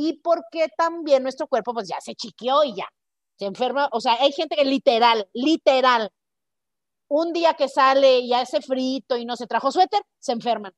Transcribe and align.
y 0.00 0.20
porque 0.20 0.68
también 0.76 1.24
nuestro 1.24 1.48
cuerpo 1.48 1.74
pues 1.74 1.88
ya 1.88 2.00
se 2.00 2.14
chiqueó 2.14 2.62
y 2.62 2.72
ya, 2.76 2.86
se 3.36 3.46
enferma, 3.46 3.88
o 3.90 4.00
sea, 4.00 4.14
hay 4.20 4.30
gente 4.30 4.54
que 4.54 4.64
literal, 4.64 5.28
literal, 5.34 6.12
un 7.08 7.32
día 7.32 7.54
que 7.54 7.68
sale 7.68 8.20
y 8.20 8.32
hace 8.32 8.60
frito 8.60 9.16
y 9.16 9.24
no 9.24 9.34
se 9.34 9.48
trajo 9.48 9.72
suéter, 9.72 10.00
se 10.20 10.32
enferman. 10.32 10.72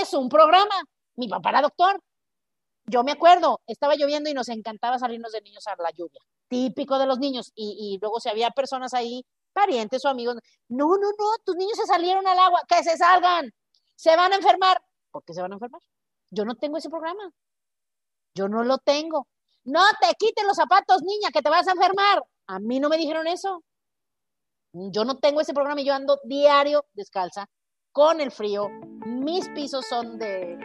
Es 0.00 0.14
un 0.14 0.30
programa. 0.30 0.74
Mi 1.16 1.28
papá 1.28 1.50
era 1.50 1.60
doctor. 1.60 2.00
Yo 2.86 3.04
me 3.04 3.12
acuerdo, 3.12 3.60
estaba 3.66 3.94
lloviendo 3.94 4.30
y 4.30 4.34
nos 4.34 4.48
encantaba 4.48 4.98
salirnos 4.98 5.32
de 5.32 5.42
niños 5.42 5.66
a 5.66 5.74
la 5.82 5.90
lluvia. 5.90 6.20
Típico 6.48 6.98
de 6.98 7.06
los 7.06 7.18
niños. 7.18 7.52
Y, 7.54 7.98
luego 8.00 8.20
si 8.20 8.30
había 8.30 8.50
personas 8.52 8.94
ahí, 8.94 9.22
parientes 9.52 10.02
o 10.06 10.08
amigos, 10.08 10.36
no, 10.68 10.86
no, 10.86 11.10
no, 11.18 11.26
tus 11.44 11.56
niños 11.56 11.76
se 11.76 11.86
salieron 11.86 12.26
al 12.26 12.38
agua, 12.38 12.62
que 12.66 12.82
se 12.82 12.96
salgan. 12.96 13.52
Se 13.96 14.16
van 14.16 14.32
a 14.32 14.36
enfermar. 14.36 14.80
¿Por 15.10 15.24
qué 15.24 15.34
se 15.34 15.42
van 15.42 15.52
a 15.52 15.56
enfermar? 15.56 15.82
Yo 16.30 16.46
no 16.46 16.54
tengo 16.54 16.78
ese 16.78 16.88
programa. 16.88 17.32
Yo 18.36 18.48
no 18.48 18.62
lo 18.64 18.76
tengo. 18.76 19.26
No 19.64 19.80
te 19.98 20.08
quites 20.18 20.44
los 20.46 20.56
zapatos, 20.56 21.02
niña, 21.02 21.30
que 21.32 21.40
te 21.40 21.48
vas 21.48 21.66
a 21.66 21.72
enfermar. 21.72 22.22
A 22.46 22.58
mí 22.58 22.78
no 22.78 22.90
me 22.90 22.98
dijeron 22.98 23.26
eso. 23.26 23.62
Yo 24.74 25.06
no 25.06 25.16
tengo 25.16 25.40
ese 25.40 25.54
programa 25.54 25.80
y 25.80 25.86
yo 25.86 25.94
ando 25.94 26.18
diario 26.24 26.84
descalza 26.92 27.46
con 27.92 28.20
el 28.20 28.30
frío. 28.30 28.68
Mis 29.06 29.48
pisos 29.48 29.86
son 29.88 30.18
de... 30.18 30.58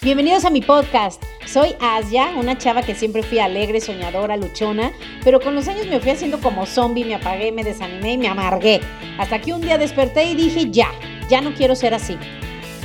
Bienvenidos 0.00 0.46
a 0.46 0.50
mi 0.50 0.62
podcast. 0.62 1.22
Soy 1.46 1.76
Asia, 1.78 2.32
una 2.38 2.56
chava 2.56 2.82
que 2.82 2.94
siempre 2.94 3.22
fui 3.22 3.38
alegre, 3.38 3.82
soñadora, 3.82 4.38
luchona, 4.38 4.92
pero 5.22 5.40
con 5.40 5.54
los 5.54 5.68
años 5.68 5.86
me 5.88 6.00
fui 6.00 6.12
haciendo 6.12 6.40
como 6.40 6.64
zombie, 6.64 7.04
me 7.04 7.16
apagué, 7.16 7.52
me 7.52 7.64
desanimé 7.64 8.12
y 8.14 8.18
me 8.18 8.28
amargué. 8.28 8.80
Hasta 9.18 9.42
que 9.42 9.52
un 9.52 9.60
día 9.60 9.76
desperté 9.76 10.24
y 10.24 10.34
dije, 10.34 10.70
ya, 10.70 10.90
ya 11.28 11.42
no 11.42 11.52
quiero 11.54 11.76
ser 11.76 11.92
así. 11.92 12.18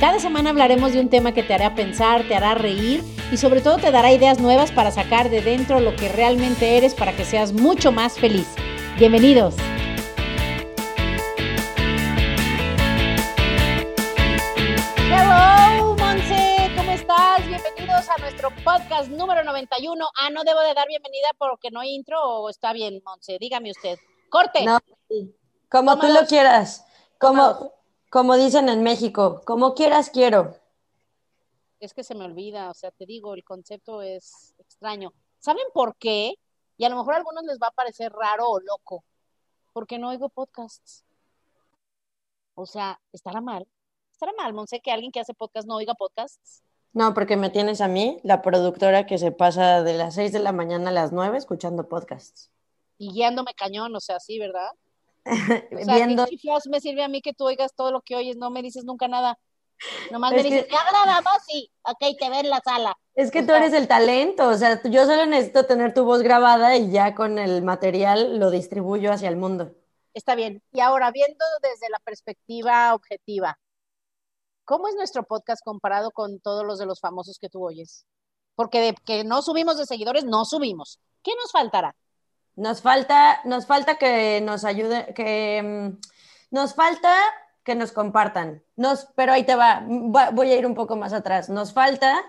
Cada 0.02 0.18
semana 0.18 0.50
hablaremos 0.50 0.92
de 0.92 0.98
un 0.98 1.08
tema 1.08 1.30
que 1.32 1.44
te 1.44 1.54
hará 1.54 1.76
pensar, 1.76 2.26
te 2.26 2.34
hará 2.34 2.56
reír 2.56 3.04
y 3.30 3.36
sobre 3.36 3.60
todo 3.60 3.76
te 3.76 3.92
dará 3.92 4.10
ideas 4.10 4.40
nuevas 4.40 4.72
para 4.72 4.90
sacar 4.90 5.30
de 5.30 5.42
dentro 5.42 5.78
lo 5.78 5.94
que 5.94 6.08
realmente 6.08 6.76
eres 6.76 6.92
para 6.92 7.12
que 7.12 7.24
seas 7.24 7.52
mucho 7.52 7.92
más 7.92 8.18
feliz. 8.18 8.48
Bienvenidos. 8.98 9.54
Hello, 15.08 15.94
Monse, 15.94 16.68
¿cómo 16.76 16.90
estás? 16.90 17.46
Bienvenidos 17.46 18.08
a 18.08 18.20
nuestro 18.22 18.50
podcast 18.64 19.08
número 19.08 19.44
91. 19.44 20.04
Ah, 20.20 20.30
no 20.30 20.42
debo 20.42 20.62
de 20.62 20.74
dar 20.74 20.88
bienvenida 20.88 21.28
porque 21.38 21.70
no 21.70 21.78
hay 21.78 21.94
intro 21.94 22.20
o 22.20 22.50
está 22.50 22.72
bien, 22.72 23.00
Monse, 23.04 23.38
dígame 23.38 23.70
usted. 23.70 24.00
Corte. 24.28 24.64
No, 24.64 24.80
como 25.70 25.96
tú 26.00 26.08
lo 26.08 26.26
quieras. 26.26 26.84
Como, 27.20 27.72
como 28.12 28.36
dicen 28.36 28.68
en 28.68 28.82
México, 28.82 29.40
como 29.46 29.72
quieras 29.72 30.10
quiero. 30.10 30.54
Es 31.80 31.94
que 31.94 32.04
se 32.04 32.14
me 32.14 32.26
olvida, 32.26 32.70
o 32.70 32.74
sea, 32.74 32.90
te 32.90 33.06
digo, 33.06 33.32
el 33.32 33.42
concepto 33.42 34.02
es 34.02 34.54
extraño. 34.58 35.14
¿Saben 35.38 35.64
por 35.72 35.96
qué? 35.96 36.34
Y 36.76 36.84
a 36.84 36.90
lo 36.90 36.96
mejor 36.96 37.14
a 37.14 37.16
algunos 37.16 37.42
les 37.44 37.58
va 37.58 37.68
a 37.68 37.70
parecer 37.70 38.12
raro 38.12 38.50
o 38.50 38.60
loco, 38.60 39.02
porque 39.72 39.98
no 39.98 40.10
oigo 40.10 40.28
podcasts. 40.28 41.06
O 42.54 42.66
sea, 42.66 43.00
estará 43.14 43.40
mal. 43.40 43.66
Estará 44.12 44.32
mal, 44.36 44.52
Monse, 44.52 44.80
que 44.80 44.92
alguien 44.92 45.10
que 45.10 45.20
hace 45.20 45.32
podcast 45.32 45.66
no 45.66 45.76
oiga 45.76 45.94
podcasts. 45.94 46.62
No, 46.92 47.14
porque 47.14 47.38
me 47.38 47.48
tienes 47.48 47.80
a 47.80 47.88
mí, 47.88 48.20
la 48.24 48.42
productora 48.42 49.06
que 49.06 49.16
se 49.16 49.32
pasa 49.32 49.82
de 49.82 49.94
las 49.94 50.16
6 50.16 50.32
de 50.32 50.40
la 50.40 50.52
mañana 50.52 50.90
a 50.90 50.92
las 50.92 51.12
9 51.12 51.38
escuchando 51.38 51.88
podcasts. 51.88 52.50
Y 52.98 53.10
guiándome 53.10 53.54
cañón, 53.54 53.96
o 53.96 54.00
sea, 54.00 54.20
sí, 54.20 54.38
¿verdad? 54.38 54.68
O 55.24 55.84
sea, 55.84 55.96
Viendo... 55.96 56.26
me 56.68 56.80
sirve 56.80 57.02
a 57.02 57.08
mí 57.08 57.22
que 57.22 57.32
tú 57.32 57.44
oigas 57.44 57.74
todo 57.74 57.92
lo 57.92 58.00
que 58.02 58.16
oyes, 58.16 58.36
no 58.36 58.50
me 58.50 58.62
dices 58.62 58.84
nunca 58.84 59.08
nada. 59.08 59.38
Nomás 60.10 60.32
me 60.32 60.42
dices, 60.42 60.68
¿te 60.68 60.76
agradamos? 60.76 61.32
Sí, 61.46 61.70
ok, 61.82 62.16
te 62.18 62.30
ve 62.30 62.40
en 62.40 62.50
la 62.50 62.60
sala. 62.60 62.96
Es 63.14 63.30
que 63.30 63.42
tú 63.42 63.52
eres 63.52 63.72
el 63.72 63.88
talento, 63.88 64.48
o 64.48 64.54
sea, 64.54 64.80
yo 64.82 65.06
solo 65.06 65.26
necesito 65.26 65.66
tener 65.66 65.92
tu 65.92 66.04
voz 66.04 66.22
grabada 66.22 66.76
y 66.76 66.90
ya 66.90 67.14
con 67.14 67.38
el 67.38 67.62
material 67.62 68.38
lo 68.38 68.50
distribuyo 68.50 69.12
hacia 69.12 69.28
el 69.28 69.36
mundo. 69.36 69.74
Está 70.14 70.34
bien. 70.34 70.62
Y 70.72 70.80
ahora, 70.80 71.10
viendo 71.10 71.44
desde 71.62 71.88
la 71.90 71.98
perspectiva 72.00 72.94
objetiva, 72.94 73.58
¿cómo 74.64 74.88
es 74.88 74.94
nuestro 74.94 75.24
podcast 75.24 75.64
comparado 75.64 76.10
con 76.10 76.40
todos 76.40 76.64
los 76.64 76.78
de 76.78 76.86
los 76.86 77.00
famosos 77.00 77.38
que 77.38 77.48
tú 77.48 77.64
oyes? 77.66 78.06
Porque 78.54 78.80
de 78.80 78.94
que 79.04 79.24
no 79.24 79.42
subimos 79.42 79.78
de 79.78 79.86
seguidores, 79.86 80.24
no 80.24 80.44
subimos. 80.44 81.00
¿Qué 81.22 81.32
nos 81.36 81.50
faltará? 81.50 81.96
Nos 82.56 82.82
falta, 82.82 83.40
nos 83.44 83.66
falta 83.66 83.96
que 83.96 84.40
nos 84.42 84.64
ayude, 84.64 85.12
que 85.14 85.62
mm, 85.62 86.54
nos 86.54 86.74
falta 86.74 87.14
que 87.64 87.74
nos 87.74 87.92
compartan. 87.92 88.62
Nos, 88.76 89.08
pero 89.14 89.32
ahí 89.32 89.44
te 89.44 89.54
va, 89.54 89.84
voy 89.86 90.50
a 90.50 90.56
ir 90.56 90.66
un 90.66 90.74
poco 90.74 90.96
más 90.96 91.12
atrás. 91.12 91.48
Nos 91.48 91.72
falta 91.72 92.22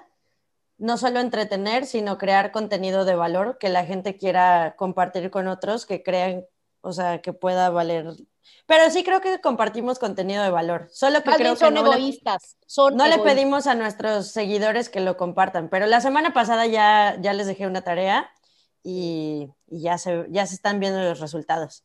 no 0.77 0.97
solo 0.97 1.19
entretener, 1.19 1.85
sino 1.85 2.17
crear 2.17 2.51
contenido 2.51 3.05
de 3.05 3.15
valor 3.15 3.57
que 3.57 3.69
la 3.69 3.85
gente 3.85 4.17
quiera 4.17 4.75
compartir 4.77 5.29
con 5.31 5.47
otros, 5.47 5.85
que 5.85 6.03
crean, 6.03 6.45
o 6.81 6.93
sea, 6.93 7.21
que 7.21 7.33
pueda 7.33 7.69
valer. 7.69 8.13
Pero 8.65 8.89
sí 8.89 9.03
creo 9.03 9.21
que 9.21 9.39
compartimos 9.41 9.99
contenido 9.99 10.43
de 10.43 10.49
valor. 10.49 10.87
Solo 10.91 11.23
que 11.23 11.31
creo 11.31 11.55
son 11.55 11.73
que 11.73 11.81
no 11.81 11.93
egoístas. 11.93 12.57
son 12.65 12.95
no 12.95 13.07
le 13.07 13.19
pedimos 13.19 13.67
a 13.67 13.75
nuestros 13.75 14.31
seguidores 14.31 14.89
que 14.89 14.99
lo 14.99 15.17
compartan. 15.17 15.69
Pero 15.69 15.85
la 15.85 16.01
semana 16.01 16.33
pasada 16.33 16.65
ya, 16.65 17.17
ya 17.21 17.33
les 17.33 17.47
dejé 17.47 17.67
una 17.67 17.81
tarea 17.81 18.29
y, 18.83 19.49
ya, 19.67 19.97
se, 19.97 20.25
ya 20.29 20.45
se 20.45 20.55
están 20.55 20.79
viendo 20.79 21.01
los 21.01 21.19
resultados. 21.19 21.83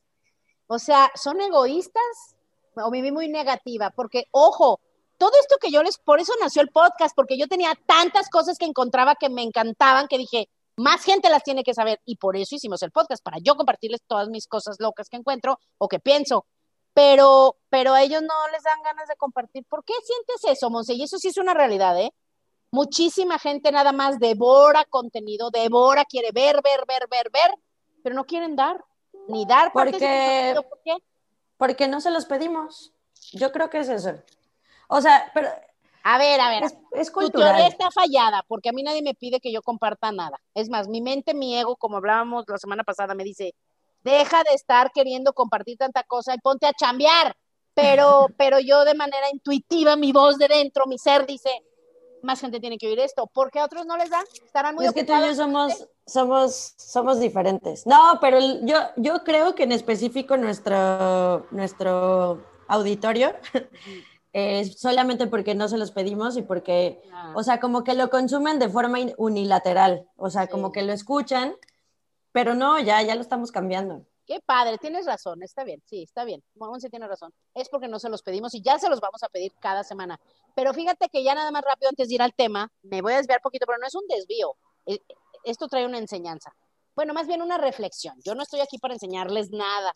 O 0.66 0.78
sea, 0.78 1.10
son 1.14 1.40
egoístas 1.40 2.36
o 2.74 2.90
viví 2.90 3.12
muy 3.12 3.28
negativa, 3.28 3.90
porque, 3.90 4.24
ojo, 4.30 4.80
todo 5.16 5.32
esto 5.40 5.56
que 5.60 5.70
yo 5.70 5.82
les, 5.82 5.98
por 5.98 6.20
eso 6.20 6.32
nació 6.40 6.62
el 6.62 6.70
podcast, 6.70 7.14
porque 7.14 7.38
yo 7.38 7.48
tenía 7.48 7.72
tantas 7.86 8.28
cosas 8.28 8.58
que 8.58 8.66
encontraba 8.66 9.14
que 9.14 9.28
me 9.28 9.42
encantaban, 9.42 10.08
que 10.08 10.18
dije, 10.18 10.48
más 10.76 11.02
gente 11.04 11.28
las 11.28 11.42
tiene 11.42 11.64
que 11.64 11.74
saber, 11.74 12.00
y 12.04 12.16
por 12.16 12.36
eso 12.36 12.54
hicimos 12.54 12.82
el 12.82 12.92
podcast, 12.92 13.22
para 13.22 13.38
yo 13.38 13.56
compartirles 13.56 14.02
todas 14.06 14.28
mis 14.28 14.46
cosas 14.46 14.76
locas 14.78 15.08
que 15.08 15.16
encuentro 15.16 15.58
o 15.78 15.88
que 15.88 15.98
pienso. 15.98 16.46
Pero, 16.94 17.56
pero 17.68 17.94
a 17.94 18.02
ellos 18.02 18.22
no 18.22 18.48
les 18.52 18.62
dan 18.62 18.82
ganas 18.82 19.08
de 19.08 19.16
compartir. 19.16 19.64
¿Por 19.68 19.84
qué 19.84 19.94
sientes 20.04 20.56
eso, 20.56 20.68
Monse? 20.70 20.94
Y 20.94 21.02
eso 21.04 21.18
sí 21.18 21.28
es 21.28 21.36
una 21.36 21.54
realidad, 21.54 21.98
¿eh? 22.00 22.12
Muchísima 22.70 23.38
gente 23.38 23.72
nada 23.72 23.92
más 23.92 24.18
devora 24.18 24.84
contenido, 24.84 25.50
devora, 25.50 26.04
quiere 26.04 26.32
ver, 26.32 26.60
ver, 26.62 26.80
ver, 26.86 27.08
ver, 27.10 27.30
ver, 27.32 27.54
pero 28.02 28.14
no 28.14 28.24
quieren 28.24 28.56
dar, 28.56 28.84
ni 29.26 29.46
dar 29.46 29.72
porque, 29.72 30.54
¿Por 30.54 30.80
qué? 30.84 30.96
Porque 31.56 31.88
no 31.88 32.00
se 32.00 32.10
los 32.10 32.26
pedimos. 32.26 32.92
Yo 33.32 33.52
creo 33.52 33.70
que 33.70 33.80
es 33.80 33.88
eso. 33.88 34.22
O 34.88 35.00
sea, 35.00 35.30
pero... 35.34 35.48
A 36.04 36.16
ver, 36.16 36.40
a 36.40 36.48
ver. 36.48 36.62
Es, 36.92 37.10
cultural. 37.10 37.32
Tu 37.32 37.38
teoría 37.38 37.66
está 37.66 37.90
fallada, 37.90 38.42
porque 38.46 38.68
a 38.68 38.72
mí 38.72 38.82
nadie 38.82 39.02
me 39.02 39.14
pide 39.14 39.40
que 39.40 39.52
yo 39.52 39.60
comparta 39.62 40.12
nada. 40.12 40.40
Es 40.54 40.70
más, 40.70 40.88
mi 40.88 41.00
mente, 41.00 41.34
mi 41.34 41.58
ego, 41.58 41.76
como 41.76 41.96
hablábamos 41.96 42.44
la 42.48 42.56
semana 42.56 42.84
pasada, 42.84 43.14
me 43.14 43.24
dice, 43.24 43.54
deja 44.02 44.42
de 44.44 44.54
estar 44.54 44.90
queriendo 44.92 45.32
compartir 45.32 45.76
tanta 45.76 46.02
cosa 46.04 46.34
y 46.34 46.38
ponte 46.38 46.66
a 46.66 46.72
chambear. 46.72 47.36
Pero, 47.74 48.28
pero 48.38 48.60
yo 48.60 48.84
de 48.84 48.94
manera 48.94 49.28
intuitiva, 49.30 49.96
mi 49.96 50.12
voz 50.12 50.38
de 50.38 50.48
dentro, 50.48 50.86
mi 50.86 50.98
ser 50.98 51.26
dice, 51.26 51.50
más 52.28 52.40
gente 52.40 52.60
tiene 52.60 52.76
que 52.76 52.86
oír 52.86 53.00
esto, 53.00 53.26
porque 53.32 53.58
a 53.58 53.64
otros 53.64 53.86
no 53.86 53.96
les 53.96 54.10
dan, 54.10 54.24
estarán 54.44 54.74
muy 54.74 54.84
Es 54.84 54.92
que 54.92 55.02
tú 55.02 55.14
y 55.14 55.26
yo 55.26 55.34
somos, 55.34 55.88
somos, 56.06 56.74
somos 56.76 57.18
diferentes. 57.18 57.86
No, 57.86 58.18
pero 58.20 58.38
yo, 58.62 58.76
yo 58.96 59.24
creo 59.24 59.54
que 59.54 59.62
en 59.62 59.72
específico 59.72 60.36
nuestro, 60.36 61.46
nuestro 61.50 62.44
auditorio 62.68 63.32
es 64.34 64.78
solamente 64.78 65.26
porque 65.26 65.54
no 65.54 65.68
se 65.68 65.78
los 65.78 65.90
pedimos 65.90 66.36
y 66.36 66.42
porque, 66.42 67.00
ah. 67.10 67.32
o 67.34 67.42
sea, 67.42 67.60
como 67.60 67.82
que 67.82 67.94
lo 67.94 68.10
consumen 68.10 68.58
de 68.58 68.68
forma 68.68 68.98
unilateral, 69.16 70.06
o 70.16 70.28
sea, 70.28 70.48
como 70.48 70.70
que 70.70 70.82
lo 70.82 70.92
escuchan, 70.92 71.54
pero 72.30 72.54
no, 72.54 72.78
ya, 72.78 73.00
ya 73.00 73.14
lo 73.14 73.22
estamos 73.22 73.50
cambiando. 73.50 74.04
Qué 74.28 74.40
padre, 74.44 74.76
tienes 74.76 75.06
razón, 75.06 75.42
está 75.42 75.64
bien, 75.64 75.82
sí, 75.86 76.02
está 76.02 76.22
bien. 76.26 76.44
se 76.80 76.90
tiene 76.90 77.08
razón. 77.08 77.32
Es 77.54 77.70
porque 77.70 77.88
no 77.88 77.98
se 77.98 78.10
los 78.10 78.22
pedimos 78.22 78.54
y 78.54 78.60
ya 78.60 78.78
se 78.78 78.90
los 78.90 79.00
vamos 79.00 79.22
a 79.22 79.28
pedir 79.30 79.54
cada 79.58 79.82
semana. 79.82 80.20
Pero 80.54 80.74
fíjate 80.74 81.08
que 81.08 81.24
ya 81.24 81.34
nada 81.34 81.50
más 81.50 81.62
rápido 81.64 81.88
antes 81.88 82.08
de 82.08 82.14
ir 82.14 82.20
al 82.20 82.34
tema, 82.34 82.70
me 82.82 83.00
voy 83.00 83.14
a 83.14 83.16
desviar 83.16 83.40
poquito, 83.40 83.64
pero 83.66 83.78
no 83.78 83.86
es 83.86 83.94
un 83.94 84.06
desvío. 84.06 84.54
Eh, 84.84 84.98
esto 85.44 85.66
trae 85.66 85.86
una 85.86 85.96
enseñanza. 85.96 86.54
Bueno, 86.94 87.14
más 87.14 87.26
bien 87.26 87.40
una 87.40 87.56
reflexión. 87.56 88.20
Yo 88.22 88.34
no 88.34 88.42
estoy 88.42 88.60
aquí 88.60 88.76
para 88.76 88.92
enseñarles 88.92 89.50
nada. 89.50 89.94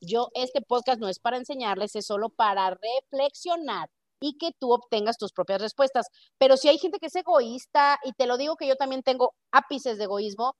Yo, 0.00 0.28
este 0.34 0.62
podcast 0.62 1.00
no 1.00 1.08
es 1.08 1.18
para 1.18 1.36
enseñarles, 1.36 1.96
es 1.96 2.06
solo 2.06 2.28
para 2.28 2.78
reflexionar 3.10 3.90
y 4.20 4.38
que 4.38 4.52
tú 4.60 4.72
obtengas 4.72 5.18
tus 5.18 5.32
propias 5.32 5.60
respuestas. 5.60 6.06
Pero 6.38 6.56
si 6.56 6.68
hay 6.68 6.78
gente 6.78 7.00
que 7.00 7.06
es 7.06 7.16
egoísta, 7.16 7.98
y 8.04 8.12
te 8.12 8.26
lo 8.26 8.36
digo 8.36 8.54
que 8.54 8.68
yo 8.68 8.76
también 8.76 9.02
tengo 9.02 9.34
ápices 9.50 9.98
de 9.98 10.04
egoísmo, 10.04 10.54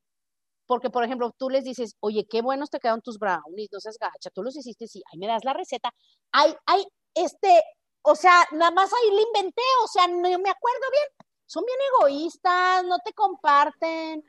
porque, 0.73 0.89
por 0.89 1.05
ejemplo, 1.05 1.35
tú 1.37 1.51
les 1.51 1.65
dices, 1.65 1.97
oye, 2.01 2.27
qué 2.27 2.41
buenos 2.41 2.71
te 2.71 2.81
quedan 2.81 3.03
tus 3.03 3.19
brownies, 3.19 3.69
no 3.71 3.79
seas 3.79 3.99
gacha, 3.99 4.31
tú 4.31 4.43
los 4.43 4.57
hiciste, 4.57 4.89
sí, 4.89 5.03
ahí 5.13 5.19
me 5.19 5.27
das 5.27 5.45
la 5.45 5.53
receta. 5.53 5.93
Hay, 6.33 6.55
hay, 6.65 6.83
este, 7.15 7.63
o 8.01 8.17
sea, 8.17 8.49
nada 8.53 8.71
más 8.71 8.91
ahí 8.91 9.15
le 9.15 9.21
inventé, 9.21 9.61
o 9.85 9.87
sea, 9.87 10.09
no 10.09 10.23
me 10.23 10.31
acuerdo 10.31 10.87
bien. 10.91 11.29
Son 11.45 11.63
bien 11.67 11.79
egoístas, 12.01 12.85
no 12.87 13.01
te 13.05 13.13
comparten. 13.13 14.25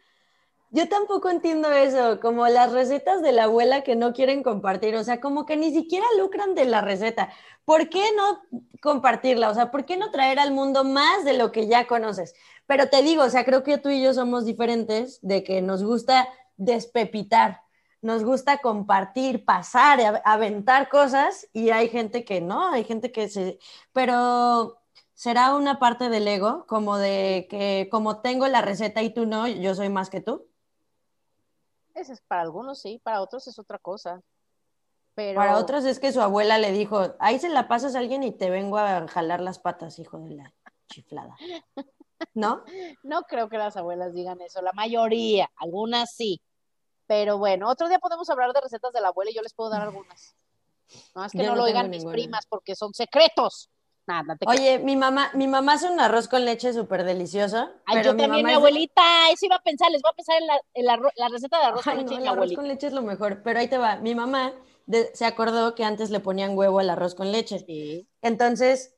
Yo 0.71 0.89
tampoco 0.89 1.29
entiendo 1.29 1.71
eso, 1.71 2.19
como 2.19 2.45
las 2.49 2.73
recetas 2.73 3.21
de 3.21 3.31
la 3.31 3.45
abuela 3.45 3.83
que 3.83 3.95
no 3.95 4.11
quieren 4.11 4.43
compartir, 4.43 4.97
o 4.97 5.03
sea, 5.05 5.21
como 5.21 5.45
que 5.45 5.55
ni 5.55 5.71
siquiera 5.71 6.05
lucran 6.17 6.55
de 6.55 6.65
la 6.65 6.81
receta. 6.81 7.31
¿Por 7.63 7.87
qué 7.87 8.03
no 8.17 8.41
compartirla? 8.81 9.49
O 9.49 9.53
sea, 9.53 9.71
¿por 9.71 9.85
qué 9.85 9.95
no 9.95 10.11
traer 10.11 10.39
al 10.39 10.51
mundo 10.51 10.83
más 10.83 11.23
de 11.23 11.37
lo 11.37 11.53
que 11.53 11.67
ya 11.67 11.87
conoces? 11.87 12.33
Pero 12.65 12.89
te 12.89 13.01
digo, 13.01 13.23
o 13.23 13.29
sea, 13.29 13.45
creo 13.45 13.63
que 13.63 13.77
tú 13.77 13.89
y 13.89 14.01
yo 14.01 14.13
somos 14.13 14.45
diferentes 14.45 15.19
de 15.21 15.43
que 15.43 15.61
nos 15.61 15.83
gusta 15.83 16.27
despepitar, 16.55 17.61
nos 18.01 18.23
gusta 18.23 18.59
compartir, 18.59 19.45
pasar, 19.45 20.21
aventar 20.25 20.89
cosas 20.89 21.47
y 21.53 21.69
hay 21.69 21.89
gente 21.89 22.25
que 22.25 22.41
no, 22.41 22.69
hay 22.69 22.83
gente 22.83 23.11
que 23.11 23.29
se... 23.29 23.59
Pero 23.91 24.81
será 25.13 25.55
una 25.55 25.79
parte 25.79 26.09
del 26.09 26.27
ego, 26.27 26.65
como 26.67 26.97
de 26.97 27.47
que 27.49 27.87
como 27.91 28.21
tengo 28.21 28.47
la 28.47 28.61
receta 28.61 29.01
y 29.01 29.13
tú 29.13 29.25
no, 29.25 29.47
yo 29.47 29.75
soy 29.75 29.89
más 29.89 30.09
que 30.09 30.21
tú. 30.21 30.47
Eso 31.93 32.13
es 32.13 32.21
para 32.21 32.41
algunos 32.41 32.81
sí, 32.81 32.99
para 33.03 33.21
otros 33.21 33.47
es 33.47 33.59
otra 33.59 33.77
cosa. 33.77 34.21
Pero... 35.15 35.37
Para 35.37 35.57
otros 35.57 35.85
es 35.85 35.99
que 35.99 36.11
su 36.11 36.21
abuela 36.21 36.57
le 36.57 36.71
dijo, 36.71 37.15
ahí 37.19 37.39
se 37.39 37.49
la 37.49 37.67
pasas 37.67 37.95
a 37.95 37.99
alguien 37.99 38.23
y 38.23 38.31
te 38.31 38.49
vengo 38.49 38.77
a 38.77 39.07
jalar 39.07 39.41
las 39.41 39.59
patas, 39.59 39.99
hijo 39.99 40.17
de 40.19 40.35
la 40.35 40.53
chiflada. 40.87 41.35
¿No? 42.33 42.63
No 43.03 43.23
creo 43.23 43.49
que 43.49 43.57
las 43.57 43.77
abuelas 43.77 44.13
digan 44.13 44.41
eso, 44.41 44.61
la 44.61 44.73
mayoría, 44.73 45.49
algunas 45.57 46.15
sí. 46.15 46.41
Pero 47.07 47.37
bueno, 47.37 47.69
otro 47.69 47.89
día 47.89 47.99
podemos 47.99 48.29
hablar 48.29 48.53
de 48.53 48.61
recetas 48.61 48.93
de 48.93 49.01
la 49.01 49.09
abuela 49.09 49.31
y 49.31 49.35
yo 49.35 49.41
les 49.41 49.53
puedo 49.53 49.69
dar 49.69 49.81
algunas. 49.81 50.35
No 51.15 51.25
es 51.25 51.31
que 51.31 51.43
no, 51.43 51.55
lo 51.55 51.63
oigan 51.63 51.89
mis 51.89 52.05
primas 52.05 52.45
porque 52.47 52.75
son 52.75 52.93
secretos. 52.93 53.69
Nada, 54.05 54.37
Oye, 54.47 54.79
mi 54.79 54.97
mamá, 54.97 55.31
mi 55.33 55.47
mamá 55.47 55.73
hace 55.73 55.89
un 55.89 55.97
arroz 55.97 56.27
con 56.27 56.43
leche 56.43 56.73
súper 56.73 57.05
delicioso. 57.05 57.69
Ay, 57.85 58.03
yo 58.03 58.15
también, 58.17 58.45
mi 58.45 58.51
abuelita, 58.51 59.01
eso 59.31 59.45
iba 59.45 59.55
a 59.55 59.61
pensar, 59.61 59.91
les 59.91 60.01
voy 60.01 60.11
a 60.11 60.15
pensar 60.15 60.35
en 60.73 60.85
la, 60.85 61.29
receta 61.29 61.57
de 61.59 61.65
arroz 61.65 61.85
con 61.85 61.97
leche. 61.97 62.15
el 62.15 62.27
arroz 62.27 62.53
con 62.53 62.67
leche 62.67 62.87
es 62.87 62.93
lo 62.93 63.01
mejor, 63.01 63.41
pero 63.43 63.59
ahí 63.59 63.69
te 63.69 63.77
va. 63.77 63.95
Mi 63.95 64.13
mamá 64.13 64.51
se 65.13 65.25
acordó 65.25 65.73
que 65.73 65.85
antes 65.85 66.09
le 66.09 66.19
ponían 66.19 66.57
huevo 66.57 66.79
al 66.79 66.89
arroz 66.89 67.15
con 67.15 67.31
leche. 67.31 67.59
Sí. 67.59 68.05
Entonces, 68.21 68.92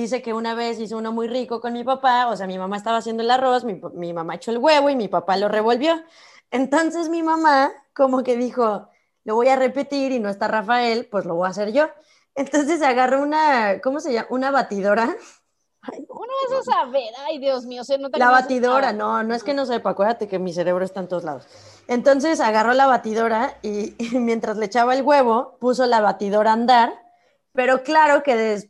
dice 0.00 0.22
que 0.22 0.34
una 0.34 0.54
vez 0.54 0.78
hizo 0.78 0.98
uno 0.98 1.12
muy 1.12 1.26
rico 1.26 1.60
con 1.60 1.72
mi 1.72 1.84
papá, 1.84 2.28
o 2.28 2.36
sea, 2.36 2.46
mi 2.46 2.58
mamá 2.58 2.76
estaba 2.76 2.98
haciendo 2.98 3.22
el 3.22 3.30
arroz, 3.30 3.64
mi, 3.64 3.80
mi 3.94 4.12
mamá 4.12 4.34
echó 4.34 4.50
el 4.50 4.58
huevo 4.58 4.90
y 4.90 4.96
mi 4.96 5.08
papá 5.08 5.36
lo 5.36 5.48
revolvió. 5.48 6.02
Entonces 6.50 7.08
mi 7.08 7.22
mamá 7.22 7.72
como 7.94 8.22
que 8.22 8.36
dijo, 8.36 8.88
lo 9.24 9.34
voy 9.34 9.48
a 9.48 9.56
repetir 9.56 10.12
y 10.12 10.20
no 10.20 10.28
está 10.28 10.48
Rafael, 10.48 11.08
pues 11.10 11.24
lo 11.24 11.34
voy 11.34 11.46
a 11.46 11.50
hacer 11.50 11.72
yo. 11.72 11.88
Entonces 12.34 12.82
agarró 12.82 13.22
una, 13.22 13.80
¿cómo 13.82 14.00
se 14.00 14.12
llama? 14.12 14.28
Una 14.30 14.50
batidora. 14.50 15.16
Uno 16.08 16.32
vas 16.50 16.60
a 16.60 16.72
saber, 16.72 17.10
ay 17.26 17.38
Dios 17.38 17.64
mío, 17.64 17.84
se 17.84 17.96
nota 17.96 18.18
La 18.18 18.30
batidora, 18.30 18.92
no, 18.92 19.22
no 19.22 19.34
es 19.34 19.44
que 19.44 19.54
no 19.54 19.66
sepa, 19.66 19.90
acuérdate 19.90 20.26
que 20.28 20.38
mi 20.38 20.52
cerebro 20.52 20.84
está 20.84 21.00
en 21.00 21.08
todos 21.08 21.24
lados. 21.24 21.46
Entonces 21.88 22.40
agarró 22.40 22.74
la 22.74 22.86
batidora 22.86 23.56
y, 23.62 23.94
mientras 24.18 24.58
le 24.58 24.66
echaba 24.66 24.94
el 24.94 25.02
huevo, 25.02 25.56
puso 25.60 25.86
la 25.86 26.00
batidora 26.00 26.50
a 26.50 26.54
andar, 26.54 27.05
pero 27.56 27.82
claro 27.82 28.22
que 28.22 28.62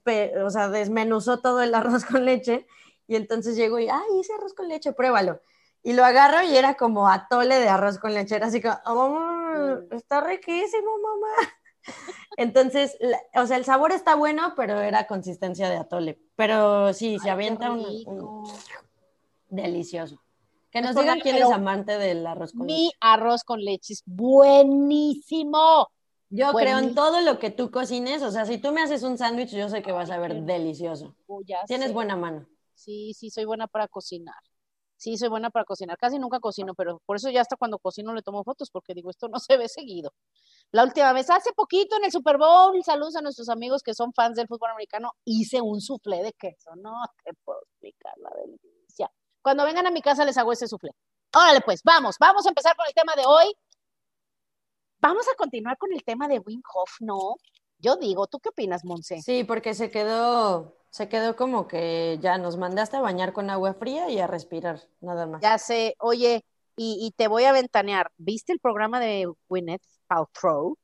o 0.43 0.51
sea, 0.51 0.69
desmenuzó 0.69 1.41
todo 1.41 1.61
el 1.63 1.75
arroz 1.75 2.05
con 2.05 2.25
leche 2.25 2.67
y 3.09 3.17
entonces 3.17 3.57
llegó 3.57 3.79
y, 3.79 3.89
ay, 3.89 4.05
hice 4.19 4.33
arroz 4.33 4.55
con 4.55 4.69
leche, 4.69 4.93
pruébalo. 4.93 5.41
Y 5.83 5.93
lo 5.93 6.05
agarro 6.05 6.43
y 6.43 6.57
era 6.57 6.75
como 6.75 7.09
atole 7.09 7.61
de 7.61 7.69
arroz 7.69 7.99
con 7.99 8.15
leche, 8.15 8.37
era 8.37 8.47
así 8.47 8.61
como, 8.61 8.77
oh, 8.87 9.95
está 9.95 10.21
riquísimo, 10.21 10.91
mamá. 10.99 11.53
Entonces, 12.37 12.97
o 13.35 13.47
sea, 13.47 13.57
el 13.57 13.65
sabor 13.65 13.93
está 13.93 14.17
bueno, 14.17 14.55
pero 14.57 14.81
era 14.81 15.07
consistencia 15.07 15.71
de 15.71 15.77
atole. 15.77 16.19
Pero 16.35 16.93
sí, 16.93 17.19
se 17.21 17.31
avienta 17.31 17.71
un, 17.71 18.45
delicioso. 19.49 20.21
Que 20.71 20.83
nos 20.83 20.97
digan 20.97 21.21
quién 21.21 21.37
es 21.37 21.51
amante 21.51 21.99
del 21.99 22.27
arroz 22.27 22.53
con 22.53 22.67
leche. 22.67 22.77
Mi 22.77 22.93
arroz 23.01 23.45
con 23.45 23.65
leche 23.65 23.93
es 23.95 24.03
buenísimo. 24.05 25.89
Yo 26.29 26.53
creo 26.53 26.79
en 26.79 26.95
todo 26.95 27.21
lo 27.21 27.39
que 27.39 27.51
tú 27.51 27.71
cocines. 27.71 28.23
O 28.23 28.31
sea, 28.31 28.47
si 28.47 28.59
tú 28.59 28.73
me 28.73 28.83
haces 28.83 29.03
un 29.03 29.17
sándwich, 29.19 29.51
yo 29.51 29.69
sé 29.69 29.83
que 29.83 29.93
vas 29.93 30.11
a 30.11 30.19
ver 30.19 30.43
delicioso. 30.43 31.15
Oh, 31.27 31.41
Tienes 31.67 31.93
buena 31.93 32.17
mano. 32.17 32.47
Sí, 32.75 33.15
sí, 33.15 33.31
soy 33.31 33.45
buena 33.45 33.67
para 33.67 33.89
cocinar. 33.89 34.35
Sí, 34.97 35.19
soy 35.19 35.29
buena 35.29 35.51
para 35.51 35.65
cocinar. 35.65 35.99
Casi 35.99 36.19
nunca 36.19 36.41
cocino, 36.41 36.75
pero 36.75 37.01
por 37.05 37.17
eso 37.17 37.31
ya 37.31 37.43
hasta 37.43 37.57
cuando 37.57 37.79
cocino 37.79 38.15
le 38.15 38.23
tomo 38.23 38.43
fotos, 38.45 38.71
porque 38.71 38.95
digo, 38.95 39.11
esto 39.11 39.29
no 39.29 39.39
se 39.41 39.57
ve 39.57 39.69
seguido. 39.69 40.13
La 40.73 40.85
última 40.85 41.13
vez, 41.13 41.31
hace 41.31 41.53
poquito 41.53 41.97
en 41.97 42.05
el 42.05 42.13
Super 42.13 42.39
Bowl, 42.39 42.83
saludos 42.83 43.17
a 43.17 43.21
nuestros 43.21 43.49
amigos 43.49 43.83
que 43.83 43.95
son 43.95 44.13
fans 44.13 44.37
del 44.37 44.49
fútbol 44.49 44.71
americano, 44.71 45.13
hice 45.25 45.61
un 45.61 45.81
soufflé 45.81 46.23
de 46.23 46.33
queso. 46.33 46.75
No 46.77 46.95
te 47.25 47.33
puedo 47.45 47.61
explicar 47.63 48.15
la 48.19 48.31
delicia. 48.41 49.11
Cuando 49.43 49.65
vengan 49.65 49.87
a 49.87 49.91
mi 49.91 50.03
casa 50.03 50.25
les 50.25 50.37
hago 50.39 50.53
ese 50.53 50.67
soufflé. 50.67 50.91
Órale, 51.35 51.61
pues, 51.61 51.83
vamos, 51.85 52.17
vamos 52.19 52.47
a 52.47 52.49
empezar 52.49 52.75
con 52.77 52.87
el 52.87 52.95
tema 52.95 53.15
de 53.15 53.23
hoy. 53.27 53.55
Vamos 55.01 55.27
a 55.29 55.37
continuar 55.37 55.77
con 55.79 55.93
el 55.93 56.03
tema 56.05 56.29
de 56.29 56.39
Wim 56.39 56.63
Hof, 56.75 56.91
¿no? 57.01 57.37
Yo 57.79 57.97
digo, 57.97 58.27
¿tú 58.27 58.39
qué 58.41 58.49
opinas, 58.49 58.85
Monse? 58.85 59.21
Sí, 59.21 59.45
porque 59.45 59.75
se 59.75 59.91
quedó 59.91 60.77
se 60.97 61.11
quedó 61.11 61.37
como 61.37 61.69
que 61.69 62.19
ya 62.23 62.39
nos 62.39 62.57
mandaste 62.57 62.97
a 62.97 63.03
bañar 63.03 63.35
con 63.35 63.51
agua 63.51 63.75
fría 63.75 64.09
y 64.09 64.19
a 64.19 64.27
respirar, 64.27 64.81
nada 65.03 65.27
más. 65.27 65.43
Ya 65.43 65.59
sé, 65.59 65.95
oye, 65.99 66.43
y, 66.75 67.13
te 67.17 67.29
voy 67.29 67.45
a 67.45 67.53
ventanear. 67.53 68.11
¿Viste 68.17 68.55
el 68.55 68.61
programa 68.61 68.99
de 68.99 69.31
Gwyneth 69.49 69.83
Paltrow? 70.07 70.77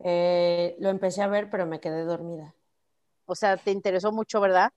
Eh, 0.00 0.76
lo 0.80 0.88
empecé 0.88 1.22
a 1.22 1.28
ver, 1.28 1.48
pero 1.48 1.64
me 1.64 1.78
quedé 1.78 2.02
dormida. 2.02 2.54
O 3.26 3.36
sea, 3.36 3.56
te 3.56 3.70
interesó 3.70 4.10
mucho, 4.10 4.40
¿verdad? 4.40 4.72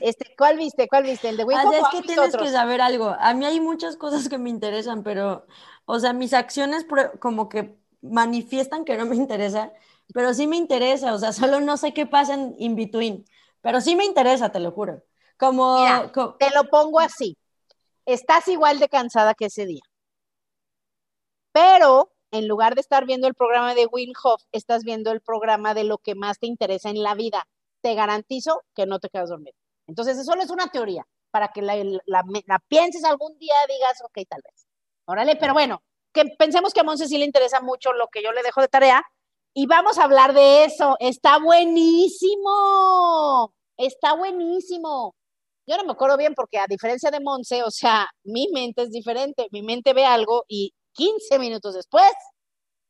Este, 0.00 0.34
¿Cuál 0.36 0.56
viste? 0.56 0.88
¿Cuál 0.88 1.04
viste? 1.04 1.28
¿El 1.28 1.36
de 1.36 1.44
Gwyneth? 1.44 1.66
Ah, 1.66 1.76
es 1.76 2.00
que 2.00 2.06
tienes 2.06 2.36
que 2.36 2.48
saber 2.48 2.80
algo. 2.80 3.14
A 3.18 3.34
mí 3.34 3.44
hay 3.44 3.60
muchas 3.60 3.96
cosas 3.96 4.30
que 4.30 4.38
me 4.38 4.48
interesan, 4.48 5.02
pero, 5.02 5.46
o 5.84 5.98
sea, 5.98 6.14
mis 6.14 6.32
acciones 6.32 6.86
como 7.20 7.50
que 7.50 7.78
manifiestan 8.10 8.84
que 8.84 8.96
no 8.96 9.06
me 9.06 9.16
interesa, 9.16 9.72
pero 10.12 10.34
sí 10.34 10.46
me 10.46 10.56
interesa, 10.56 11.14
o 11.14 11.18
sea, 11.18 11.32
solo 11.32 11.60
no 11.60 11.76
sé 11.76 11.92
qué 11.92 12.06
pasa 12.06 12.34
en 12.34 12.54
in 12.58 12.76
between. 12.76 13.24
Pero 13.60 13.80
sí 13.80 13.96
me 13.96 14.04
interesa, 14.04 14.50
te 14.52 14.60
lo 14.60 14.72
juro. 14.72 15.02
Como, 15.36 15.84
te 16.38 16.50
lo 16.54 16.64
pongo 16.70 17.00
así. 17.00 17.36
Estás 18.06 18.48
igual 18.48 18.78
de 18.78 18.88
cansada 18.88 19.34
que 19.34 19.46
ese 19.46 19.66
día. 19.66 19.82
Pero 21.52 22.12
en 22.30 22.48
lugar 22.48 22.74
de 22.74 22.80
estar 22.80 23.06
viendo 23.06 23.26
el 23.26 23.34
programa 23.34 23.74
de 23.74 23.86
Wim 23.86 24.12
Hof, 24.22 24.42
estás 24.52 24.84
viendo 24.84 25.10
el 25.10 25.20
programa 25.20 25.74
de 25.74 25.84
lo 25.84 25.98
que 25.98 26.14
más 26.14 26.38
te 26.38 26.46
interesa 26.46 26.90
en 26.90 27.02
la 27.02 27.14
vida. 27.14 27.46
Te 27.80 27.94
garantizo 27.94 28.62
que 28.74 28.86
no 28.86 28.98
te 28.98 29.08
quedas 29.08 29.30
dormido. 29.30 29.56
Entonces, 29.86 30.16
eso 30.16 30.24
solo 30.24 30.42
es 30.42 30.50
una 30.50 30.68
teoría 30.68 31.06
para 31.30 31.48
que 31.48 31.62
la, 31.62 31.76
la, 32.06 32.58
pienses 32.68 33.04
algún 33.04 33.38
día, 33.38 33.54
digas, 33.68 34.02
ok, 34.04 34.18
tal 34.28 34.40
vez. 34.42 34.66
Órale, 35.04 35.36
pero 35.36 35.52
bueno, 35.52 35.82
que 36.16 36.24
pensemos 36.36 36.72
que 36.72 36.80
a 36.80 36.84
Monse 36.84 37.06
sí 37.06 37.18
le 37.18 37.24
interesa 37.24 37.60
mucho 37.60 37.92
lo 37.92 38.08
que 38.08 38.22
yo 38.22 38.32
le 38.32 38.42
dejo 38.42 38.60
de 38.60 38.68
tarea 38.68 39.04
y 39.54 39.66
vamos 39.66 39.98
a 39.98 40.04
hablar 40.04 40.34
de 40.34 40.64
eso. 40.64 40.96
Está 40.98 41.38
buenísimo 41.38 42.56
está 43.76 44.14
buenísimo. 44.14 45.14
Yo 45.66 45.76
no 45.76 45.84
me 45.84 45.92
acuerdo 45.92 46.16
bien 46.16 46.34
porque 46.34 46.58
a 46.58 46.66
diferencia 46.68 47.10
de 47.10 47.20
Monse, 47.20 47.62
o 47.62 47.70
sea, 47.70 48.06
mi 48.24 48.48
mente 48.52 48.82
es 48.82 48.90
diferente. 48.90 49.48
Mi 49.50 49.62
mente 49.62 49.92
ve 49.94 50.04
algo 50.04 50.44
y 50.48 50.72
15 50.94 51.38
minutos 51.38 51.74
después 51.74 52.12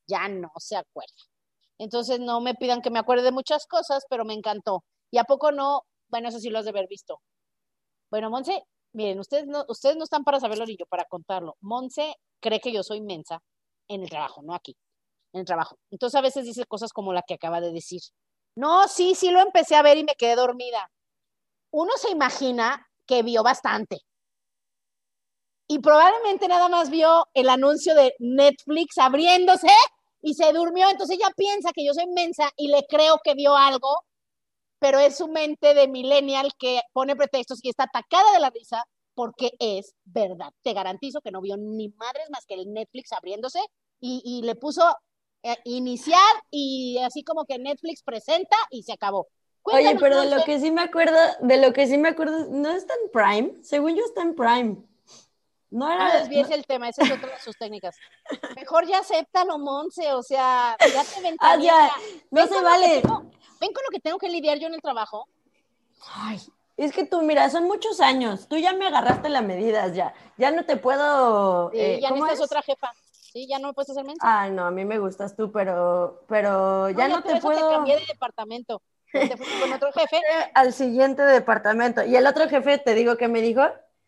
ya 0.08 0.28
no 0.28 0.50
se 0.58 0.76
acuerda. 0.76 1.14
Entonces 1.78 2.20
no 2.20 2.40
me 2.40 2.54
pidan 2.54 2.82
que 2.82 2.90
me 2.90 2.98
acuerde 2.98 3.24
de 3.24 3.32
muchas 3.32 3.66
cosas, 3.66 4.04
pero 4.08 4.24
me 4.24 4.34
encantó. 4.34 4.84
¿Y 5.10 5.18
a 5.18 5.24
poco 5.24 5.52
no? 5.52 5.82
Bueno, 6.08 6.28
eso 6.28 6.38
sí 6.38 6.50
lo 6.50 6.58
has 6.58 6.64
de 6.64 6.70
haber 6.70 6.86
visto. 6.88 7.20
Bueno, 8.10 8.30
Monse, 8.30 8.62
miren, 8.92 9.18
ustedes 9.18 9.46
no, 9.46 9.64
ustedes 9.68 9.96
no 9.96 10.04
están 10.04 10.24
para 10.24 10.40
saberlo 10.40 10.66
ni 10.66 10.76
yo 10.76 10.86
para 10.86 11.04
contarlo. 11.06 11.56
Monse 11.60 12.14
cree 12.40 12.60
que 12.60 12.72
yo 12.72 12.82
soy 12.82 13.00
mensa 13.00 13.42
en 13.88 14.02
el 14.02 14.10
trabajo, 14.10 14.42
no 14.42 14.54
aquí, 14.54 14.76
en 15.32 15.40
el 15.40 15.46
trabajo. 15.46 15.78
Entonces 15.90 16.18
a 16.18 16.22
veces 16.22 16.44
dice 16.44 16.66
cosas 16.66 16.92
como 16.92 17.12
la 17.12 17.22
que 17.22 17.34
acaba 17.34 17.60
de 17.60 17.72
decir. 17.72 18.00
No, 18.56 18.88
sí, 18.88 19.14
sí 19.14 19.30
lo 19.30 19.40
empecé 19.40 19.76
a 19.76 19.82
ver 19.82 19.98
y 19.98 20.04
me 20.04 20.14
quedé 20.14 20.34
dormida. 20.36 20.90
Uno 21.70 21.92
se 21.96 22.10
imagina 22.10 22.88
que 23.06 23.22
vio 23.22 23.42
bastante. 23.42 23.98
Y 25.68 25.80
probablemente 25.80 26.48
nada 26.48 26.68
más 26.68 26.90
vio 26.90 27.26
el 27.34 27.48
anuncio 27.48 27.94
de 27.94 28.14
Netflix 28.18 28.98
abriéndose 28.98 29.68
y 30.22 30.34
se 30.34 30.52
durmió. 30.52 30.88
Entonces 30.88 31.18
ella 31.18 31.30
piensa 31.36 31.72
que 31.74 31.84
yo 31.84 31.92
soy 31.92 32.04
inmensa 32.04 32.50
y 32.56 32.68
le 32.68 32.86
creo 32.88 33.18
que 33.22 33.34
vio 33.34 33.56
algo, 33.56 34.04
pero 34.78 34.98
es 35.00 35.16
su 35.16 35.28
mente 35.28 35.74
de 35.74 35.88
millennial 35.88 36.52
que 36.58 36.80
pone 36.92 37.16
pretextos 37.16 37.60
y 37.62 37.70
está 37.70 37.84
atacada 37.84 38.32
de 38.32 38.40
la 38.40 38.50
risa 38.50 38.84
porque 39.16 39.50
es 39.58 39.96
verdad. 40.04 40.52
Te 40.62 40.74
garantizo 40.74 41.20
que 41.22 41.32
no 41.32 41.40
vio 41.40 41.56
ni 41.56 41.88
madres 41.88 42.30
más 42.30 42.44
que 42.46 42.54
el 42.54 42.72
Netflix 42.72 43.12
abriéndose 43.12 43.58
y, 43.98 44.22
y 44.24 44.46
le 44.46 44.54
puso 44.54 44.84
eh, 45.42 45.56
iniciar 45.64 46.20
y 46.50 46.98
así 46.98 47.24
como 47.24 47.46
que 47.46 47.58
Netflix 47.58 48.02
presenta 48.02 48.56
y 48.70 48.82
se 48.82 48.92
acabó. 48.92 49.26
Oye, 49.62 49.96
pero 49.98 50.20
de 50.20 50.30
lo 50.30 50.44
que 50.44 50.60
sí 50.60 50.70
me 50.70 50.82
acuerdo, 50.82 51.18
de 51.40 51.56
lo 51.56 51.72
que 51.72 51.86
sí 51.86 51.98
me 51.98 52.10
acuerdo, 52.10 52.46
no 52.50 52.70
está 52.70 52.94
en 52.94 53.10
Prime, 53.10 53.64
según 53.64 53.96
yo 53.96 54.04
está 54.04 54.22
en 54.22 54.34
Prime. 54.36 54.76
No 55.70 55.90
era. 55.90 56.06
Ah, 56.06 56.28
el 56.30 56.66
tema, 56.66 56.88
esa 56.88 57.02
es 57.02 57.10
otra 57.10 57.30
de 57.30 57.40
sus 57.40 57.56
técnicas. 57.56 57.96
Mejor 58.54 58.86
ya 58.86 58.98
acéptalo, 58.98 59.58
Monse, 59.58 60.12
o 60.12 60.22
sea, 60.22 60.76
ya 60.80 61.04
te 61.04 61.20
ven. 61.20 61.36
Ah, 61.40 61.56
no 62.30 62.46
se 62.46 62.62
vale. 62.62 63.02
ven 63.60 63.72
con 63.72 63.82
lo 63.84 63.90
que 63.90 64.00
tengo 64.00 64.18
que 64.18 64.28
lidiar 64.28 64.58
yo 64.58 64.68
en 64.68 64.74
el 64.74 64.82
trabajo. 64.82 65.26
Ay, 66.14 66.40
Es 66.76 66.92
que 66.92 67.04
tú, 67.06 67.22
mira, 67.22 67.48
son 67.48 67.64
muchos 67.64 68.00
años. 68.00 68.48
Tú 68.48 68.56
ya 68.56 68.74
me 68.74 68.86
agarraste 68.86 69.28
las 69.28 69.42
medidas, 69.42 69.94
ya. 69.94 70.12
Ya 70.36 70.50
no 70.50 70.64
te 70.64 70.76
puedo. 70.76 71.70
Sí, 71.70 71.78
eh, 71.80 71.98
ya 72.02 72.10
¿cómo 72.10 72.24
necesitas 72.24 72.44
es? 72.46 72.52
otra 72.52 72.62
jefa. 72.62 72.92
Sí, 73.10 73.46
ya 73.48 73.58
no 73.58 73.68
me 73.68 73.74
puedes 73.74 73.90
hacer 73.90 74.04
mensaje. 74.04 74.30
Ay, 74.30 74.50
no, 74.50 74.64
a 74.64 74.70
mí 74.70 74.84
me 74.84 74.98
gustas 74.98 75.34
tú, 75.36 75.50
pero, 75.52 76.22
pero 76.28 76.90
ya 76.90 77.08
no, 77.08 77.22
te 77.22 77.40
puedo. 77.40 77.68
te 77.68 77.74
cambié 77.74 77.96
de 77.96 78.06
departamento. 78.06 78.82
Te 79.12 79.36
fuiste 79.36 79.60
con 79.60 79.72
otro 79.72 79.92
jefe. 79.92 80.20
al 80.54 80.72
siguiente 80.72 81.22
departamento. 81.22 82.04
Y 82.04 82.16
el 82.16 82.26
otro 82.26 82.48
jefe, 82.48 82.78
te 82.78 82.94
digo 82.94 83.16
que 83.16 83.28
me 83.28 83.40
dijo. 83.40 83.62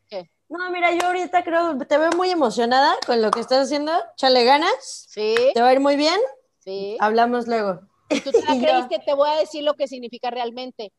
¿Qué? 0.08 0.30
No, 0.48 0.70
mira, 0.70 0.92
yo 0.92 1.06
ahorita 1.06 1.44
creo, 1.44 1.78
te 1.78 1.98
veo 1.98 2.10
muy 2.16 2.30
emocionada 2.30 2.94
con 3.06 3.22
lo 3.22 3.30
que 3.30 3.40
estás 3.40 3.64
haciendo. 3.66 3.92
Chale 4.16 4.44
ganas. 4.44 5.06
Sí, 5.08 5.34
Te 5.54 5.60
va 5.62 5.68
a 5.68 5.72
ir 5.72 5.80
muy 5.80 5.96
bien. 5.96 6.18
sí. 6.58 6.96
Hablamos 7.00 7.46
luego. 7.46 7.80
Y 8.10 8.20
tú 8.20 8.30
te 8.30 8.40
la 8.42 8.46
creíste, 8.88 8.98
te 9.04 9.14
voy 9.14 9.28
a 9.30 9.37
decir 9.37 9.62
lo 9.62 9.75
que 9.75 9.88
significa 9.88 10.30
realmente. 10.30 10.92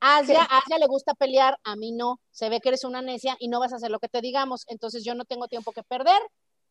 Asia, 0.00 0.42
a 0.42 0.58
Asia 0.58 0.78
le 0.78 0.86
gusta 0.86 1.14
pelear, 1.14 1.58
a 1.64 1.76
mí 1.76 1.92
no. 1.92 2.20
Se 2.30 2.48
ve 2.48 2.60
que 2.60 2.68
eres 2.68 2.84
una 2.84 3.02
necia 3.02 3.36
y 3.40 3.48
no 3.48 3.60
vas 3.60 3.72
a 3.72 3.76
hacer 3.76 3.90
lo 3.90 3.98
que 3.98 4.08
te 4.08 4.20
digamos. 4.20 4.64
Entonces 4.68 5.04
yo 5.04 5.14
no 5.14 5.24
tengo 5.24 5.48
tiempo 5.48 5.72
que 5.72 5.82
perder 5.82 6.20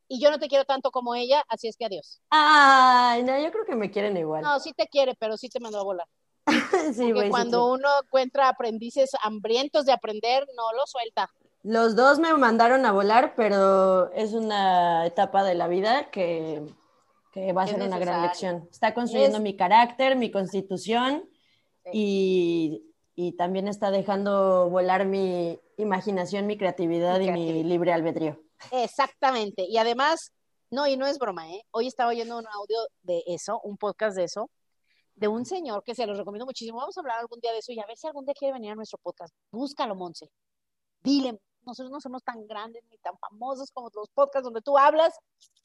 y 0.08 0.20
yo 0.22 0.30
no 0.30 0.38
te 0.40 0.48
quiero 0.48 0.66
tanto 0.66 0.92
como 0.92 1.16
ella, 1.16 1.44
así 1.50 1.68
es 1.68 1.76
que 1.78 1.86
adiós. 1.86 2.22
Ay, 2.30 3.24
no, 3.24 3.38
yo 3.40 3.52
creo 3.52 3.66
que 3.66 3.76
me 3.76 3.90
quieren 3.92 4.16
igual. 4.18 4.44
No, 4.44 4.60
sí 4.60 4.72
te 4.74 4.88
quiere, 4.88 5.16
pero 5.20 5.38
sí 5.38 5.50
te 5.50 5.60
mandó 5.60 5.80
a 5.80 5.84
volar. 5.84 6.08
sí, 6.94 6.98
Porque 6.98 7.14
güey, 7.14 7.24
sí, 7.26 7.30
cuando 7.32 7.66
sí. 7.66 7.80
uno 7.80 7.90
encuentra 8.04 8.48
aprendices 8.50 9.12
hambrientos 9.24 9.86
de 9.86 9.94
aprender, 9.94 10.46
no 10.56 10.72
lo 10.74 10.86
suelta. 10.86 11.30
Los 11.64 11.96
dos 11.96 12.20
me 12.20 12.32
mandaron 12.36 12.86
a 12.86 12.92
volar, 12.92 13.34
pero 13.36 14.12
es 14.14 14.34
una 14.34 15.08
etapa 15.08 15.44
de 15.44 15.56
la 15.56 15.68
vida 15.68 16.12
que, 16.12 16.62
que 17.34 17.52
va 17.54 17.64
a 17.64 17.66
Es 17.66 17.72
ser 17.72 17.82
una 17.82 17.98
gran 17.98 18.22
necesario. 18.22 18.22
lección. 18.28 18.70
Está 18.72 18.94
construyendo 18.94 19.38
Es- 19.38 19.44
mi 19.44 19.56
carácter, 19.58 20.16
mi 20.16 20.30
constitución 20.32 21.28
Sí. 21.86 21.90
y, 21.94 22.95
y 23.16 23.34
también 23.34 23.68
está 23.68 23.92
dejando 23.92 24.70
volar 24.70 25.06
mi 25.06 25.60
imaginación, 25.78 26.48
mi 26.48 26.58
creatividad 26.58 27.20
Mi 27.20 27.26
y 27.26 27.32
mi 27.32 27.34
creatividad. 27.34 27.66
libre 27.70 27.94
albedrío. 27.94 28.42
Exactamente. 28.72 29.64
Y 29.64 29.78
además, 29.78 30.32
no, 30.70 30.88
y 30.88 30.98
no 30.98 31.08
es 31.08 31.18
broma, 31.18 31.50
¿eh? 31.52 31.64
Hoy 31.72 31.88
estaba 31.88 32.10
oyendo 32.10 32.38
un 32.38 32.48
audio 32.48 32.78
de 33.04 33.24
eso, 33.28 33.60
un 33.64 33.78
podcast 33.78 34.18
de 34.18 34.26
eso, 34.26 34.50
de 35.16 35.28
un 35.28 35.46
señor 35.46 35.84
que 35.84 35.96
se 35.96 36.06
los 36.06 36.18
recomiendo 36.18 36.46
muchísimo. 36.46 36.80
Vamos 36.80 36.98
a 36.98 37.02
hablar 37.02 37.20
algún 37.20 37.40
día 37.40 37.52
de 37.54 37.60
eso 37.60 37.72
y 37.72 37.80
a 37.80 37.86
ver 37.86 37.98
si 37.98 38.08
algún 38.08 38.26
día 38.26 38.34
quiere 38.38 38.54
venir 38.54 38.72
a 38.72 38.76
nuestro 38.76 38.98
podcast. 38.98 39.34
Búscalo, 39.52 39.96
Monse. 39.96 40.30
Dile, 41.02 41.40
nosotros 41.66 41.92
no 41.92 42.02
somos 42.02 42.24
tan 42.24 42.46
grandes 42.48 42.84
ni 42.90 42.98
tan 42.98 43.18
famosos 43.18 43.72
como 43.72 43.90
los 43.94 44.10
podcasts 44.10 44.44
donde 44.44 44.62
tú 44.62 44.78
hablas, 44.78 45.18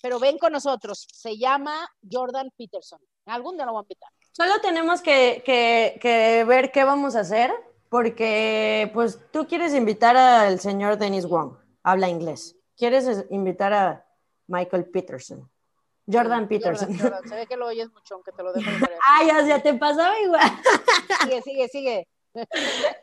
pero 0.03 0.19
ven 0.19 0.39
con 0.39 0.53
nosotros. 0.53 1.07
Se 1.13 1.37
llama 1.37 1.89
Jordan 2.11 2.51
Peterson. 2.57 3.01
Algún 3.27 3.57
día 3.57 3.67
lo 3.67 3.73
voy 3.73 3.81
a 3.81 3.83
invitar. 3.83 4.11
Solo 4.41 4.59
tenemos 4.63 5.03
que, 5.03 5.43
que- 5.45 5.99
que 6.01 6.45
ver 6.45 6.73
qué 6.73 6.85
vamos 6.85 7.15
a 7.15 7.21
hacer, 7.21 7.53
porque 7.91 8.91
pues 8.95 9.19
tú 9.31 9.47
quieres 9.47 9.75
invitar 9.75 10.17
al 10.17 10.61
señor 10.61 10.97
Dennis 10.97 11.27
Wong, 11.27 11.57
habla 11.83 12.09
inglés. 12.09 12.57
Quieres 12.75 13.07
es- 13.07 13.27
invitar 13.29 13.75
a 13.75 14.07
Michael 14.47 14.87
Peterson, 14.87 15.47
Jordan 16.11 16.49
Peterson. 16.49 16.89
Jordan, 16.89 17.11
Jordan. 17.13 17.29
Se 17.29 17.35
ve 17.35 17.47
que 17.47 17.57
lo 17.59 17.67
oyes 17.67 17.93
mucho, 17.93 18.15
aunque 18.15 18.33
te 18.33 18.43
lo 18.43 18.55
dejo 18.55 18.71
de. 18.71 18.89
Ay, 19.19 19.29
o 19.31 19.45
sea, 19.45 19.63
te 19.63 19.75
pasaba 19.75 20.19
igual. 20.21 20.41
Sigue, 21.23 21.43
sigue, 21.43 21.69
sigue. 21.69 22.09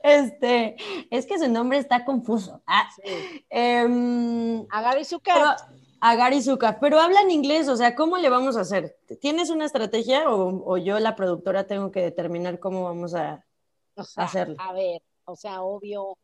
Este, 0.03 0.75
es 1.12 1.25
que 1.27 1.38
su 1.38 1.50
nombre 1.51 1.77
está 1.77 2.03
confuso. 2.03 2.63
Ah, 2.65 2.89
Sí. 2.96 3.46
em, 3.50 4.65
A 4.72 4.82
Gary 4.82 5.06
Zucker. 5.06 5.34
pero, 5.36 5.51
a 6.00 6.16
Gary 6.16 6.42
Zucker, 6.42 6.77
pero 6.80 7.00
hablan 7.00 7.32
inglés, 7.32 7.68
o 7.68 7.75
sea, 7.75 7.96
¿cómo 7.96 8.18
le 8.18 8.30
vamos 8.30 8.56
a 8.58 8.62
hacer? 8.62 8.98
¿Tienes 9.20 9.50
una 9.50 9.66
estrategia 9.66 10.30
o, 10.30 10.63
o 10.72 10.77
yo, 10.77 11.00
la 11.00 11.16
productora, 11.16 11.66
tengo 11.66 11.92
que 11.92 12.01
determinar 12.01 12.60
cómo 12.60 12.84
vamos 12.84 13.13
a... 13.16 13.44
O 13.96 14.04
sea, 14.04 14.25
hacerlo. 14.25 14.56
A 14.60 14.74
ver, 14.74 15.01
o 15.25 15.36
sea, 15.36 15.62
obvio. 15.63 16.18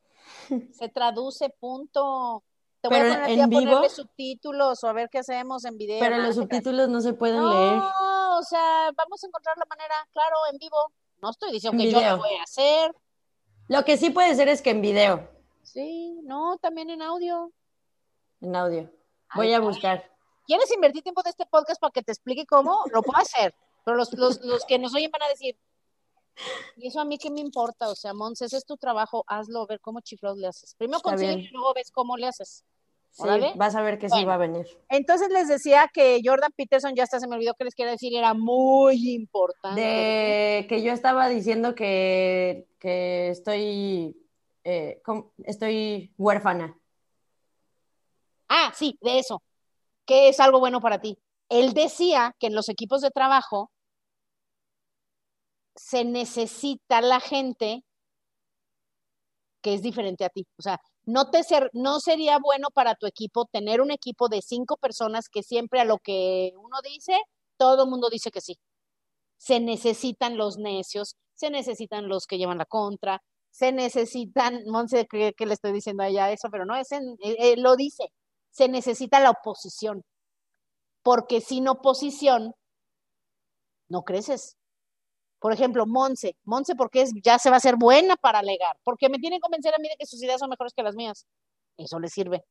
Se 0.73 0.89
traduce, 0.89 1.49
punto. 1.59 2.43
Te 2.81 2.87
voy 2.89 2.97
Pero 2.99 3.13
a 3.13 3.15
poner 3.21 3.29
en 3.31 3.41
a 3.41 3.47
vivo- 3.47 3.61
ponerle 3.61 3.89
subtítulos 3.89 4.83
o 4.83 4.87
a 4.87 4.93
ver 4.93 5.09
qué 5.09 5.19
hacemos 5.19 5.65
en 5.65 5.77
video. 5.77 5.99
Pero 5.99 6.17
No, 6.17 6.23
los 6.23 6.35
subtítulos 6.35 6.89
no 6.89 7.01
se 7.01 7.13
pueden 7.13 7.49
leer. 7.49 7.73
No, 7.77 8.37
o 8.39 8.43
sea, 8.43 8.91
vamos 8.95 9.23
a 9.23 9.27
encontrar 9.27 9.57
la 9.57 9.65
manera, 9.69 9.95
claro, 10.13 10.35
en 10.51 10.57
vivo. 10.59 10.77
No 11.21 11.29
estoy 11.31 11.51
diciendo 11.51 11.81
En 11.81 11.89
que 11.89 11.93
yo 11.93 12.01
lo 12.01 12.17
voy 12.17 12.35
a 12.39 12.43
hacer. 12.43 12.93
Lo 13.69 13.83
que 13.85 13.97
sí 13.97 14.09
puede 14.11 14.35
ser 14.35 14.49
es 14.49 14.61
que 14.61 14.69
en 14.71 14.81
video, 14.81 15.29
Sí, 15.63 16.19
no, 16.23 16.57
también 16.61 16.89
en 16.89 17.01
audio. 17.01 17.51
en 18.41 18.55
audio. 18.55 18.91
Voy 19.35 19.53
a 19.53 19.59
buscar. 19.59 20.09
¿Quieres 20.45 20.71
invertir 20.73 21.03
tiempo 21.03 21.23
de 21.23 21.29
este 21.29 21.45
podcast 21.45 21.79
para 21.79 21.91
que 21.91 22.03
te 22.03 22.11
explique 22.11 22.45
cómo? 22.45 22.83
Lo 22.91 23.01
puedo 23.01 23.17
hacer. 23.19 23.55
Pero 23.85 23.97
los, 23.97 24.13
los, 24.13 24.41
los 24.41 24.65
que 24.65 24.79
nos 24.79 24.93
oyen 24.93 25.11
van 25.11 25.23
a 25.23 25.29
decir, 25.29 25.57
¿y 26.77 26.87
eso 26.87 26.99
a 26.99 27.05
mí 27.05 27.17
qué 27.17 27.29
me 27.29 27.39
importa? 27.39 27.89
O 27.89 27.95
sea, 27.95 28.13
Mons, 28.13 28.41
ese 28.41 28.57
es 28.57 28.65
tu 28.65 28.77
trabajo, 28.77 29.23
hazlo, 29.27 29.65
ver 29.67 29.79
cómo 29.79 30.01
chiflados 30.01 30.37
le 30.37 30.47
haces. 30.47 30.75
Primero 30.75 31.01
consigue 31.01 31.33
y 31.33 31.47
luego 31.49 31.73
ves 31.73 31.91
cómo 31.91 32.17
le 32.17 32.27
haces. 32.27 32.63
Sí, 33.11 33.27
vas 33.55 33.75
a 33.75 33.83
ver 33.83 33.99
que 33.99 34.09
sí 34.09 34.25
va 34.25 34.33
a 34.33 34.37
venir. 34.37 34.65
Entonces 34.89 35.29
les 35.29 35.47
decía 35.47 35.87
que 35.93 36.19
Jordan 36.23 36.51
Peterson, 36.57 36.95
ya 36.95 37.03
hasta 37.03 37.19
se 37.19 37.27
me 37.27 37.35
olvidó 37.35 37.53
que 37.53 37.65
les 37.65 37.75
quería 37.75 37.91
decir, 37.91 38.15
era 38.15 38.33
muy 38.33 39.13
importante. 39.13 39.79
De 39.79 40.65
que 40.67 40.81
yo 40.81 40.93
estaba 40.93 41.29
diciendo 41.29 41.75
que, 41.75 42.67
que 42.79 43.29
estoy, 43.29 44.17
eh, 44.63 44.99
estoy 45.43 46.11
huérfana. 46.17 46.75
Ah, 48.57 48.71
sí, 48.75 48.97
de 49.01 49.19
eso, 49.19 49.41
que 50.05 50.29
es 50.29 50.39
algo 50.41 50.59
bueno 50.61 50.81
para 50.81 51.01
ti. 51.01 51.17
Él 51.49 51.73
decía 51.73 52.35
que 52.39 52.47
en 52.47 52.55
los 52.55 52.69
equipos 52.69 53.01
de 53.01 53.11
trabajo 53.11 53.71
se 55.75 56.03
necesita 56.03 56.99
la 57.01 57.19
gente 57.19 57.83
que 59.61 59.73
es 59.73 59.81
diferente 59.81 60.25
a 60.25 60.29
ti. 60.29 60.45
O 60.57 60.61
sea, 60.61 60.79
no, 61.05 61.29
te 61.29 61.43
ser, 61.43 61.69
no 61.73 61.99
sería 61.99 62.37
bueno 62.39 62.69
para 62.73 62.95
tu 62.95 63.07
equipo 63.07 63.45
tener 63.45 63.81
un 63.81 63.91
equipo 63.91 64.27
de 64.29 64.41
cinco 64.41 64.77
personas 64.77 65.29
que 65.29 65.43
siempre 65.43 65.79
a 65.79 65.85
lo 65.85 65.99
que 65.99 66.51
uno 66.57 66.77
dice, 66.83 67.17
todo 67.57 67.83
el 67.85 67.89
mundo 67.89 68.09
dice 68.09 68.31
que 68.31 68.41
sí. 68.41 68.57
Se 69.37 69.59
necesitan 69.59 70.37
los 70.37 70.57
necios, 70.59 71.15
se 71.35 71.49
necesitan 71.51 72.09
los 72.09 72.27
que 72.27 72.37
llevan 72.39 72.59
la 72.59 72.65
contra, 72.65 73.21
se 73.51 73.71
necesitan, 73.73 74.63
Monse, 74.67 75.07
que, 75.07 75.33
que 75.33 75.45
le 75.47 75.53
estoy 75.55 75.73
diciendo 75.73 76.03
a 76.03 76.09
ella 76.09 76.31
eso, 76.31 76.49
pero 76.51 76.65
no, 76.65 76.75
es 76.77 76.91
en- 76.93 77.17
eh, 77.23 77.35
eh, 77.39 77.55
lo 77.57 77.75
dice, 77.77 78.05
se 78.53 78.69
necesita 78.69 79.19
la 79.19 79.31
oposición, 79.31 80.03
porque 81.03 81.41
sin 81.41 81.67
oposición 81.67 82.53
no 83.89 84.03
creces. 84.03 84.55
Por 85.39 85.51
ejemplo, 85.51 85.85
Monse, 85.85 86.37
Monse 86.45 86.75
porque 86.75 87.01
es, 87.01 87.11
ya 87.21 87.37
se 87.37 87.49
va 87.49 87.57
a 87.57 87.59
ser 87.59 87.75
buena 87.75 88.15
para 88.15 88.39
alegar, 88.39 88.77
porque 88.83 89.09
me 89.09 89.17
tiene 89.19 89.37
que 89.37 89.41
convencer 89.41 89.73
a 89.75 89.79
mí 89.79 89.89
de 89.89 89.95
que 89.97 90.05
sus 90.05 90.23
ideas 90.23 90.39
son 90.39 90.49
mejores 90.49 90.73
que 90.73 90.83
las 90.83 90.95
mías. 90.95 91.25
Eso 91.77 91.99
le 91.99 92.07
sirve. 92.07 92.45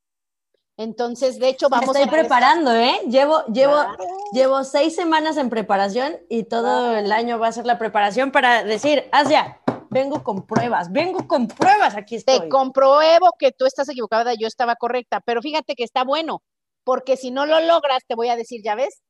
Entonces, 0.77 1.39
de 1.39 1.49
hecho, 1.49 1.69
Me 1.69 1.77
vamos 1.77 1.95
estoy 1.95 2.09
a 2.09 2.11
preparando, 2.11 2.73
¿eh? 2.73 2.99
Llevo, 3.07 3.45
llevo, 3.45 3.73
Claro. 3.73 4.03
llevo 4.33 4.63
seis 4.63 4.95
semanas 4.95 5.37
en 5.37 5.49
preparación 5.49 6.17
y 6.29 6.43
todo 6.43 6.95
el 6.97 7.11
año 7.11 7.39
va 7.39 7.47
a 7.47 7.51
ser 7.51 7.65
la 7.65 7.77
preparación 7.77 8.31
para 8.31 8.63
decir, 8.63 9.07
Asia, 9.11 9.61
vengo 9.93 10.23
con 10.23 10.45
pruebas, 10.45 10.91
vengo 10.91 11.27
con 11.27 11.47
pruebas, 11.47 11.95
aquí 11.95 12.15
estoy. 12.15 12.39
Te 12.39 12.49
compruebo 12.49 13.29
que 13.39 13.51
tú 13.51 13.65
estás 13.65 13.87
equivocada, 13.89 14.33
yo 14.33 14.47
estaba 14.47 14.75
correcta, 14.75 15.21
pero 15.21 15.41
fíjate 15.41 15.75
que 15.75 15.83
está 15.83 16.03
bueno, 16.03 16.41
porque 16.83 17.15
si 17.15 17.31
no 17.31 17.45
lo 17.45 17.59
logras, 17.61 18.03
te 18.07 18.15
voy 18.15 18.29
a 18.29 18.35
decir, 18.35 18.61
ya 18.63 18.75
ves, 18.75 19.01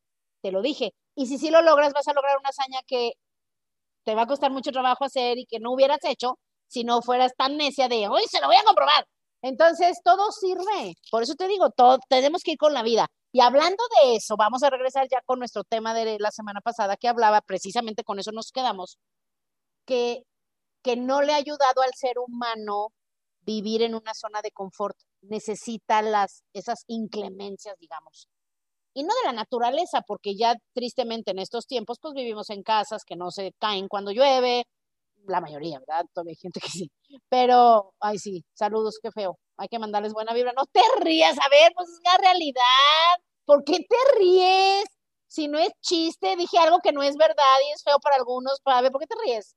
te 0.42 0.52
lo 0.52 0.62
dije. 0.62 0.94
Y 1.16 1.28
si 1.28 1.38
sí 1.38 1.50
lo 1.50 1.62
logras, 1.62 1.94
vas 1.94 2.08
a 2.08 2.14
lograr 2.14 2.38
una 2.38 2.50
hazaña 2.50 2.82
que 2.86 3.14
te 4.04 4.16
va 4.16 4.24
a 4.24 4.28
costar 4.28 4.52
mucho 4.52 4.72
trabajo 4.72 5.06
hacer 5.06 5.38
y 5.38 5.46
que 5.46 5.60
no 5.60 5.72
hubieras 5.72 6.00
hecho 6.04 6.38
si 6.68 6.84
no 6.84 7.02
fueras 7.02 7.34
tan 7.38 7.58
necia 7.58 7.88
de, 7.88 8.08
hoy 8.08 8.24
se 8.30 8.42
lo 8.42 8.48
voy 8.48 8.58
a 8.58 8.64
comprobar. 8.64 9.08
Entonces, 9.42 10.00
todo 10.04 10.32
sirve. 10.32 10.96
Por 11.12 11.22
eso 11.22 11.36
te 11.36 11.48
digo, 11.48 11.70
todo, 11.70 12.00
tenemos 12.10 12.44
que 12.44 12.52
ir 12.54 12.58
con 12.58 12.74
la 12.74 12.82
vida. 12.82 13.08
Y 13.32 13.42
hablando 13.42 13.84
de 14.02 14.16
eso, 14.16 14.36
vamos 14.38 14.64
a 14.64 14.70
regresar 14.70 15.08
ya 15.10 15.22
con 15.26 15.40
nuestro 15.40 15.64
tema 15.64 15.94
de 15.94 16.18
la 16.20 16.32
semana 16.32 16.62
pasada 16.62 16.98
que 16.98 17.08
hablaba, 17.08 17.42
precisamente 17.42 18.04
con 18.04 18.20
eso 18.20 18.32
nos 18.32 18.52
quedamos, 18.52 18.98
que, 19.86 20.24
que 20.84 20.96
no 20.96 21.22
le 21.22 21.34
ha 21.34 21.38
ayudado 21.38 21.82
al 21.82 21.94
ser 21.96 22.20
humano 22.20 22.90
vivir 23.42 23.82
en 23.82 23.96
una 23.96 24.14
zona 24.14 24.42
de 24.42 24.52
confort. 24.52 24.98
Necesita 25.22 26.02
las, 26.02 26.44
esas 26.54 26.84
inclemencias, 26.88 27.78
digamos. 27.80 28.28
Y 28.94 29.04
no 29.04 29.14
de 29.22 29.28
la 29.28 29.34
naturaleza, 29.34 30.02
porque 30.06 30.36
ya 30.36 30.56
tristemente 30.74 31.32
en 31.32 31.40
estos 31.40 31.66
tiempos, 31.66 31.98
pues 32.00 32.14
vivimos 32.14 32.50
en 32.50 32.62
casas 32.64 33.04
que 33.06 33.16
no 33.16 33.32
se 33.32 33.54
caen 33.60 33.88
cuando 33.88 34.12
llueve, 34.12 34.66
la 35.28 35.42
mayoría, 35.42 35.80
¿verdad? 35.80 36.06
Todavía 36.14 36.32
hay 36.32 36.36
gente 36.36 36.60
que 36.60 36.70
sí. 36.70 36.92
Pero, 37.30 37.94
ay, 38.00 38.20
sí, 38.20 38.44
saludos, 38.54 39.00
qué 39.02 39.12
feo. 39.12 39.38
Hay 39.58 39.68
que 39.68 39.80
mandarles 39.80 40.14
buena 40.14 40.34
vibra. 40.34 40.54
No 40.56 40.66
te 40.66 40.82
rías, 41.02 41.38
a 41.40 41.50
ver, 41.50 41.72
pues 41.76 41.90
es 41.90 42.00
la 42.04 42.18
realidad. 42.18 42.64
¿Por 43.46 43.64
qué 43.64 43.80
te 43.80 44.20
ríes? 44.20 44.86
Si 45.28 45.48
no 45.48 45.58
es 45.58 45.72
chiste, 45.82 46.36
dije 46.36 46.58
algo 46.60 46.80
que 46.84 46.92
no 46.92 47.02
es 47.04 47.16
verdad 47.16 47.58
y 47.68 47.72
es 47.74 47.84
feo 47.84 47.98
para 48.00 48.18
algunos. 48.18 48.60
Para 48.62 48.82
ver, 48.82 48.92
¿por 48.92 49.02
qué 49.02 49.08
te 49.08 49.16
ríes? 49.26 49.56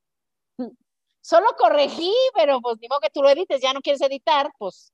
Solo 1.30 1.48
corregí, 1.58 2.12
pero 2.34 2.60
pues 2.62 2.78
ni 2.80 2.88
modo 2.88 3.00
que 3.00 3.10
tú 3.10 3.22
lo 3.22 3.28
edites, 3.28 3.60
ya 3.60 3.72
no 3.74 3.80
quieres 3.82 4.00
editar, 4.02 4.50
pues. 4.58 4.92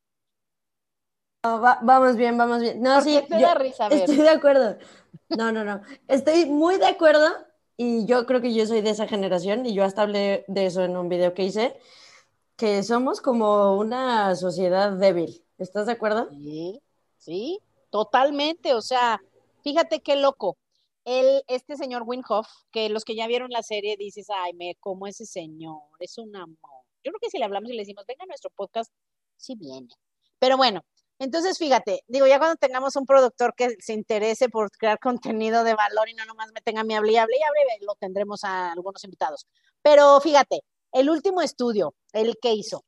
No, 1.45 1.61
va- 1.61 1.79
vamos 1.83 2.17
bien, 2.17 2.39
vamos 2.39 2.61
bien. 2.61 2.81
No, 2.83 3.01
¿Por 3.01 3.03
sí, 3.03 3.21
qué 3.21 3.23
te 3.29 3.39
yo 3.39 3.49
da 3.49 3.55
risa? 3.55 3.89
Estoy 3.89 4.17
de 4.17 4.29
acuerdo. 4.31 4.79
No, 5.33 5.51
no, 5.53 5.65
no. 5.65 5.83
Estoy 6.09 6.47
muy 6.47 6.77
de 6.79 6.87
acuerdo 6.87 7.27
y 7.77 8.07
yo 8.07 8.27
creo 8.27 8.41
que 8.41 8.55
yo 8.55 8.67
soy 8.67 8.81
de 8.81 8.91
esa 8.91 9.09
generación 9.09 9.67
y 9.67 9.75
yo 9.75 9.85
hasta 9.85 10.03
hablé 10.03 10.45
de 10.49 10.67
eso 10.67 10.83
en 10.85 10.97
un 10.97 11.09
video 11.09 11.35
que 11.35 11.45
hice, 11.45 11.77
que 12.57 12.83
somos 12.85 13.21
como 13.23 13.77
una 13.79 14.37
sociedad 14.37 14.93
débil. 14.93 15.45
¿Estás 15.59 15.87
de 15.87 15.93
acuerdo? 15.93 16.31
Sí, 16.31 16.83
sí, 17.19 17.61
totalmente. 17.91 18.75
O 18.75 18.81
sea, 18.83 19.21
fíjate 19.63 20.01
qué 20.01 20.17
loco. 20.17 20.57
El, 21.05 21.43
este 21.49 21.77
señor 21.77 22.05
Winhoff, 22.07 22.49
que 22.71 22.89
los 22.89 23.05
que 23.05 23.17
ya 23.17 23.27
vieron 23.27 23.51
la 23.51 23.63
serie 23.63 23.97
dices, 23.97 24.27
ay, 24.31 24.53
me 24.55 24.77
como 24.77 25.07
ese 25.07 25.27
señor, 25.27 25.83
es 25.99 26.19
un 26.19 26.35
amor. 26.37 26.85
Yo 27.05 27.11
creo 27.11 27.21
que 27.21 27.31
si 27.31 27.39
le 27.39 27.45
hablamos 27.45 27.71
y 27.71 27.75
le 27.75 27.83
decimos, 27.83 28.05
venga 28.07 28.25
a 28.25 28.27
nuestro 28.27 28.51
podcast, 28.51 28.93
sí 29.37 29.55
viene. 29.57 29.89
Pero 30.39 30.57
bueno, 30.57 30.83
entonces 31.19 31.57
fíjate, 31.57 32.03
digo, 32.09 32.27
ya 32.27 32.39
cuando 32.39 32.57
tengamos 32.57 32.97
un 32.97 33.07
productor 33.07 33.55
que 33.57 33.77
se 33.79 33.93
interese 33.93 34.49
por 34.49 34.73
crear 34.73 34.99
contenido 34.99 35.63
de 35.63 35.75
valor 35.75 36.09
y 36.09 36.15
no 36.15 36.25
nomás 36.25 36.51
me 36.53 36.61
tenga 36.63 36.83
mi 36.83 36.97
hable 36.97 37.13
y 37.13 37.17
hable 37.17 37.37
y 37.39 37.43
hable, 37.43 37.87
lo 37.87 37.95
tendremos 37.95 38.43
a 38.43 38.73
algunos 38.73 39.05
invitados. 39.05 39.47
Pero 39.83 40.21
fíjate, 40.21 40.65
el 40.91 41.09
último 41.09 41.41
estudio, 41.41 41.95
el 42.13 42.35
que 42.43 42.55
hizo, 42.55 42.83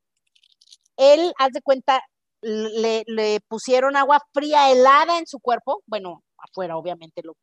él, 0.97 1.33
haz 1.38 1.52
de 1.52 1.62
cuenta, 1.62 2.00
le, 2.42 3.04
le 3.06 3.38
pusieron 3.47 3.94
agua 3.94 4.21
fría 4.33 4.73
helada 4.73 5.21
en 5.21 5.28
su 5.28 5.38
cuerpo, 5.38 5.85
bueno, 5.87 6.24
afuera, 6.45 6.77
obviamente, 6.77 7.23
lo, 7.23 7.37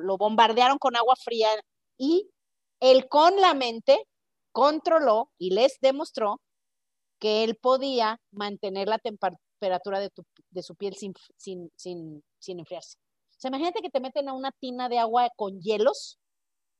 lo, 0.00 0.18
bombardearon 0.18 0.78
con 0.78 0.96
agua 0.96 1.14
fría 1.16 1.48
y 1.96 2.30
él 2.80 3.08
con 3.08 3.36
la 3.36 3.54
mente 3.54 3.98
controló 4.52 5.30
y 5.38 5.50
les 5.50 5.78
demostró 5.80 6.40
que 7.18 7.44
él 7.44 7.56
podía 7.56 8.20
mantener 8.32 8.88
la 8.88 8.98
temperatura 8.98 10.00
de, 10.00 10.10
tu, 10.10 10.24
de 10.50 10.62
su 10.62 10.74
piel 10.76 10.94
sin, 10.94 11.14
sin, 11.36 11.70
sin, 11.76 12.22
sin 12.38 12.58
enfriarse. 12.60 12.98
O 13.30 13.40
sea, 13.40 13.48
imagínate 13.48 13.80
que 13.80 13.90
te 13.90 14.00
meten 14.00 14.28
a 14.28 14.34
una 14.34 14.52
tina 14.52 14.88
de 14.88 14.98
agua 14.98 15.28
con 15.36 15.60
hielos 15.60 16.18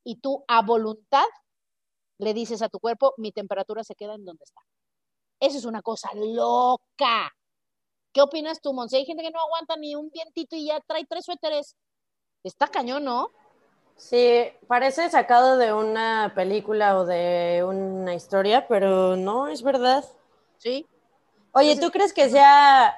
y 0.03 0.17
tú 0.17 0.43
a 0.47 0.61
voluntad 0.61 1.25
le 2.17 2.33
dices 2.33 2.61
a 2.61 2.69
tu 2.69 2.79
cuerpo, 2.79 3.13
mi 3.17 3.31
temperatura 3.31 3.83
se 3.83 3.95
queda 3.95 4.15
en 4.15 4.25
donde 4.25 4.43
está. 4.43 4.61
Eso 5.39 5.57
es 5.57 5.65
una 5.65 5.81
cosa 5.81 6.09
loca. 6.15 7.31
¿Qué 8.15 8.21
opinas 8.21 8.61
tú, 8.61 8.71
Monse? 8.71 8.95
Hay 8.95 9.05
gente 9.05 9.21
que 9.21 9.29
no 9.29 9.41
aguanta 9.41 9.75
ni 9.75 9.93
un 9.93 10.09
vientito 10.09 10.55
y 10.55 10.67
ya 10.67 10.79
trae 10.87 11.05
tres 11.05 11.25
suéteres. 11.25 11.75
Está 12.45 12.65
cañón, 12.69 13.03
¿no? 13.03 13.29
Sí, 13.97 14.45
parece 14.67 15.09
sacado 15.09 15.57
de 15.57 15.73
una 15.73 16.31
película 16.33 16.97
o 16.97 17.05
de 17.05 17.65
una 17.67 18.15
historia, 18.15 18.69
pero 18.69 19.17
no, 19.17 19.49
es 19.49 19.61
verdad. 19.61 20.05
Sí. 20.59 20.87
Oye, 21.51 21.77
¿tú 21.77 21.91
crees 21.91 22.13
que 22.13 22.29
sea, 22.29 22.95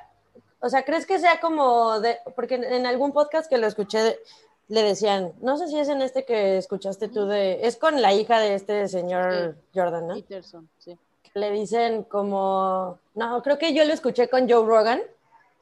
o 0.59 0.69
sea, 0.69 0.85
crees 0.85 1.07
que 1.07 1.17
sea 1.17 1.39
como 1.39 1.99
de, 1.99 2.19
porque 2.35 2.53
en 2.53 2.85
algún 2.85 3.11
podcast 3.11 3.49
que 3.49 3.57
lo 3.57 3.65
escuché 3.65 4.19
le 4.67 4.83
decían, 4.83 5.33
no 5.39 5.57
sé 5.57 5.67
si 5.67 5.79
es 5.79 5.89
en 5.89 6.03
este 6.03 6.25
que 6.25 6.57
escuchaste 6.57 7.07
tú 7.07 7.25
de, 7.25 7.65
es 7.65 7.77
con 7.77 8.03
la 8.03 8.13
hija 8.13 8.37
de 8.39 8.53
este 8.53 8.87
señor 8.87 9.55
Sí. 9.55 9.69
Jordan, 9.73 10.07
¿no? 10.09 10.13
Peterson, 10.13 10.69
sí. 10.77 10.95
Le 11.37 11.51
dicen 11.51 12.03
como, 12.03 12.99
no, 13.13 13.41
creo 13.43 13.57
que 13.57 13.73
yo 13.73 13.85
lo 13.85 13.93
escuché 13.93 14.27
con 14.27 14.49
Joe 14.49 14.65
Rogan 14.65 15.01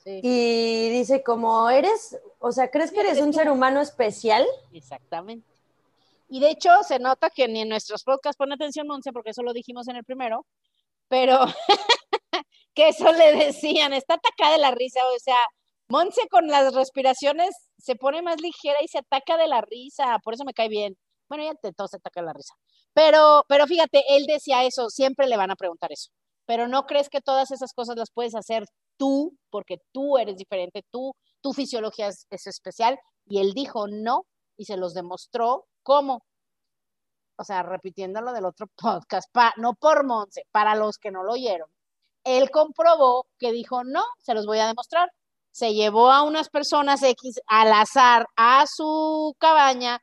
sí. 0.03 0.21
y 0.23 0.89
dice 0.89 1.21
como, 1.21 1.69
eres, 1.69 2.17
o 2.39 2.51
sea, 2.51 2.71
¿crees 2.71 2.91
que 2.91 3.01
eres 3.01 3.19
un 3.19 3.33
ser 3.33 3.49
humano 3.49 3.81
especial? 3.81 4.45
Exactamente. 4.71 5.45
Y 6.29 6.39
de 6.39 6.49
hecho, 6.49 6.69
se 6.87 6.97
nota 6.99 7.29
que 7.29 7.47
ni 7.47 7.61
en 7.61 7.69
nuestros 7.69 8.03
podcasts 8.03 8.37
pone 8.37 8.55
atención, 8.55 8.87
Monse, 8.87 9.11
porque 9.11 9.31
eso 9.31 9.43
lo 9.43 9.53
dijimos 9.53 9.87
en 9.87 9.97
el 9.97 10.03
primero, 10.03 10.45
pero 11.07 11.39
que 12.73 12.89
eso 12.89 13.11
le 13.11 13.35
decían, 13.35 13.93
está 13.93 14.15
atacada 14.15 14.53
de 14.53 14.61
la 14.61 14.71
risa, 14.71 15.01
o 15.05 15.19
sea, 15.19 15.37
Monse 15.87 16.27
con 16.29 16.47
las 16.47 16.73
respiraciones 16.73 17.49
se 17.77 17.95
pone 17.95 18.21
más 18.21 18.41
ligera 18.41 18.81
y 18.81 18.87
se 18.87 18.99
ataca 18.99 19.37
de 19.37 19.47
la 19.47 19.61
risa, 19.61 20.17
por 20.23 20.33
eso 20.33 20.45
me 20.45 20.53
cae 20.53 20.69
bien. 20.69 20.97
Bueno, 21.29 21.43
ya 21.43 21.53
te 21.53 21.73
todo 21.73 21.87
se 21.87 21.97
ataca 21.97 22.21
de 22.21 22.25
la 22.27 22.33
risa. 22.33 22.55
Pero, 22.95 23.43
pero 23.49 23.67
fíjate, 23.67 24.03
él 24.09 24.25
decía 24.25 24.63
eso, 24.63 24.89
siempre 24.89 25.27
le 25.27 25.37
van 25.37 25.51
a 25.51 25.55
preguntar 25.55 25.91
eso. 25.91 26.11
Pero 26.47 26.67
no 26.67 26.85
crees 26.85 27.09
que 27.09 27.21
todas 27.21 27.51
esas 27.51 27.73
cosas 27.73 27.97
las 27.97 28.09
puedes 28.11 28.35
hacer 28.35 28.65
tú, 28.97 29.37
porque 29.51 29.77
tú 29.91 30.17
eres 30.17 30.37
diferente, 30.37 30.81
tú, 30.91 31.13
tu 31.41 31.53
fisiología 31.53 32.07
es, 32.07 32.25
es 32.29 32.47
especial. 32.47 32.97
Y 33.25 33.39
él 33.41 33.51
dijo 33.53 33.87
no, 33.87 34.25
y 34.57 34.65
se 34.65 34.77
los 34.77 34.93
demostró 34.93 35.65
cómo. 35.83 36.21
O 37.37 37.43
sea, 37.43 37.63
repitiendo 37.63 38.21
lo 38.21 38.31
del 38.31 38.45
otro 38.45 38.67
podcast, 38.77 39.27
no 39.57 39.73
por 39.73 40.05
Monse, 40.05 40.43
para 40.51 40.75
los 40.75 40.97
que 40.97 41.11
no 41.11 41.23
lo 41.23 41.33
oyeron. 41.33 41.67
Él 42.23 42.49
comprobó 42.49 43.27
que 43.37 43.51
dijo 43.51 43.83
no, 43.83 44.03
se 44.19 44.33
los 44.33 44.45
voy 44.45 44.59
a 44.59 44.67
demostrar. 44.67 45.11
Se 45.51 45.73
llevó 45.73 46.11
a 46.11 46.23
unas 46.23 46.49
personas 46.49 47.03
X 47.03 47.39
al 47.47 47.71
azar 47.73 48.25
a 48.37 48.65
su 48.67 49.35
cabaña, 49.37 49.99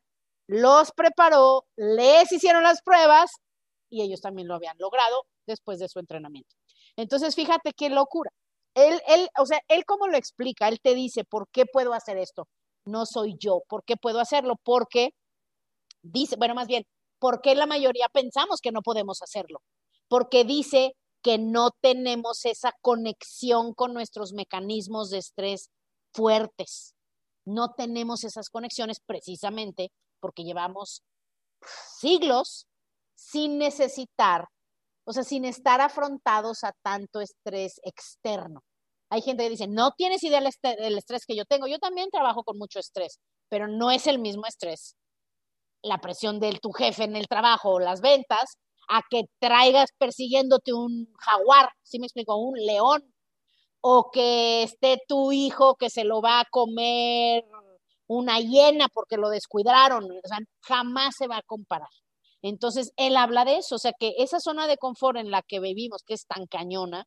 los 0.53 0.93
preparó, 0.93 1.65
les 1.77 2.31
hicieron 2.31 2.63
las 2.63 2.83
pruebas 2.83 3.31
y 3.89 4.03
ellos 4.03 4.21
también 4.21 4.49
lo 4.49 4.55
habían 4.55 4.77
logrado 4.79 5.25
después 5.47 5.79
de 5.79 5.89
su 5.89 5.99
entrenamiento. 5.99 6.55
Entonces, 6.97 7.35
fíjate 7.35 7.73
qué 7.73 7.89
locura. 7.89 8.31
Él, 8.75 9.01
él, 9.09 9.29
o 9.39 9.47
sea, 9.47 9.61
él 9.69 9.85
cómo 9.87 10.09
lo 10.09 10.17
explica, 10.17 10.69
él 10.69 10.79
te 10.83 10.95
dice, 10.95 11.25
¿por 11.25 11.49
qué 11.49 11.65
puedo 11.65 11.95
hacer 11.95 12.19
esto? 12.19 12.49
No 12.85 13.07
soy 13.07 13.37
yo, 13.39 13.63
¿por 13.67 13.83
qué 13.85 13.97
puedo 13.97 14.21
hacerlo? 14.21 14.57
Porque 14.63 15.11
dice, 16.03 16.37
bueno, 16.37 16.55
más 16.55 16.67
bien, 16.67 16.85
¿por 17.19 17.41
qué 17.41 17.55
la 17.55 17.67
mayoría 17.67 18.09
pensamos 18.13 18.61
que 18.61 18.73
no 18.73 18.83
podemos 18.83 19.23
hacerlo? 19.23 19.63
Porque 20.09 20.45
dice 20.45 20.95
que 21.23 21.39
no 21.39 21.71
tenemos 21.81 22.45
esa 22.45 22.73
conexión 22.83 23.73
con 23.73 23.95
nuestros 23.95 24.35
mecanismos 24.35 25.09
de 25.09 25.19
estrés 25.19 25.71
fuertes. 26.13 26.95
No 27.45 27.73
tenemos 27.77 28.25
esas 28.25 28.49
conexiones 28.51 28.99
precisamente 29.05 29.91
porque 30.21 30.45
llevamos 30.45 31.03
siglos 31.99 32.67
sin 33.15 33.59
necesitar, 33.59 34.47
o 35.05 35.13
sea, 35.13 35.25
sin 35.25 35.45
estar 35.45 35.81
afrontados 35.81 36.65
a 36.65 36.73
tanto 36.83 37.21
estrés 37.21 37.81
externo. 37.85 38.61
Hay 39.11 39.21
gente 39.21 39.45
que 39.45 39.51
dice, 39.51 39.69
no 39.69 39.93
tienes 39.93 40.23
idea 40.25 40.41
del 40.41 40.97
estrés 40.97 41.27
que 41.27 41.37
yo 41.37 41.45
tengo. 41.45 41.67
Yo 41.67 41.79
también 41.79 42.09
trabajo 42.11 42.45
con 42.45 42.57
mucho 42.57 42.79
estrés, 42.79 43.19
pero 43.51 43.69
no 43.69 43.91
es 43.91 44.07
el 44.07 44.19
mismo 44.19 44.47
estrés. 44.47 44.97
La 45.83 45.99
presión 45.99 46.41
de 46.41 46.59
tu 46.63 46.73
jefe 46.73 47.05
en 47.05 47.17
el 47.17 47.29
trabajo 47.29 47.73
o 47.73 47.81
las 47.81 48.01
ventas, 48.01 48.57
a 48.89 49.03
que 49.11 49.25
traigas 49.39 49.91
persiguiéndote 49.99 50.73
un 50.73 51.13
jaguar, 51.19 51.71
¿sí 51.83 51.99
me 51.99 52.07
explico? 52.07 52.37
Un 52.37 52.59
león, 52.59 53.12
o 53.83 54.11
que 54.13 54.63
esté 54.63 54.99
tu 55.09 55.33
hijo 55.33 55.77
que 55.77 55.91
se 55.91 56.05
lo 56.05 56.23
va 56.23 56.41
a 56.41 56.47
comer 56.51 57.45
una 58.07 58.39
hiena 58.41 58.89
porque 58.93 59.17
lo 59.17 59.29
descuidaron, 59.31 60.05
o 60.05 60.29
sea, 60.29 60.39
jamás 60.63 61.15
se 61.19 61.27
va 61.29 61.39
a 61.39 61.43
comparar. 61.43 61.89
Entonces, 62.43 62.93
él 62.97 63.17
habla 63.17 63.45
de 63.45 63.59
eso, 63.59 63.77
o 63.77 63.79
sea, 63.79 63.93
que 63.99 64.15
esa 64.19 64.41
zona 64.41 64.67
de 64.67 64.77
confort 64.79 65.19
en 65.19 65.31
la 65.31 65.43
que 65.43 65.61
vivimos, 65.61 66.03
que 66.07 66.15
es 66.15 66.27
tan 66.27 66.47
cañona, 66.47 67.07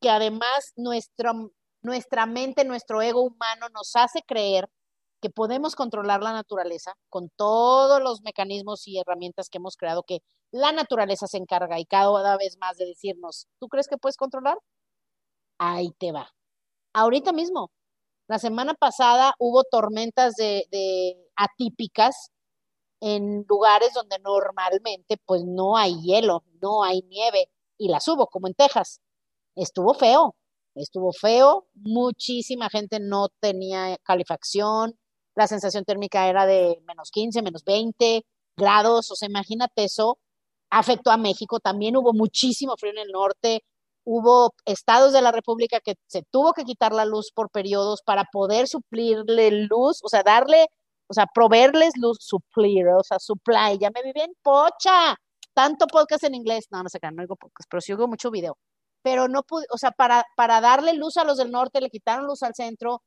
que 0.00 0.10
además 0.10 0.72
nuestra, 0.76 1.32
nuestra 1.82 2.26
mente, 2.26 2.64
nuestro 2.64 3.02
ego 3.02 3.22
humano 3.22 3.68
nos 3.74 3.92
hace 3.96 4.20
creer 4.26 4.68
que 5.22 5.30
podemos 5.30 5.74
controlar 5.76 6.22
la 6.22 6.32
naturaleza 6.32 6.92
con 7.08 7.30
todos 7.36 8.02
los 8.02 8.20
mecanismos 8.22 8.86
y 8.86 8.98
herramientas 8.98 9.48
que 9.48 9.58
hemos 9.58 9.76
creado, 9.76 10.02
que 10.06 10.18
la 10.52 10.72
naturaleza 10.72 11.26
se 11.26 11.38
encarga 11.38 11.80
y 11.80 11.86
cada 11.86 12.36
vez 12.36 12.56
más 12.60 12.76
de 12.76 12.86
decirnos, 12.86 13.46
¿tú 13.58 13.68
crees 13.68 13.88
que 13.88 13.96
puedes 13.96 14.16
controlar? 14.16 14.58
Ahí 15.58 15.90
te 15.98 16.12
va. 16.12 16.30
Ahorita 16.92 17.32
mismo, 17.32 17.70
la 18.28 18.38
semana 18.38 18.74
pasada 18.74 19.34
hubo 19.38 19.64
tormentas 19.64 20.34
de, 20.36 21.16
atípicas 21.36 22.30
en 23.00 23.44
lugares 23.48 23.92
donde 23.94 24.18
normalmente 24.20 25.18
pues 25.26 25.44
no 25.44 25.76
hay 25.76 26.00
hielo, 26.02 26.44
no 26.62 26.82
hay 26.84 27.02
nieve 27.02 27.50
y 27.76 27.88
las 27.88 28.06
hubo, 28.08 28.28
como 28.28 28.46
en 28.46 28.54
Texas. 28.54 29.00
Estuvo 29.56 29.94
feo, 29.94 30.36
estuvo 30.74 31.12
feo, 31.12 31.66
muchísima 31.74 32.70
gente 32.70 32.98
no 33.00 33.28
tenía 33.40 33.96
calefacción, 34.04 34.98
la 35.34 35.46
sensación 35.48 35.84
térmica 35.84 36.28
era 36.28 36.46
de 36.46 36.80
menos 36.86 37.10
15, 37.10 37.42
menos 37.42 37.64
20 37.64 38.24
grados, 38.56 39.10
o 39.10 39.16
sea, 39.16 39.28
imagínate 39.28 39.84
eso, 39.84 40.18
afectó 40.70 41.10
a 41.10 41.16
México, 41.16 41.60
también 41.60 41.96
hubo 41.96 42.12
muchísimo 42.12 42.76
frío 42.76 42.92
en 42.92 42.98
el 42.98 43.12
norte, 43.12 43.64
hubo 44.04 44.54
estados 44.66 45.12
de 45.12 45.22
la 45.22 45.32
República 45.32 45.80
que 45.80 45.94
se 46.06 46.22
tuvo 46.30 46.52
que 46.52 46.64
quitar 46.64 46.92
la 46.92 47.04
luz 47.04 47.32
por 47.34 47.50
periodos 47.50 48.02
para 48.02 48.24
poder 48.32 48.68
suplirle 48.68 49.50
luz, 49.68 50.00
o 50.02 50.08
sea, 50.08 50.22
darle, 50.22 50.66
o 51.08 51.14
sea, 51.14 51.26
proveerles 51.34 51.92
luz, 51.96 52.18
suplir, 52.20 52.86
o 52.88 53.02
sea, 53.02 53.18
supply, 53.18 53.78
ya 53.80 53.90
me 53.94 54.02
viví 54.02 54.20
en 54.20 54.34
pocha, 54.42 55.16
tanto 55.54 55.86
podcast 55.86 56.24
en 56.24 56.34
inglés, 56.34 56.66
no, 56.70 56.82
no 56.82 56.88
sé 56.88 56.98
no 57.02 57.22
digo 57.22 57.36
podcast, 57.36 57.68
pero 57.70 57.80
sí 57.80 57.94
hubo 57.94 58.08
mucho 58.08 58.30
video, 58.30 58.58
pero 59.02 59.28
no 59.28 59.42
pude, 59.42 59.66
o 59.70 59.78
sea, 59.78 59.90
para, 59.92 60.24
para 60.36 60.60
darle 60.60 60.94
luz 60.94 61.16
a 61.16 61.24
los 61.24 61.38
del 61.38 61.50
norte, 61.50 61.80
le 61.80 61.90
quitaron 61.90 62.26
luz 62.26 62.42
al 62.42 62.54
centro, 62.54 63.02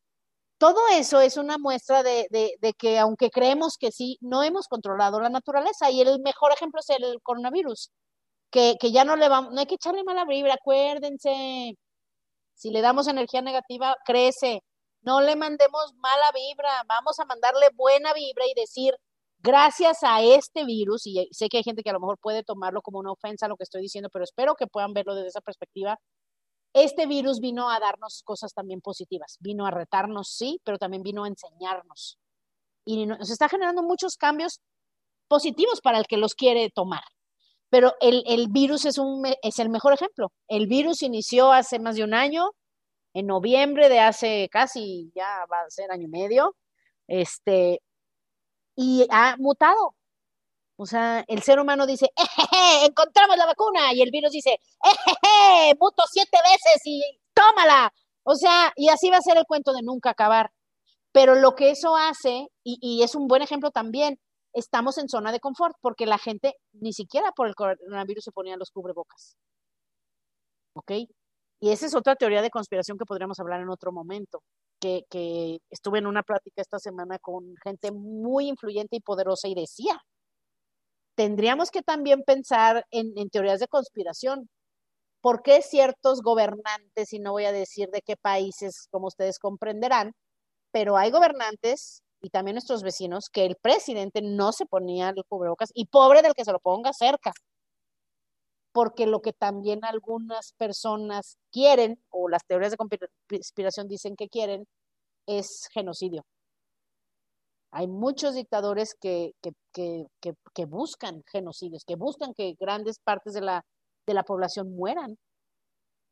todo 0.57 0.79
eso 0.91 1.21
es 1.21 1.37
una 1.37 1.57
muestra 1.57 2.03
de, 2.03 2.27
de, 2.31 2.53
de, 2.61 2.73
que 2.73 2.97
aunque 2.99 3.29
creemos 3.29 3.77
que 3.77 3.91
sí, 3.91 4.17
no 4.21 4.43
hemos 4.43 4.67
controlado 4.67 5.19
la 5.19 5.29
naturaleza. 5.29 5.91
Y 5.91 6.01
el 6.01 6.19
mejor 6.21 6.51
ejemplo 6.51 6.79
es 6.79 6.89
el 6.89 7.21
coronavirus, 7.21 7.91
que, 8.51 8.75
que 8.79 8.91
ya 8.91 9.03
no 9.03 9.15
le 9.15 9.29
vamos, 9.29 9.53
no 9.53 9.59
hay 9.59 9.65
que 9.65 9.75
echarle 9.75 10.03
mala 10.03 10.25
vibra, 10.25 10.55
acuérdense, 10.55 11.77
si 12.53 12.71
le 12.71 12.81
damos 12.81 13.07
energía 13.07 13.41
negativa, 13.41 13.95
crece, 14.05 14.63
no 15.01 15.21
le 15.21 15.35
mandemos 15.35 15.93
mala 15.95 16.31
vibra, 16.33 16.69
vamos 16.87 17.19
a 17.19 17.25
mandarle 17.25 17.67
buena 17.75 18.13
vibra 18.13 18.45
y 18.47 18.59
decir, 18.59 18.95
gracias 19.39 20.03
a 20.03 20.21
este 20.21 20.65
virus, 20.65 21.05
y 21.05 21.27
sé 21.31 21.49
que 21.49 21.57
hay 21.57 21.63
gente 21.63 21.83
que 21.83 21.89
a 21.89 21.93
lo 21.93 21.99
mejor 21.99 22.17
puede 22.19 22.43
tomarlo 22.43 22.81
como 22.81 22.99
una 22.99 23.11
ofensa 23.11 23.47
lo 23.47 23.57
que 23.57 23.63
estoy 23.63 23.81
diciendo, 23.81 24.09
pero 24.11 24.23
espero 24.23 24.55
que 24.55 24.67
puedan 24.67 24.93
verlo 24.93 25.15
desde 25.15 25.29
esa 25.29 25.41
perspectiva, 25.41 25.99
este 26.73 27.07
virus 27.07 27.39
vino 27.39 27.69
a 27.69 27.79
darnos 27.79 28.21
cosas 28.23 28.53
también 28.53 28.81
positivas, 28.81 29.37
vino 29.39 29.65
a 29.65 29.71
retarnos, 29.71 30.29
sí, 30.29 30.59
pero 30.63 30.77
también 30.77 31.03
vino 31.03 31.23
a 31.23 31.27
enseñarnos. 31.27 32.19
Y 32.85 33.05
nos 33.05 33.29
está 33.29 33.49
generando 33.49 33.83
muchos 33.83 34.15
cambios 34.15 34.61
positivos 35.27 35.81
para 35.81 35.97
el 35.97 36.07
que 36.07 36.17
los 36.17 36.35
quiere 36.35 36.69
tomar. 36.69 37.03
Pero 37.69 37.93
el, 37.99 38.23
el 38.27 38.47
virus 38.49 38.85
es, 38.85 38.97
un, 38.97 39.25
es 39.41 39.59
el 39.59 39.69
mejor 39.69 39.93
ejemplo. 39.93 40.31
El 40.47 40.67
virus 40.67 41.01
inició 41.01 41.51
hace 41.51 41.79
más 41.79 41.95
de 41.95 42.03
un 42.03 42.13
año, 42.13 42.51
en 43.13 43.27
noviembre 43.27 43.89
de 43.89 43.99
hace 43.99 44.47
casi, 44.51 45.11
ya 45.15 45.45
va 45.51 45.61
a 45.61 45.69
ser 45.69 45.91
año 45.91 46.05
y 46.05 46.09
medio, 46.09 46.55
este, 47.07 47.81
y 48.75 49.07
ha 49.09 49.35
mutado. 49.37 49.95
O 50.77 50.85
sea, 50.85 51.25
el 51.27 51.41
ser 51.41 51.59
humano 51.59 51.87
dice, 51.87 52.11
¡Ejeje, 52.15 52.85
encontramos 52.85 53.35
la 53.37 53.47
vacuna, 53.47 53.93
y 53.93 54.01
el 54.01 54.11
virus 54.11 54.31
dice, 54.31 54.59
¡Ejeje, 54.83 55.75
muto 55.79 56.03
siete 56.11 56.37
veces 56.43 56.81
y 56.85 57.01
tómala. 57.33 57.91
O 58.23 58.35
sea, 58.35 58.71
y 58.75 58.89
así 58.89 59.09
va 59.09 59.17
a 59.17 59.21
ser 59.21 59.37
el 59.37 59.45
cuento 59.45 59.73
de 59.73 59.81
nunca 59.81 60.11
acabar. 60.11 60.51
Pero 61.11 61.35
lo 61.35 61.55
que 61.55 61.71
eso 61.71 61.95
hace, 61.97 62.47
y, 62.63 62.77
y 62.81 63.03
es 63.03 63.15
un 63.15 63.27
buen 63.27 63.41
ejemplo 63.41 63.71
también, 63.71 64.19
estamos 64.57 64.97
en 64.97 65.07
zona 65.09 65.31
de 65.31 65.39
confort, 65.39 65.75
porque 65.81 66.05
la 66.05 66.17
gente 66.17 66.55
ni 66.73 66.93
siquiera 66.93 67.31
por 67.31 67.47
el 67.47 67.55
coronavirus 67.55 68.23
se 68.23 68.31
ponía 68.31 68.57
los 68.57 68.71
cubrebocas. 68.71 69.37
¿Ok? 70.73 70.91
Y 71.59 71.71
esa 71.71 71.85
es 71.85 71.95
otra 71.95 72.15
teoría 72.15 72.41
de 72.41 72.49
conspiración 72.49 72.97
que 72.97 73.05
podríamos 73.05 73.39
hablar 73.39 73.61
en 73.61 73.69
otro 73.69 73.91
momento, 73.91 74.43
que, 74.79 75.03
que 75.09 75.59
estuve 75.69 75.99
en 75.99 76.07
una 76.07 76.23
plática 76.23 76.61
esta 76.61 76.79
semana 76.79 77.17
con 77.19 77.55
gente 77.63 77.91
muy 77.91 78.47
influyente 78.47 78.95
y 78.95 79.01
poderosa 79.01 79.47
y 79.47 79.55
decía, 79.55 79.99
tendríamos 81.15 81.71
que 81.71 81.81
también 81.81 82.23
pensar 82.23 82.85
en, 82.91 83.11
en 83.17 83.29
teorías 83.29 83.59
de 83.59 83.67
conspiración. 83.67 84.49
¿Por 85.21 85.41
qué 85.41 85.61
ciertos 85.61 86.21
gobernantes, 86.21 87.11
y 87.13 87.19
no 87.19 87.31
voy 87.31 87.45
a 87.45 87.51
decir 87.51 87.89
de 87.89 88.01
qué 88.01 88.15
países, 88.17 88.87
como 88.91 89.07
ustedes 89.07 89.39
comprenderán, 89.39 90.13
pero 90.71 90.95
hay 90.97 91.11
gobernantes 91.11 92.03
y 92.21 92.29
también 92.29 92.55
nuestros 92.55 92.83
vecinos 92.83 93.29
que 93.29 93.45
el 93.45 93.55
presidente 93.55 94.21
no 94.21 94.51
se 94.51 94.65
ponía 94.65 95.09
el 95.09 95.23
cubrebocas 95.27 95.71
y 95.73 95.85
pobre 95.85 96.21
del 96.21 96.33
que 96.33 96.45
se 96.45 96.51
lo 96.51 96.59
ponga 96.59 96.93
cerca? 96.93 97.31
Porque 98.71 99.07
lo 99.07 99.21
que 99.21 99.33
también 99.33 99.83
algunas 99.83 100.53
personas 100.53 101.37
quieren, 101.51 101.99
o 102.09 102.29
las 102.29 102.45
teorías 102.45 102.71
de 102.71 102.77
conspiración 102.77 103.87
dicen 103.87 104.15
que 104.15 104.29
quieren, 104.29 104.65
es 105.27 105.67
genocidio. 105.73 106.23
Hay 107.71 107.87
muchos 107.87 108.35
dictadores 108.35 108.95
que, 108.99 109.33
que, 109.41 109.51
que, 109.73 110.33
que, 110.53 110.65
buscan 110.65 111.23
genocidios, 111.27 111.83
que 111.85 111.95
buscan 111.95 112.33
que 112.33 112.55
grandes 112.59 112.99
partes 112.99 113.33
de 113.33 113.41
la, 113.41 113.65
de 114.05 114.13
la 114.13 114.23
población 114.23 114.75
mueran. 114.75 115.17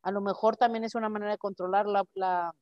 A 0.02 0.10
lo 0.10 0.20
mejor 0.20 0.56
también 0.56 0.84
es 0.84 0.94
una 0.94 1.08
manera 1.08 1.32
de 1.32 1.38
controlar 1.38 1.86
la, 1.86 2.04
la, 2.14 2.52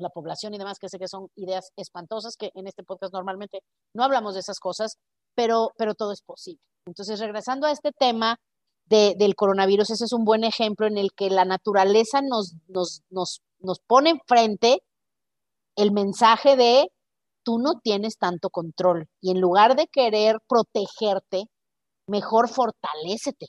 la 0.00 0.10
población 0.10 0.54
y 0.54 0.58
demás, 0.58 0.78
que 0.78 0.88
sé 0.88 0.98
que 0.98 1.08
son 1.08 1.28
ideas 1.36 1.70
espantosas, 1.76 2.36
que 2.36 2.50
en 2.54 2.66
este 2.66 2.82
podcast 2.82 3.12
normalmente 3.12 3.60
no 3.94 4.04
hablamos 4.04 4.34
de 4.34 4.40
esas 4.40 4.58
cosas, 4.58 4.96
pero, 5.34 5.72
pero 5.76 5.94
todo 5.94 6.12
es 6.12 6.22
posible. 6.22 6.60
Entonces, 6.86 7.20
regresando 7.20 7.66
a 7.66 7.72
este 7.72 7.92
tema 7.92 8.38
de, 8.86 9.14
del 9.16 9.34
coronavirus, 9.36 9.90
ese 9.90 10.04
es 10.04 10.12
un 10.12 10.24
buen 10.24 10.44
ejemplo 10.44 10.86
en 10.86 10.98
el 10.98 11.12
que 11.12 11.30
la 11.30 11.44
naturaleza 11.44 12.20
nos, 12.22 12.54
nos, 12.68 13.02
nos, 13.10 13.42
nos 13.60 13.80
pone 13.80 14.10
enfrente 14.10 14.82
el 15.76 15.92
mensaje 15.92 16.56
de 16.56 16.90
tú 17.42 17.58
no 17.58 17.80
tienes 17.82 18.18
tanto 18.18 18.50
control 18.50 19.08
y 19.20 19.30
en 19.30 19.40
lugar 19.40 19.76
de 19.76 19.86
querer 19.86 20.38
protegerte, 20.48 21.44
mejor 22.06 22.48
fortalécete. 22.48 23.46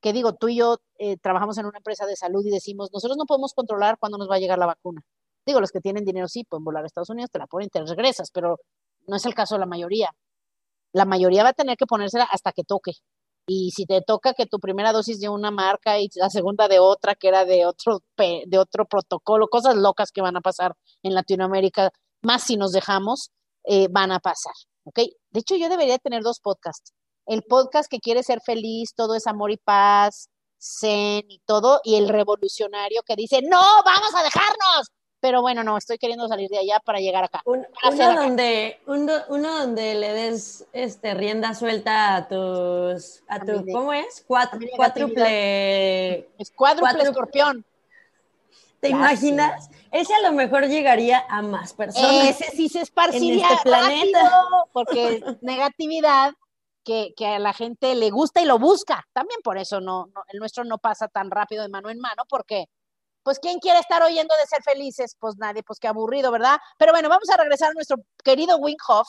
¿Qué 0.00 0.12
digo? 0.12 0.34
Tú 0.34 0.48
y 0.48 0.56
yo 0.56 0.76
eh, 0.98 1.16
trabajamos 1.16 1.58
en 1.58 1.66
una 1.66 1.78
empresa 1.78 2.06
de 2.06 2.16
salud 2.16 2.44
y 2.44 2.50
decimos, 2.50 2.90
nosotros 2.92 3.16
no 3.16 3.24
podemos 3.24 3.54
controlar 3.54 3.98
cuándo 3.98 4.18
nos 4.18 4.30
va 4.30 4.36
a 4.36 4.38
llegar 4.38 4.58
la 4.58 4.66
vacuna. 4.66 5.02
Digo, 5.46 5.60
los 5.60 5.70
que 5.70 5.80
tienen 5.80 6.04
dinero 6.04 6.28
sí 6.28 6.44
pueden 6.44 6.64
volar 6.64 6.82
a 6.82 6.86
Estados 6.86 7.10
Unidos, 7.10 7.30
te 7.30 7.38
la 7.38 7.46
ponen, 7.46 7.70
te 7.70 7.80
regresas, 7.84 8.30
pero 8.32 8.58
no 9.06 9.16
es 9.16 9.24
el 9.24 9.34
caso 9.34 9.54
de 9.54 9.60
la 9.60 9.66
mayoría. 9.66 10.10
La 10.92 11.04
mayoría 11.04 11.44
va 11.44 11.50
a 11.50 11.54
tener 11.54 11.76
que 11.76 11.86
ponérsela 11.86 12.24
hasta 12.24 12.52
que 12.52 12.64
toque. 12.64 12.92
Y 13.48 13.70
si 13.70 13.86
te 13.86 14.02
toca 14.02 14.34
que 14.34 14.46
tu 14.46 14.58
primera 14.58 14.92
dosis 14.92 15.20
de 15.20 15.28
una 15.28 15.52
marca 15.52 16.00
y 16.00 16.08
la 16.16 16.30
segunda 16.30 16.66
de 16.66 16.80
otra, 16.80 17.14
que 17.14 17.28
era 17.28 17.44
de 17.44 17.64
otro, 17.64 18.00
de 18.16 18.58
otro 18.58 18.86
protocolo, 18.86 19.46
cosas 19.46 19.76
locas 19.76 20.10
que 20.10 20.20
van 20.20 20.36
a 20.36 20.40
pasar 20.40 20.74
en 21.02 21.14
Latinoamérica, 21.14 21.92
más 22.22 22.42
si 22.42 22.56
nos 22.56 22.72
dejamos, 22.72 23.30
eh, 23.64 23.86
van 23.88 24.10
a 24.10 24.18
pasar. 24.18 24.54
¿Ok? 24.84 24.98
De 25.30 25.40
hecho, 25.40 25.56
yo 25.56 25.68
debería 25.68 25.98
tener 25.98 26.22
dos 26.22 26.40
podcasts. 26.40 26.92
El 27.26 27.42
podcast 27.42 27.88
que 27.88 28.00
quiere 28.00 28.22
ser 28.24 28.40
feliz, 28.40 28.94
todo 28.94 29.14
es 29.14 29.26
amor 29.28 29.52
y 29.52 29.58
paz, 29.58 30.28
zen 30.60 31.24
y 31.28 31.40
todo, 31.44 31.80
y 31.84 31.96
el 31.96 32.08
revolucionario 32.08 33.02
que 33.04 33.16
dice, 33.16 33.42
no, 33.42 33.62
vamos 33.84 34.14
a 34.14 34.22
dejarnos. 34.22 34.88
Pero 35.26 35.42
bueno, 35.42 35.64
no, 35.64 35.76
estoy 35.76 35.98
queriendo 35.98 36.28
salir 36.28 36.48
de 36.48 36.58
allá 36.58 36.78
para 36.78 37.00
llegar 37.00 37.24
acá. 37.24 37.42
Un, 37.46 37.66
uno, 37.90 38.14
donde, 38.14 38.78
uno, 38.86 39.12
uno, 39.28 39.58
donde 39.58 39.96
le 39.96 40.12
des 40.12 40.68
este, 40.72 41.14
rienda 41.14 41.52
suelta 41.52 42.14
a 42.14 42.28
tus, 42.28 43.24
a 43.26 43.40
tu, 43.40 43.66
¿cómo 43.72 43.92
es? 43.92 44.24
Cuatro, 44.24 44.60
cuádruple. 44.76 46.28
Es 46.38 46.52
cuádruple 46.54 47.02
escorpión. 47.02 47.64
¿Te 48.78 48.90
imaginas? 48.90 49.68
Ese 49.90 50.14
a 50.14 50.20
lo 50.20 50.30
mejor 50.30 50.68
llegaría 50.68 51.26
a 51.28 51.42
más 51.42 51.72
personas. 51.72 52.40
Ese 52.40 52.56
sí 52.56 52.68
se 52.68 52.82
esparciría 52.82 53.48
en 53.48 53.52
este 53.52 53.62
planeta. 53.64 54.48
Porque 54.72 55.24
negatividad 55.40 56.34
que, 56.84 57.14
que, 57.16 57.26
a 57.26 57.40
la 57.40 57.52
gente 57.52 57.96
le 57.96 58.10
gusta 58.10 58.40
y 58.42 58.44
lo 58.44 58.60
busca. 58.60 59.04
También 59.12 59.40
por 59.42 59.58
eso 59.58 59.80
no, 59.80 60.06
no, 60.14 60.22
el 60.28 60.38
nuestro 60.38 60.62
no 60.62 60.78
pasa 60.78 61.08
tan 61.08 61.32
rápido 61.32 61.64
de 61.64 61.68
mano 61.68 61.90
en 61.90 61.98
mano, 61.98 62.22
porque 62.28 62.68
pues 63.26 63.40
¿quién 63.40 63.58
quiere 63.58 63.80
estar 63.80 64.04
oyendo 64.04 64.36
de 64.36 64.46
ser 64.46 64.62
felices? 64.62 65.16
Pues 65.18 65.34
nadie, 65.36 65.64
pues 65.64 65.80
qué 65.80 65.88
aburrido, 65.88 66.30
¿verdad? 66.30 66.58
Pero 66.78 66.92
bueno, 66.92 67.08
vamos 67.08 67.28
a 67.28 67.36
regresar 67.36 67.70
a 67.70 67.74
nuestro 67.74 67.96
querido 68.22 68.56
Winghoff, 68.58 69.08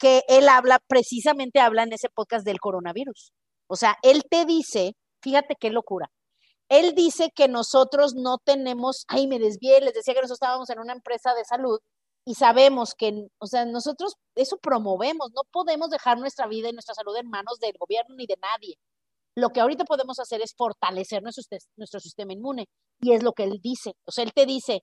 que 0.00 0.24
él 0.26 0.48
habla, 0.48 0.80
precisamente 0.88 1.60
habla 1.60 1.84
en 1.84 1.92
ese 1.92 2.08
podcast 2.08 2.44
del 2.44 2.58
coronavirus. 2.58 3.32
O 3.68 3.76
sea, 3.76 3.96
él 4.02 4.24
te 4.28 4.46
dice, 4.46 4.96
fíjate 5.22 5.54
qué 5.54 5.70
locura, 5.70 6.10
él 6.68 6.96
dice 6.96 7.30
que 7.32 7.46
nosotros 7.46 8.14
no 8.16 8.38
tenemos, 8.38 9.04
ay, 9.06 9.28
me 9.28 9.38
desvié, 9.38 9.80
les 9.80 9.94
decía 9.94 10.14
que 10.14 10.22
nosotros 10.22 10.40
estábamos 10.42 10.68
en 10.70 10.80
una 10.80 10.94
empresa 10.94 11.32
de 11.34 11.44
salud 11.44 11.78
y 12.24 12.34
sabemos 12.34 12.94
que, 12.98 13.28
o 13.38 13.46
sea, 13.46 13.64
nosotros 13.64 14.16
eso 14.34 14.56
promovemos, 14.58 15.30
no 15.36 15.42
podemos 15.52 15.88
dejar 15.88 16.18
nuestra 16.18 16.48
vida 16.48 16.68
y 16.68 16.72
nuestra 16.72 16.96
salud 16.96 17.16
en 17.16 17.30
manos 17.30 17.60
del 17.60 17.74
gobierno 17.78 18.16
ni 18.16 18.26
de 18.26 18.38
nadie. 18.42 18.76
Lo 19.34 19.50
que 19.50 19.60
ahorita 19.60 19.84
podemos 19.84 20.18
hacer 20.18 20.42
es 20.42 20.54
fortalecer 20.56 21.22
nuestro, 21.22 21.42
nuestro 21.76 22.00
sistema 22.00 22.32
inmune. 22.32 22.66
Y 23.00 23.12
es 23.12 23.22
lo 23.22 23.32
que 23.32 23.44
él 23.44 23.60
dice. 23.62 23.92
O 24.04 24.12
sea, 24.12 24.24
él 24.24 24.32
te 24.34 24.46
dice, 24.46 24.82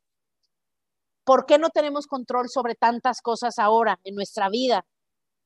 ¿por 1.24 1.46
qué 1.46 1.58
no 1.60 1.70
tenemos 1.70 2.08
control 2.08 2.48
sobre 2.50 2.76
tantas 2.76 3.22
cosas 3.22 3.60
ahora 3.60 4.00
en 4.04 4.16
nuestra 4.16 4.50
vida? 4.50 4.86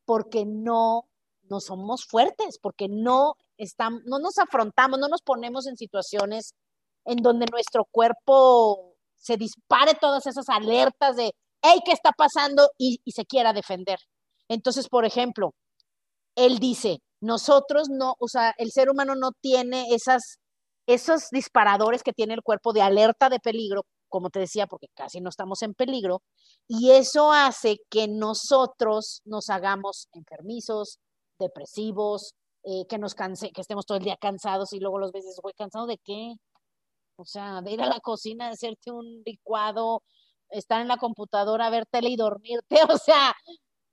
Porque 0.05 0.45
no, 0.45 1.09
no 1.49 1.59
somos 1.59 2.05
fuertes, 2.05 2.57
porque 2.61 2.87
no, 2.89 3.33
estamos, 3.57 4.01
no 4.05 4.19
nos 4.19 4.37
afrontamos, 4.37 4.99
no 4.99 5.07
nos 5.07 5.21
ponemos 5.21 5.67
en 5.67 5.75
situaciones 5.75 6.53
en 7.05 7.17
donde 7.17 7.45
nuestro 7.51 7.85
cuerpo 7.91 8.95
se 9.17 9.35
dispare 9.37 9.93
todas 9.99 10.25
esas 10.25 10.47
alertas 10.49 11.15
de, 11.17 11.33
hey, 11.61 11.79
¿qué 11.85 11.91
está 11.91 12.11
pasando? 12.11 12.69
Y, 12.77 12.99
y 13.03 13.11
se 13.11 13.25
quiera 13.25 13.51
defender. 13.53 13.99
Entonces, 14.49 14.87
por 14.87 15.05
ejemplo, 15.05 15.53
él 16.35 16.59
dice, 16.59 16.99
nosotros 17.23 17.88
no, 17.89 18.15
o 18.19 18.27
sea, 18.27 18.53
el 18.57 18.71
ser 18.71 18.89
humano 18.89 19.15
no 19.15 19.31
tiene 19.31 19.88
esas, 19.93 20.39
esos 20.88 21.29
disparadores 21.31 22.03
que 22.03 22.12
tiene 22.12 22.33
el 22.33 22.43
cuerpo 22.43 22.73
de 22.73 22.81
alerta 22.81 23.29
de 23.29 23.39
peligro, 23.39 23.86
como 24.09 24.29
te 24.29 24.39
decía, 24.39 24.67
porque 24.67 24.88
casi 24.93 25.21
no 25.21 25.29
estamos 25.29 25.62
en 25.62 25.73
peligro, 25.73 26.21
y 26.67 26.91
eso 26.91 27.31
hace 27.31 27.77
que 27.89 28.07
nosotros 28.09 29.21
nos 29.25 29.49
hagamos 29.49 30.09
enfermizos, 30.13 30.99
depresivos, 31.39 32.33
eh, 32.65 32.86
que 32.89 32.97
nos 32.97 33.15
canse, 33.15 33.51
que 33.51 33.62
estemos 33.62 33.86
todo 33.86 33.97
el 33.97 34.03
día 34.03 34.17
cansados 34.17 34.73
y 34.73 34.79
luego 34.79 34.99
los 34.99 35.13
veces, 35.13 35.39
voy 35.41 35.53
cansado 35.53 35.88
de 35.88 35.97
qué? 36.03 36.36
O 37.17 37.25
sea, 37.25 37.62
de 37.62 37.71
ir 37.71 37.81
a 37.81 37.88
la 37.88 37.99
cocina, 38.01 38.47
de 38.47 38.53
hacerte 38.53 38.91
un 38.91 39.23
licuado, 39.25 40.03
estar 40.49 40.81
en 40.81 40.89
la 40.89 40.97
computadora, 40.97 41.69
ver 41.69 41.86
tele 41.86 42.09
y 42.09 42.17
dormirte, 42.17 42.77
o 42.89 42.97
sea, 42.97 43.33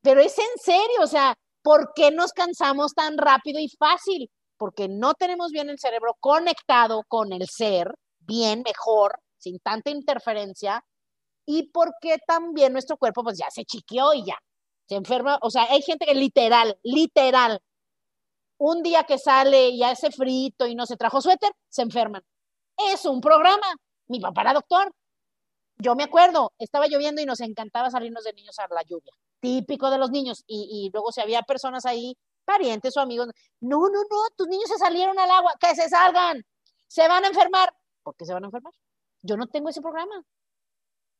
pero 0.02 0.20
es 0.20 0.36
en 0.38 0.58
serio, 0.62 1.02
o 1.02 1.06
sea, 1.06 1.36
¿Por 1.62 1.92
qué 1.94 2.10
nos 2.10 2.32
cansamos 2.32 2.94
tan 2.94 3.18
rápido 3.18 3.60
y 3.60 3.68
fácil? 3.68 4.30
Porque 4.56 4.88
no 4.88 5.14
tenemos 5.14 5.50
bien 5.52 5.70
el 5.70 5.78
cerebro 5.78 6.16
conectado 6.20 7.02
con 7.08 7.32
el 7.32 7.48
ser, 7.48 7.94
bien, 8.20 8.62
mejor, 8.64 9.18
sin 9.38 9.58
tanta 9.60 9.90
interferencia, 9.90 10.84
y 11.46 11.70
porque 11.70 12.18
también 12.26 12.72
nuestro 12.72 12.96
cuerpo 12.96 13.22
pues 13.22 13.38
ya 13.38 13.50
se 13.50 13.64
chiqueó 13.64 14.14
y 14.14 14.24
ya, 14.24 14.38
se 14.88 14.96
enferma, 14.96 15.38
o 15.42 15.50
sea, 15.50 15.64
hay 15.70 15.82
gente 15.82 16.06
que 16.06 16.14
literal, 16.14 16.78
literal, 16.82 17.60
un 18.58 18.82
día 18.82 19.04
que 19.04 19.18
sale 19.18 19.70
y 19.70 19.82
hace 19.82 20.10
frito 20.10 20.66
y 20.66 20.74
no 20.74 20.86
se 20.86 20.96
trajo 20.96 21.20
suéter, 21.22 21.50
se 21.70 21.82
enferman. 21.82 22.22
Es 22.92 23.06
un 23.06 23.20
programa. 23.20 23.74
Mi 24.08 24.20
papá 24.20 24.42
era 24.42 24.52
doctor. 24.52 24.92
Yo 25.78 25.94
me 25.94 26.04
acuerdo, 26.04 26.52
estaba 26.58 26.86
lloviendo 26.86 27.22
y 27.22 27.26
nos 27.26 27.40
encantaba 27.40 27.90
salirnos 27.90 28.24
de 28.24 28.34
niños 28.34 28.58
a 28.58 28.66
la 28.68 28.82
lluvia 28.82 29.12
típico 29.40 29.90
de 29.90 29.98
los 29.98 30.10
niños. 30.10 30.44
Y, 30.46 30.68
y 30.70 30.90
luego 30.92 31.12
si 31.12 31.20
había 31.20 31.42
personas 31.42 31.86
ahí, 31.86 32.16
parientes 32.44 32.96
o 32.96 33.00
amigos, 33.00 33.28
no, 33.60 33.78
no, 33.88 34.02
no, 34.02 34.28
tus 34.36 34.48
niños 34.48 34.68
se 34.68 34.78
salieron 34.78 35.18
al 35.18 35.30
agua, 35.30 35.54
que 35.60 35.74
se 35.74 35.88
salgan, 35.88 36.44
se 36.86 37.06
van 37.08 37.24
a 37.24 37.28
enfermar. 37.28 37.72
¿Por 38.02 38.16
qué 38.16 38.24
se 38.24 38.32
van 38.32 38.44
a 38.44 38.46
enfermar? 38.46 38.72
Yo 39.22 39.36
no 39.36 39.46
tengo 39.46 39.68
ese 39.68 39.80
programa. 39.80 40.24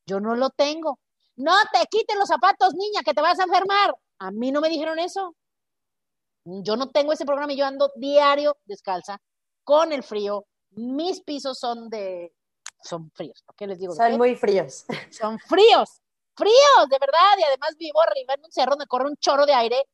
Yo 0.07 0.21
no 0.21 0.35
lo 0.35 0.51
tengo. 0.51 0.99
No 1.37 1.55
te 1.73 1.87
quites 1.91 2.17
los 2.17 2.29
zapatos, 2.29 2.75
niña, 2.75 3.03
que 3.05 3.15
te 3.15 3.21
vas 3.21 3.39
a 3.39 3.45
enfermar. 3.45 3.95
A 4.19 4.31
mí 4.31 4.51
no 4.51 4.61
me 4.61 4.69
dijeron 4.69 4.99
eso. 4.99 5.37
Yo 6.45 6.77
no 6.77 6.91
tengo 6.91 7.13
ese 7.13 7.25
programa 7.25 7.53
y 7.53 7.57
yo 7.57 7.67
ando 7.67 7.93
diario 7.97 8.57
descalza 8.65 9.21
con 9.63 9.93
el 9.93 10.03
frío. 10.03 10.47
Mis 10.71 11.23
pisos 11.23 11.59
son 11.59 11.89
de 11.91 12.33
son 12.83 13.11
fríos. 13.13 13.43
¿Por 13.45 13.55
qué 13.57 13.67
les 13.67 13.79
digo? 13.79 13.95
Son 13.95 14.17
muy 14.17 14.35
fríos. 14.37 14.87
Son 15.11 15.39
fríos, 15.39 16.01
fríos, 16.41 16.89
de 16.89 16.99
verdad. 16.99 17.39
Y 17.39 17.43
además 17.45 17.77
vivo 17.79 18.01
arriba 18.01 18.35
en 18.35 18.45
un 18.45 18.53
cerro 18.53 18.71
donde 18.71 18.87
corre 18.87 19.09
un 19.09 19.17
chorro 19.17 19.47
de 19.47 19.55
aire. 19.55 19.85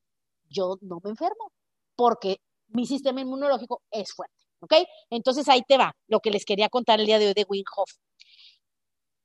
Yo 0.48 0.76
no 0.82 1.00
me 1.02 1.10
enfermo 1.10 1.52
porque 1.96 2.40
mi 2.68 2.86
sistema 2.86 3.20
inmunológico 3.20 3.82
es 3.90 4.12
fuerte. 4.12 4.34
¿Ok? 4.60 4.72
Entonces 5.10 5.48
ahí 5.48 5.62
te 5.68 5.76
va 5.76 5.94
lo 6.06 6.20
que 6.20 6.30
les 6.30 6.44
quería 6.44 6.68
contar 6.68 7.00
el 7.00 7.06
día 7.06 7.18
de 7.18 7.28
hoy 7.28 7.34
de 7.34 7.46
Wim 7.48 7.64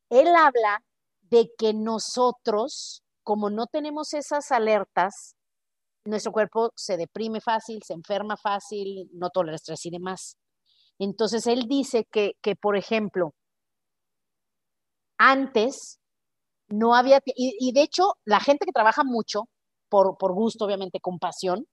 Él 0.09 0.27
habla 0.35 0.83
de 1.21 1.49
que 1.57 1.73
nosotros, 1.73 3.03
como 3.23 3.49
no 3.49 3.67
tenemos 3.67 4.13
esas 4.13 4.51
alertas, 4.51 5.35
nuestro 6.03 6.33
cuerpo 6.33 6.71
se 6.75 6.97
deprime 6.97 7.39
fácil, 7.39 7.81
se 7.85 7.93
enferma 7.93 8.35
fácil, 8.35 9.09
no 9.13 9.29
tolera 9.29 9.55
estrés 9.55 9.85
y 9.85 9.91
demás. 9.91 10.35
Entonces 10.99 11.47
él 11.47 11.63
dice 11.67 12.05
que, 12.11 12.33
que 12.41 12.55
por 12.55 12.75
ejemplo, 12.75 13.33
antes 15.17 16.00
no 16.71 16.95
había, 16.95 17.21
y, 17.25 17.71
de 17.73 17.81
hecho 17.81 18.13
la 18.25 18.39
gente 18.39 18.65
que 18.65 18.71
trabaja 18.71 19.03
mucho, 19.03 19.49
por, 19.89 20.17
por 20.17 20.33
gusto, 20.33 20.65
obviamente, 20.65 20.99
con 20.99 21.19
pasión, 21.19 21.67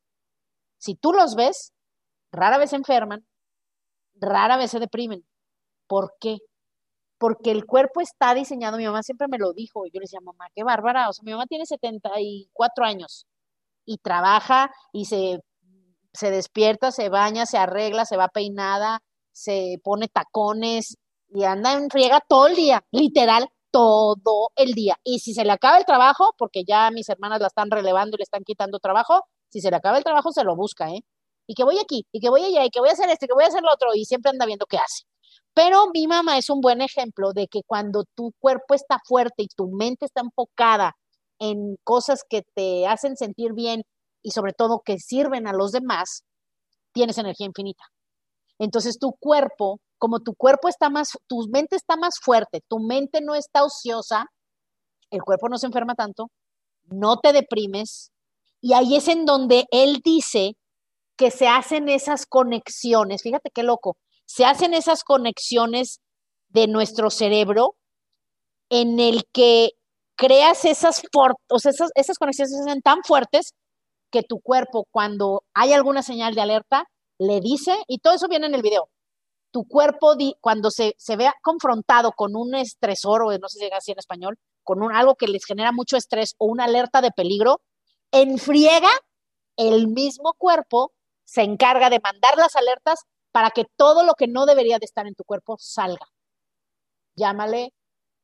si 0.78 0.94
tú 0.94 1.12
los 1.12 1.34
ves, 1.34 1.72
rara 2.32 2.58
vez 2.58 2.70
se 2.70 2.76
enferman, 2.76 3.26
rara 4.14 4.56
vez 4.56 4.70
se 4.70 4.80
deprimen. 4.80 5.24
¿Por 5.86 6.14
qué? 6.20 6.38
Porque 7.18 7.50
el 7.50 7.66
cuerpo 7.66 8.00
está 8.00 8.34
diseñado, 8.34 8.78
mi 8.78 8.86
mamá 8.86 9.02
siempre 9.02 9.28
me 9.28 9.38
lo 9.38 9.52
dijo, 9.52 9.86
yo 9.86 9.92
le 9.94 10.04
decía, 10.04 10.20
mamá, 10.20 10.46
qué 10.54 10.64
bárbara, 10.64 11.08
o 11.08 11.12
sea, 11.12 11.22
mi 11.24 11.32
mamá 11.32 11.46
tiene 11.46 11.66
74 11.66 12.84
años 12.84 13.26
y 13.84 13.98
trabaja 13.98 14.70
y 14.92 15.06
se, 15.06 15.40
se 16.12 16.30
despierta, 16.30 16.92
se 16.92 17.08
baña, 17.08 17.46
se 17.46 17.58
arregla, 17.58 18.04
se 18.04 18.16
va 18.16 18.28
peinada, 18.28 19.00
se 19.32 19.80
pone 19.82 20.08
tacones 20.08 20.96
y 21.28 21.44
anda 21.44 21.72
en 21.74 21.90
friega 21.90 22.20
todo 22.28 22.48
el 22.48 22.56
día, 22.56 22.84
literal, 22.92 23.48
todo 23.70 24.50
el 24.56 24.72
día. 24.74 24.96
Y 25.04 25.20
si 25.20 25.34
se 25.34 25.44
le 25.44 25.52
acaba 25.52 25.78
el 25.78 25.84
trabajo, 25.84 26.34
porque 26.38 26.64
ya 26.64 26.90
mis 26.90 27.08
hermanas 27.08 27.40
la 27.40 27.48
están 27.48 27.70
relevando 27.70 28.16
y 28.16 28.18
le 28.18 28.24
están 28.24 28.44
quitando 28.44 28.78
trabajo, 28.78 29.22
si 29.50 29.60
se 29.60 29.70
le 29.70 29.76
acaba 29.76 29.98
el 29.98 30.04
trabajo, 30.04 30.32
se 30.32 30.44
lo 30.44 30.56
busca, 30.56 30.90
¿eh? 30.90 31.00
Y 31.46 31.54
que 31.54 31.64
voy 31.64 31.78
aquí, 31.78 32.06
y 32.12 32.20
que 32.20 32.28
voy 32.30 32.44
allá, 32.44 32.64
y 32.64 32.70
que 32.70 32.80
voy 32.80 32.90
a 32.90 32.92
hacer 32.92 33.08
esto, 33.10 33.24
y 33.24 33.28
que 33.28 33.34
voy 33.34 33.44
a 33.44 33.48
hacer 33.48 33.62
lo 33.62 33.72
otro, 33.72 33.94
y 33.94 34.04
siempre 34.04 34.30
anda 34.30 34.46
viendo 34.46 34.66
qué 34.66 34.78
hace. 34.78 35.04
Pero 35.54 35.88
mi 35.92 36.06
mamá 36.06 36.38
es 36.38 36.50
un 36.50 36.60
buen 36.60 36.80
ejemplo 36.82 37.32
de 37.32 37.48
que 37.48 37.62
cuando 37.66 38.04
tu 38.14 38.32
cuerpo 38.38 38.74
está 38.74 38.98
fuerte 39.04 39.42
y 39.42 39.48
tu 39.48 39.68
mente 39.68 40.06
está 40.06 40.20
enfocada 40.20 40.94
en 41.40 41.76
cosas 41.84 42.22
que 42.28 42.42
te 42.54 42.86
hacen 42.86 43.16
sentir 43.16 43.52
bien 43.54 43.82
y 44.22 44.32
sobre 44.32 44.52
todo 44.52 44.82
que 44.84 44.98
sirven 44.98 45.46
a 45.48 45.52
los 45.52 45.72
demás, 45.72 46.24
tienes 46.92 47.18
energía 47.18 47.46
infinita. 47.46 47.84
Entonces 48.58 48.98
tu 48.98 49.12
cuerpo, 49.12 49.80
como 49.98 50.20
tu 50.20 50.34
cuerpo 50.34 50.68
está 50.68 50.90
más, 50.90 51.10
tu 51.26 51.46
mente 51.48 51.76
está 51.76 51.96
más 51.96 52.18
fuerte, 52.20 52.62
tu 52.68 52.78
mente 52.78 53.20
no 53.20 53.34
está 53.34 53.64
ociosa, 53.64 54.26
el 55.10 55.22
cuerpo 55.22 55.48
no 55.48 55.58
se 55.58 55.66
enferma 55.66 55.94
tanto, 55.94 56.30
no 56.84 57.18
te 57.18 57.32
deprimes, 57.32 58.10
y 58.60 58.72
ahí 58.74 58.96
es 58.96 59.08
en 59.08 59.24
donde 59.24 59.66
él 59.70 60.00
dice 60.04 60.56
que 61.16 61.30
se 61.30 61.48
hacen 61.48 61.88
esas 61.88 62.26
conexiones, 62.26 63.22
fíjate 63.22 63.50
qué 63.52 63.62
loco, 63.62 63.96
se 64.26 64.44
hacen 64.44 64.74
esas 64.74 65.04
conexiones 65.04 66.00
de 66.48 66.66
nuestro 66.66 67.10
cerebro 67.10 67.76
en 68.70 69.00
el 69.00 69.24
que 69.32 69.70
creas 70.16 70.64
esas, 70.64 71.02
o 71.48 71.58
sea, 71.58 71.70
esas, 71.70 71.90
esas 71.94 72.18
conexiones 72.18 72.52
se 72.52 72.60
hacen 72.60 72.82
tan 72.82 73.02
fuertes 73.04 73.52
que 74.10 74.22
tu 74.22 74.40
cuerpo, 74.40 74.86
cuando 74.90 75.44
hay 75.54 75.72
alguna 75.72 76.02
señal 76.02 76.34
de 76.34 76.40
alerta, 76.40 76.84
le 77.18 77.40
dice, 77.40 77.76
y 77.86 77.98
todo 77.98 78.14
eso 78.14 78.28
viene 78.28 78.46
en 78.46 78.54
el 78.54 78.62
video, 78.62 78.90
tu 79.50 79.66
cuerpo 79.66 80.14
cuando 80.40 80.70
se, 80.70 80.94
se, 80.98 81.16
vea 81.16 81.34
confrontado 81.42 82.12
con 82.12 82.36
un 82.36 82.54
estresor, 82.54 83.22
o 83.22 83.38
no 83.38 83.48
sé 83.48 83.58
si 83.58 83.64
es 83.66 83.72
así 83.72 83.92
en 83.92 83.98
español, 83.98 84.38
con 84.62 84.82
un, 84.82 84.92
algo 84.92 85.14
que 85.14 85.26
les 85.26 85.44
genera 85.44 85.72
mucho 85.72 85.96
estrés 85.96 86.34
o 86.38 86.46
una 86.46 86.64
alerta 86.64 87.00
de 87.00 87.10
peligro, 87.10 87.60
enfriega, 88.12 88.90
el 89.56 89.88
mismo 89.88 90.34
cuerpo 90.34 90.92
se 91.24 91.42
encarga 91.42 91.90
de 91.90 92.00
mandar 92.00 92.36
las 92.36 92.56
alertas 92.56 93.00
para 93.32 93.50
que 93.50 93.66
todo 93.76 94.04
lo 94.04 94.14
que 94.14 94.28
no 94.28 94.46
debería 94.46 94.78
de 94.78 94.84
estar 94.86 95.06
en 95.06 95.14
tu 95.14 95.24
cuerpo 95.24 95.56
salga. 95.58 96.06
Llámale 97.16 97.72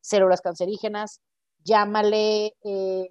células 0.00 0.40
cancerígenas, 0.40 1.20
llámale 1.64 2.54
eh, 2.62 3.10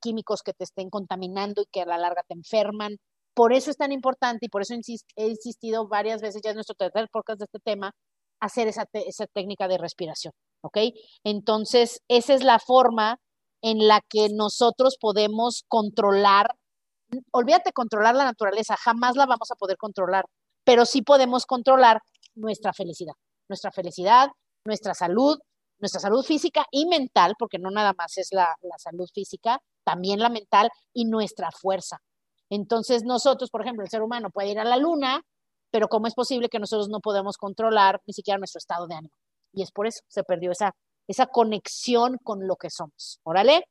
químicos 0.00 0.42
que 0.42 0.54
te 0.54 0.64
estén 0.64 0.88
contaminando 0.90 1.62
y 1.62 1.66
que 1.66 1.82
a 1.82 1.86
la 1.86 1.98
larga 1.98 2.22
te 2.26 2.34
enferman, 2.34 2.98
por 3.38 3.52
eso 3.52 3.70
es 3.70 3.76
tan 3.76 3.92
importante 3.92 4.46
y 4.46 4.48
por 4.48 4.62
eso 4.62 4.74
he 4.74 5.28
insistido 5.28 5.86
varias 5.86 6.20
veces, 6.20 6.42
ya 6.42 6.50
en 6.50 6.56
nuestro 6.56 6.74
tercer 6.74 7.08
podcast 7.08 7.38
de 7.38 7.44
este 7.44 7.60
tema, 7.60 7.92
hacer 8.40 8.66
esa, 8.66 8.84
técnica 9.32 9.68
de 9.68 9.78
respiración, 9.78 10.32
¿ok? 10.60 10.78
Entonces, 11.22 12.00
esa 12.08 12.34
es 12.34 12.42
la 12.42 12.58
forma 12.58 13.20
en 13.62 13.86
la 13.86 14.00
que 14.00 14.26
nosotros 14.34 14.96
podemos 15.00 15.62
controlar, 15.68 16.48
olvídate 17.30 17.70
controlar 17.72 18.16
la 18.16 18.24
naturaleza, 18.24 18.74
jamás 18.76 19.14
la 19.14 19.26
vamos 19.26 19.52
a 19.52 19.54
poder 19.54 19.76
controlar, 19.76 20.24
pero 20.64 20.84
sí 20.84 21.02
podemos 21.02 21.46
controlar 21.46 22.00
nuestra 22.34 22.72
felicidad, 22.72 23.14
nuestra 23.48 23.70
felicidad, 23.70 24.30
nuestra 24.64 24.94
salud, 24.94 25.38
nuestra 25.78 26.00
salud 26.00 26.24
física 26.24 26.64
y 26.72 26.86
mental, 26.86 27.34
porque 27.38 27.60
no 27.60 27.70
nada 27.70 27.92
más 27.96 28.18
es 28.18 28.30
la, 28.32 28.56
la 28.62 28.78
salud 28.78 29.08
física, 29.14 29.60
también 29.84 30.18
la 30.18 30.28
mental 30.28 30.70
y 30.92 31.04
nuestra 31.04 31.52
fuerza. 31.52 31.98
Entonces 32.50 33.04
nosotros, 33.04 33.50
por 33.50 33.62
ejemplo, 33.62 33.84
el 33.84 33.90
ser 33.90 34.02
humano 34.02 34.30
puede 34.30 34.48
ir 34.50 34.58
a 34.58 34.64
la 34.64 34.76
luna, 34.76 35.22
pero 35.70 35.88
¿cómo 35.88 36.06
es 36.06 36.14
posible 36.14 36.48
que 36.48 36.58
nosotros 36.58 36.88
no 36.88 37.00
podemos 37.00 37.36
controlar 37.36 38.00
ni 38.06 38.14
siquiera 38.14 38.38
nuestro 38.38 38.58
estado 38.58 38.86
de 38.86 38.94
ánimo? 38.94 39.14
Y 39.52 39.62
es 39.62 39.70
por 39.70 39.86
eso 39.86 40.00
se 40.08 40.24
perdió 40.24 40.50
esa, 40.50 40.74
esa 41.06 41.26
conexión 41.26 42.18
con 42.22 42.46
lo 42.46 42.56
que 42.56 42.70
somos. 42.70 43.20
Órale. 43.22 43.64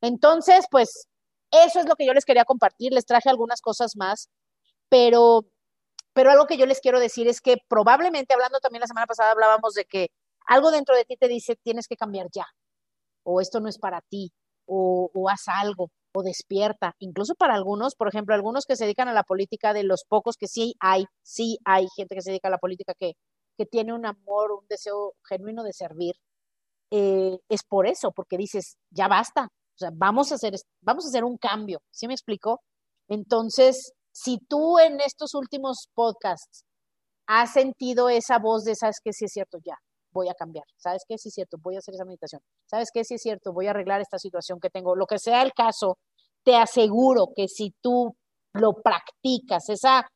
Entonces, 0.00 0.66
pues 0.70 1.08
eso 1.50 1.80
es 1.80 1.88
lo 1.88 1.96
que 1.96 2.06
yo 2.06 2.14
les 2.14 2.24
quería 2.24 2.44
compartir. 2.44 2.92
Les 2.92 3.06
traje 3.06 3.28
algunas 3.28 3.60
cosas 3.60 3.96
más, 3.96 4.28
pero, 4.88 5.46
pero 6.12 6.30
algo 6.30 6.46
que 6.46 6.56
yo 6.56 6.66
les 6.66 6.80
quiero 6.80 7.00
decir 7.00 7.28
es 7.28 7.40
que 7.40 7.56
probablemente, 7.68 8.34
hablando 8.34 8.60
también 8.60 8.80
la 8.80 8.86
semana 8.86 9.06
pasada, 9.06 9.32
hablábamos 9.32 9.74
de 9.74 9.84
que 9.84 10.10
algo 10.46 10.70
dentro 10.70 10.96
de 10.96 11.04
ti 11.04 11.16
te 11.16 11.28
dice 11.28 11.56
tienes 11.56 11.86
que 11.86 11.96
cambiar 11.96 12.28
ya, 12.32 12.46
o 13.24 13.40
esto 13.40 13.60
no 13.60 13.68
es 13.68 13.78
para 13.78 14.00
ti, 14.02 14.32
o, 14.66 15.10
o 15.12 15.28
haz 15.28 15.48
algo 15.48 15.90
o 16.12 16.22
despierta, 16.22 16.94
incluso 16.98 17.34
para 17.34 17.54
algunos, 17.54 17.94
por 17.94 18.08
ejemplo, 18.08 18.34
algunos 18.34 18.66
que 18.66 18.76
se 18.76 18.84
dedican 18.84 19.08
a 19.08 19.12
la 19.12 19.22
política, 19.22 19.72
de 19.72 19.84
los 19.84 20.04
pocos 20.08 20.36
que 20.36 20.48
sí 20.48 20.74
hay, 20.80 21.04
sí 21.22 21.58
hay 21.64 21.86
gente 21.96 22.14
que 22.14 22.22
se 22.22 22.30
dedica 22.30 22.48
a 22.48 22.52
la 22.52 22.58
política 22.58 22.94
que, 22.98 23.12
que 23.56 23.66
tiene 23.66 23.92
un 23.92 24.06
amor, 24.06 24.52
un 24.52 24.66
deseo 24.68 25.14
genuino 25.28 25.62
de 25.62 25.72
servir, 25.72 26.14
eh, 26.90 27.38
es 27.48 27.62
por 27.62 27.86
eso, 27.86 28.10
porque 28.12 28.36
dices, 28.36 28.76
ya 28.90 29.06
basta, 29.08 29.44
o 29.44 29.78
sea, 29.78 29.90
vamos 29.92 30.32
a 30.32 30.34
hacer, 30.36 30.54
vamos 30.80 31.04
a 31.04 31.08
hacer 31.08 31.24
un 31.24 31.36
cambio, 31.38 31.80
¿sí 31.90 32.08
me 32.08 32.14
explico? 32.14 32.60
Entonces, 33.08 33.92
si 34.12 34.38
tú 34.48 34.78
en 34.78 35.00
estos 35.00 35.34
últimos 35.34 35.88
podcasts 35.94 36.64
has 37.26 37.52
sentido 37.52 38.08
esa 38.08 38.38
voz 38.38 38.64
de, 38.64 38.74
sabes 38.74 38.98
que 39.02 39.12
sí 39.12 39.26
es 39.26 39.32
cierto, 39.32 39.58
ya, 39.64 39.76
voy 40.12 40.28
a 40.28 40.34
cambiar. 40.34 40.64
¿Sabes 40.76 41.02
qué? 41.08 41.18
Sí 41.18 41.28
es 41.28 41.34
cierto, 41.34 41.56
voy 41.62 41.76
a 41.76 41.78
hacer 41.78 41.94
esa 41.94 42.04
meditación. 42.04 42.42
¿Sabes 42.66 42.90
qué? 42.92 43.04
Sí 43.04 43.14
es 43.14 43.22
cierto, 43.22 43.52
voy 43.52 43.66
a 43.66 43.70
arreglar 43.70 44.00
esta 44.00 44.18
situación 44.18 44.58
que 44.60 44.70
tengo. 44.70 44.94
Lo 44.96 45.06
que 45.06 45.18
sea 45.18 45.42
el 45.42 45.52
caso, 45.52 45.98
te 46.44 46.56
aseguro 46.56 47.28
que 47.34 47.48
si 47.48 47.74
tú 47.80 48.16
lo 48.52 48.74
practicas, 48.82 49.68
esa, 49.68 50.06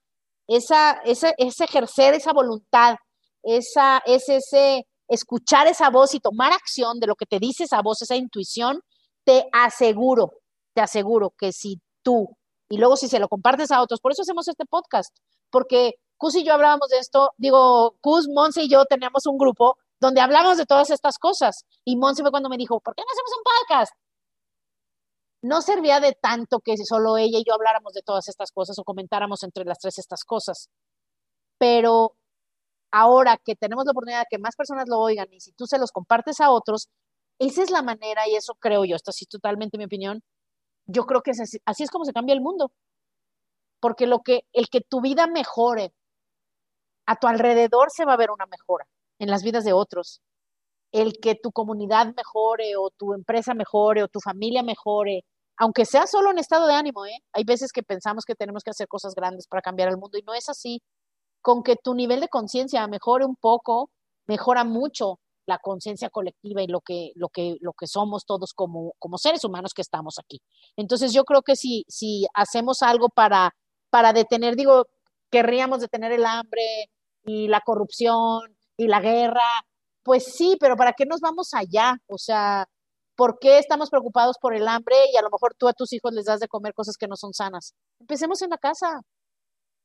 esa, 0.47 0.93
ese, 1.05 1.35
ese 1.39 1.65
ejercer 1.65 2.15
esa 2.15 2.33
voluntad, 2.33 2.97
esa, 3.43 4.03
es 4.07 4.29
ese 4.29 4.87
escuchar 5.09 5.67
esa 5.67 5.91
voz 5.91 6.15
y 6.15 6.21
tomar 6.21 6.53
acción 6.53 6.99
de 6.99 7.07
lo 7.07 7.15
que 7.15 7.27
te 7.27 7.39
dice 7.39 7.65
esa 7.65 7.83
voz, 7.83 8.03
esa 8.03 8.17
intuición, 8.17 8.81
te 9.25 9.47
aseguro, 9.53 10.33
te 10.75 10.81
aseguro 10.81 11.35
que 11.39 11.53
si 11.53 11.81
tú, 12.03 12.29
y 12.69 12.79
luego 12.79 12.97
si 12.97 13.09
se 13.09 13.19
lo 13.19 13.29
compartes 13.29 13.71
a 13.71 13.83
otros, 13.83 14.01
por 14.01 14.13
eso 14.13 14.23
hacemos 14.23 14.49
este 14.49 14.65
podcast, 14.65 15.15
porque 15.51 15.93
Cus 16.17 16.37
y 16.37 16.45
yo 16.45 16.55
hablábamos 16.55 16.89
de 16.89 16.99
esto, 16.99 17.33
digo, 17.37 17.97
Cus, 18.01 18.29
Monse 18.29 18.63
y 18.63 18.69
yo 18.69 18.85
teníamos 18.85 19.27
un 19.27 19.37
grupo 19.37 19.77
donde 20.01 20.21
hablamos 20.21 20.57
de 20.57 20.67
todas 20.67 20.91
estas 20.91 21.19
cosas. 21.19 21.65
Y 21.85 21.97
Monse 21.97 22.23
fue 22.23 22.31
cuando 22.31 22.49
me 22.49 22.57
dijo, 22.57 22.81
¿por 22.81 22.95
qué 22.95 23.03
no 23.03 23.13
hacemos 23.13 23.33
un 23.37 23.45
podcast? 23.45 23.95
No 25.43 25.61
servía 25.61 26.01
de 26.01 26.13
tanto 26.13 26.61
que 26.61 26.77
solo 26.79 27.17
ella 27.17 27.39
y 27.39 27.45
yo 27.47 27.55
habláramos 27.55 27.93
de 27.93 28.03
todas 28.03 28.29
estas 28.29 28.51
cosas 28.51 28.79
o 28.79 28.85
comentáramos 28.85 29.43
entre 29.43 29.65
las 29.65 29.79
tres 29.79 29.99
estas 29.99 30.25
cosas. 30.25 30.69
Pero 31.59 32.17
ahora 32.91 33.39
que 33.45 33.55
tenemos 33.55 33.85
la 33.85 33.93
oportunidad 33.93 34.21
de 34.21 34.27
que 34.31 34.39
más 34.39 34.57
personas 34.57 34.89
lo 34.89 35.01
oigan 35.01 35.33
y 35.33 35.41
si 35.41 35.53
tú 35.53 35.67
se 35.67 35.79
los 35.79 35.93
compartes 35.93 36.41
a 36.41 36.51
otros, 36.51 36.89
esa 37.39 37.63
es 37.63 37.71
la 37.71 37.83
manera, 37.83 38.29
y 38.29 38.37
eso 38.37 38.55
creo 38.55 38.85
yo, 38.85 38.95
esto 38.97 39.11
sí 39.13 39.27
totalmente 39.27 39.77
mi 39.77 39.85
opinión, 39.85 40.23
yo 40.87 41.05
creo 41.05 41.21
que 41.23 41.33
así, 41.33 41.59
así 41.65 41.83
es 41.83 41.91
como 41.91 42.05
se 42.05 42.13
cambia 42.13 42.35
el 42.35 42.41
mundo. 42.41 42.73
Porque 43.81 44.07
lo 44.07 44.21
que, 44.21 44.45
el 44.53 44.69
que 44.69 44.81
tu 44.81 45.01
vida 45.01 45.27
mejore, 45.27 45.93
a 47.07 47.17
tu 47.17 47.27
alrededor 47.27 47.91
se 47.91 48.05
va 48.05 48.15
a 48.15 48.17
ver 48.17 48.31
una 48.31 48.47
mejora 48.47 48.87
en 49.19 49.31
las 49.31 49.43
vidas 49.43 49.65
de 49.65 49.73
otros. 49.73 50.21
El 50.93 51.15
que 51.21 51.35
tu 51.35 51.53
comunidad 51.53 52.15
mejore 52.17 52.77
o 52.77 52.91
tu 52.91 53.15
empresa 53.15 53.55
mejore 53.55 54.03
o 54.03 54.09
tu 54.09 54.21
familia 54.21 54.63
mejore, 54.63 55.25
aunque 55.57 55.85
sea 55.85 56.07
solo 56.07 56.31
en 56.31 56.39
estado 56.39 56.67
de 56.67 56.75
ánimo, 56.75 57.07
¿eh? 57.07 57.19
Hay 57.33 57.45
veces 57.45 57.73
que 57.73 57.83
pensamos 57.83 58.25
que 58.25 58.35
tenemos 58.35 58.63
que 58.63 58.71
hacer 58.71 58.89
cosas 58.89 59.15
grandes 59.15 59.47
para 59.49 59.63
cambiar 59.63 59.89
el 59.89 59.99
mundo 59.99 60.19
y 60.19 60.23
no 60.23 60.35
es 60.35 60.49
así. 60.49 60.83
Con 61.43 61.63
que 61.63 61.77
tu 61.77 61.95
nivel 61.95 62.21
de 62.21 62.29
conciencia 62.29 62.87
mejore 62.89 63.25
un 63.27 63.37
poco, 63.37 63.91
mejora 64.27 64.65
mucho 64.65 65.19
la 65.47 65.59
conciencia 65.59 66.11
colectiva 66.11 66.63
y 66.63 66.67
lo 66.67 66.81
que, 66.81 67.13
lo 67.17 67.29
que, 67.29 67.57
lo 67.61 67.73
que 67.73 67.87
somos 67.87 68.25
todos 68.27 68.53
como, 68.55 68.95
como 68.99 69.19
seres 69.19 69.45
humanos 69.45 69.73
que 69.75 69.83
estamos 69.83 70.19
aquí. 70.19 70.41
Entonces 70.77 71.13
yo 71.13 71.25
creo 71.25 71.43
que 71.43 71.57
si, 71.57 71.85
si 71.89 72.27
hacemos 72.35 72.83
algo 72.83 73.09
para, 73.09 73.51
para 73.91 74.13
detener, 74.13 74.57
digo, 74.57 74.87
querríamos 75.31 75.81
detener 75.81 76.13
el 76.13 76.25
hambre 76.27 76.63
y 77.25 77.49
la 77.49 77.61
corrupción 77.61 78.54
y 78.77 78.89
la 78.89 79.01
guerra, 79.01 79.43
pues 80.03 80.35
sí, 80.37 80.57
pero 80.61 80.77
¿para 80.77 80.93
qué 80.93 81.07
nos 81.07 81.21
vamos 81.21 81.55
allá? 81.55 81.97
O 82.09 82.19
sea, 82.19 82.67
¿por 83.17 83.39
qué 83.41 83.59
estamos 83.59 83.91
preocupados 83.91 84.37
por 84.41 84.55
el 84.55 84.69
hambre 84.69 84.97
y 85.13 85.17
a 85.17 85.23
lo 85.23 85.31
mejor 85.31 85.55
tú 85.57 85.69
a 85.69 85.73
tus 85.73 85.93
hijos 85.93 86.13
les 86.13 86.27
das 86.27 86.41
de 86.41 86.49
comer 86.49 86.75
cosas 86.75 86.97
que 86.97 87.09
no 87.09 87.17
son 87.17 87.33
sanas? 87.35 87.75
Empecemos 88.01 88.43
en 88.43 88.51
la 88.51 88.59
casa. 88.59 89.01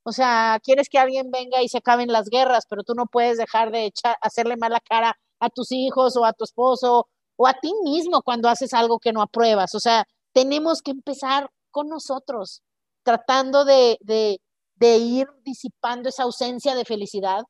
O 0.04 0.12
sea, 0.12 0.58
quieres 0.62 0.88
que 0.90 0.98
alguien 0.98 1.30
venga 1.30 1.62
y 1.62 1.68
se 1.68 1.78
acaben 1.78 2.08
las 2.12 2.28
guerras, 2.30 2.64
pero 2.68 2.82
tú 2.84 2.94
no 2.94 3.06
puedes 3.06 3.38
dejar 3.38 3.70
de 3.70 3.86
echar, 3.86 4.16
hacerle 4.22 4.56
mala 4.56 4.80
cara 4.80 5.14
a 5.40 5.50
tus 5.50 5.72
hijos 5.72 6.16
o 6.16 6.24
a 6.24 6.32
tu 6.32 6.44
esposo 6.44 7.06
o 7.36 7.46
a 7.46 7.54
ti 7.54 7.72
mismo 7.84 8.22
cuando 8.22 8.48
haces 8.48 8.74
algo 8.74 8.98
que 8.98 9.12
no 9.12 9.22
apruebas. 9.22 9.74
O 9.74 9.80
sea, 9.80 10.04
tenemos 10.34 10.82
que 10.82 10.90
empezar 10.92 11.50
con 11.70 11.88
nosotros, 11.88 12.62
tratando 13.02 13.64
de, 13.64 13.98
de, 14.00 14.40
de 14.76 14.98
ir 14.98 15.26
disipando 15.44 16.08
esa 16.08 16.24
ausencia 16.24 16.74
de 16.74 16.84
felicidad, 16.84 17.42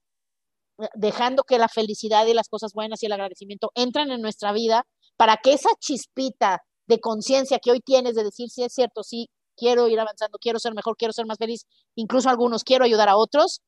dejando 0.95 1.43
que 1.45 1.59
la 1.59 1.69
felicidad 1.69 2.27
y 2.27 2.35
las 2.35 2.49
cosas 2.49 2.73
buenas 2.73 3.03
y 3.03 3.07
el 3.07 3.13
agradecimiento 3.13 3.71
entren 3.75 4.11
en 4.11 4.21
nuestra 4.21 4.53
vida 4.53 4.85
para 5.17 5.37
que 5.37 5.53
esa 5.53 5.71
chispita 5.79 6.63
de 6.87 7.01
conciencia 7.01 7.59
que 7.59 7.71
hoy 7.71 7.81
tienes 7.81 8.15
de 8.15 8.25
decir 8.25 8.51
si 8.51 8.63
es 8.65 8.73
cierto, 8.73 9.03
sí, 9.03 9.29
quiero 9.57 9.89
ir 9.89 10.01
avanzando, 10.01 10.39
quiero 10.39 10.59
ser 10.59 10.75
mejor, 10.75 10.97
quiero 10.97 11.13
ser 11.13 11.27
más 11.27 11.39
feliz, 11.39 11.67
incluso 11.95 12.29
algunos 12.29 12.65
quiero 12.65 12.85
ayudar 12.85 13.09
a 13.09 13.17
otros, 13.17 13.61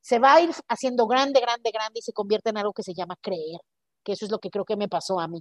se 0.00 0.18
va 0.18 0.34
a 0.34 0.40
ir 0.42 0.50
haciendo 0.68 1.06
grande, 1.06 1.40
grande, 1.40 1.70
grande 1.72 2.00
y 2.00 2.02
se 2.02 2.12
convierte 2.12 2.50
en 2.50 2.58
algo 2.58 2.72
que 2.72 2.82
se 2.82 2.94
llama 2.94 3.16
creer, 3.20 3.60
que 4.04 4.12
eso 4.12 4.24
es 4.26 4.30
lo 4.30 4.38
que 4.38 4.50
creo 4.50 4.64
que 4.64 4.76
me 4.76 4.88
pasó 4.88 5.18
a 5.20 5.28
mí. 5.28 5.40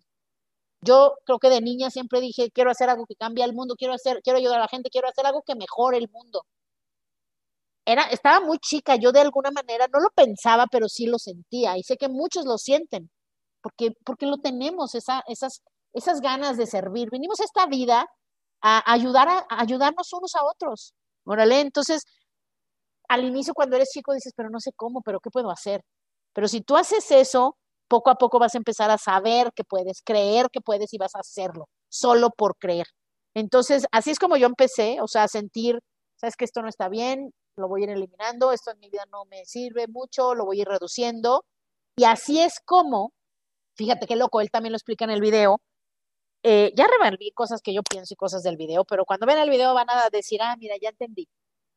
Yo 0.81 1.15
creo 1.25 1.39
que 1.39 1.49
de 1.49 1.61
niña 1.61 1.89
siempre 1.89 2.21
dije, 2.21 2.51
quiero 2.51 2.71
hacer 2.71 2.89
algo 2.89 3.05
que 3.05 3.15
cambie 3.15 3.43
el 3.43 3.53
mundo, 3.53 3.75
quiero 3.77 3.93
hacer, 3.93 4.21
quiero 4.23 4.37
ayudar 4.39 4.59
a 4.59 4.63
la 4.63 4.67
gente, 4.67 4.89
quiero 4.89 5.07
hacer 5.07 5.25
algo 5.25 5.41
que 5.45 5.55
mejore 5.55 5.97
el 5.97 6.09
mundo. 6.09 6.43
Era, 7.87 8.03
estaba 8.11 8.45
muy 8.45 8.59
chica, 8.59 8.97
yo 8.97 9.13
de 9.13 9.21
alguna 9.21 9.49
manera 9.49 9.87
no 9.87 10.01
lo 10.01 10.09
pensaba, 10.13 10.65
pero 10.69 10.89
sí 10.89 11.05
lo 11.07 11.17
sentía 11.17 11.77
y 11.77 11.83
sé 11.83 11.95
que 11.95 12.09
muchos 12.09 12.45
lo 12.45 12.57
sienten, 12.57 13.09
porque, 13.61 13.91
porque 14.05 14.25
lo 14.25 14.39
tenemos, 14.39 14.93
esa, 14.93 15.23
esas, 15.27 15.61
esas 15.93 16.19
ganas 16.19 16.57
de 16.57 16.67
servir. 16.67 17.07
Venimos 17.09 17.39
a 17.39 17.45
esta 17.45 17.65
vida 17.65 18.05
a 18.61 18.91
ayudar 18.91 19.29
a, 19.29 19.45
ayudarnos 19.49 20.11
unos 20.11 20.35
a 20.35 20.43
otros. 20.43 20.93
Órale, 21.25 21.61
entonces 21.61 22.03
al 23.07 23.23
inicio 23.23 23.53
cuando 23.53 23.77
eres 23.77 23.89
chico 23.93 24.13
dices, 24.13 24.33
pero 24.35 24.49
no 24.49 24.59
sé 24.59 24.71
cómo, 24.75 25.01
pero 25.01 25.21
¿qué 25.21 25.29
puedo 25.29 25.49
hacer? 25.49 25.81
Pero 26.33 26.49
si 26.49 26.59
tú 26.61 26.75
haces 26.75 27.09
eso, 27.11 27.55
poco 27.87 28.09
a 28.09 28.15
poco 28.15 28.37
vas 28.37 28.55
a 28.55 28.57
empezar 28.57 28.91
a 28.91 28.97
saber 28.97 29.51
que 29.55 29.63
puedes, 29.63 30.01
creer 30.03 30.47
que 30.51 30.59
puedes 30.59 30.93
y 30.93 30.97
vas 30.97 31.15
a 31.15 31.19
hacerlo, 31.19 31.69
solo 31.89 32.31
por 32.31 32.57
creer. 32.57 32.87
Entonces, 33.33 33.85
así 33.93 34.11
es 34.11 34.19
como 34.19 34.35
yo 34.35 34.47
empecé, 34.47 34.97
o 35.01 35.07
sea, 35.07 35.23
a 35.23 35.27
sentir, 35.29 35.79
sabes 36.17 36.35
que 36.35 36.43
esto 36.45 36.61
no 36.61 36.67
está 36.67 36.89
bien, 36.89 37.31
lo 37.57 37.67
voy 37.67 37.81
a 37.81 37.83
ir 37.85 37.89
eliminando, 37.89 38.51
esto 38.51 38.71
en 38.71 38.79
mi 38.79 38.89
vida 38.89 39.05
no 39.11 39.25
me 39.25 39.45
sirve 39.45 39.87
mucho, 39.87 40.35
lo 40.35 40.45
voy 40.45 40.59
a 40.59 40.61
ir 40.61 40.67
reduciendo. 40.67 41.43
Y 41.97 42.05
así 42.05 42.39
es 42.41 42.59
como, 42.63 43.13
fíjate 43.75 44.07
qué 44.07 44.15
loco, 44.15 44.41
él 44.41 44.51
también 44.51 44.71
lo 44.71 44.77
explica 44.77 45.05
en 45.05 45.11
el 45.11 45.21
video, 45.21 45.61
eh, 46.43 46.71
ya 46.75 46.87
revolví 46.87 47.31
cosas 47.31 47.61
que 47.61 47.73
yo 47.73 47.81
pienso 47.83 48.13
y 48.13 48.17
cosas 48.17 48.43
del 48.43 48.57
video, 48.57 48.85
pero 48.85 49.05
cuando 49.05 49.25
ven 49.25 49.39
el 49.39 49.49
video 49.49 49.73
van 49.73 49.89
a 49.89 50.09
decir, 50.11 50.41
ah, 50.41 50.55
mira, 50.57 50.75
ya 50.79 50.89
entendí. 50.89 51.27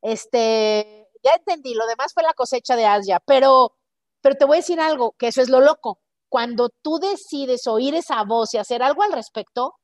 Este, 0.02 1.08
ya 1.22 1.32
entendí, 1.34 1.74
lo 1.74 1.86
demás 1.86 2.12
fue 2.14 2.22
la 2.22 2.34
cosecha 2.34 2.76
de 2.76 2.86
Asia, 2.86 3.20
pero, 3.26 3.74
pero 4.20 4.36
te 4.36 4.44
voy 4.44 4.58
a 4.58 4.60
decir 4.60 4.80
algo, 4.80 5.12
que 5.18 5.28
eso 5.28 5.40
es 5.42 5.48
lo 5.48 5.60
loco. 5.60 6.00
Cuando 6.28 6.68
tú 6.82 6.98
decides 6.98 7.66
oír 7.66 7.94
esa 7.94 8.22
voz 8.24 8.54
y 8.54 8.58
hacer 8.58 8.82
algo 8.82 9.02
al 9.02 9.12
respecto, 9.12 9.74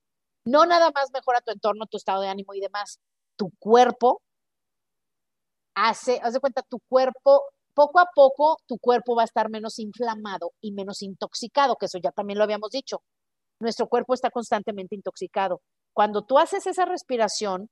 no 0.45 0.67
nada 0.67 0.91
más 0.95 1.11
mejora 1.13 1.41
tu 1.41 1.53
entorno, 1.53 1.87
tu 1.87 1.97
estado 1.97 2.23
de 2.23 2.29
ánimo 2.29 2.55
y 2.55 2.61
demás, 2.61 3.01
tu 3.37 3.51
cuerpo 3.59 4.23
hace, 5.77 6.21
haz 6.23 6.35
de 6.35 6.41
cuenta, 6.41 6.63
tu 6.69 6.81
cuerpo, 6.89 7.45
poco 7.75 8.01
a 8.01 8.09
poco, 8.15 8.57
tu 8.67 8.79
cuerpo 8.79 9.15
va 9.15 9.23
a 9.23 9.27
estar 9.27 9.51
menos 9.51 9.79
inflamado 9.79 10.53
y 10.61 10.73
menos 10.73 11.03
intoxicado, 11.03 11.77
que 11.77 11.87
eso 11.87 11.99
ya 12.03 12.11
también 12.11 12.39
lo 12.39 12.45
habíamos 12.45 12.71
dicho 12.71 13.03
nuestro 13.61 13.89
cuerpo 13.89 14.15
está 14.15 14.31
constantemente 14.31 14.95
intoxicado. 14.95 15.63
Cuando 15.93 16.25
tú 16.25 16.39
haces 16.39 16.67
esa 16.67 16.85
respiración, 16.85 17.71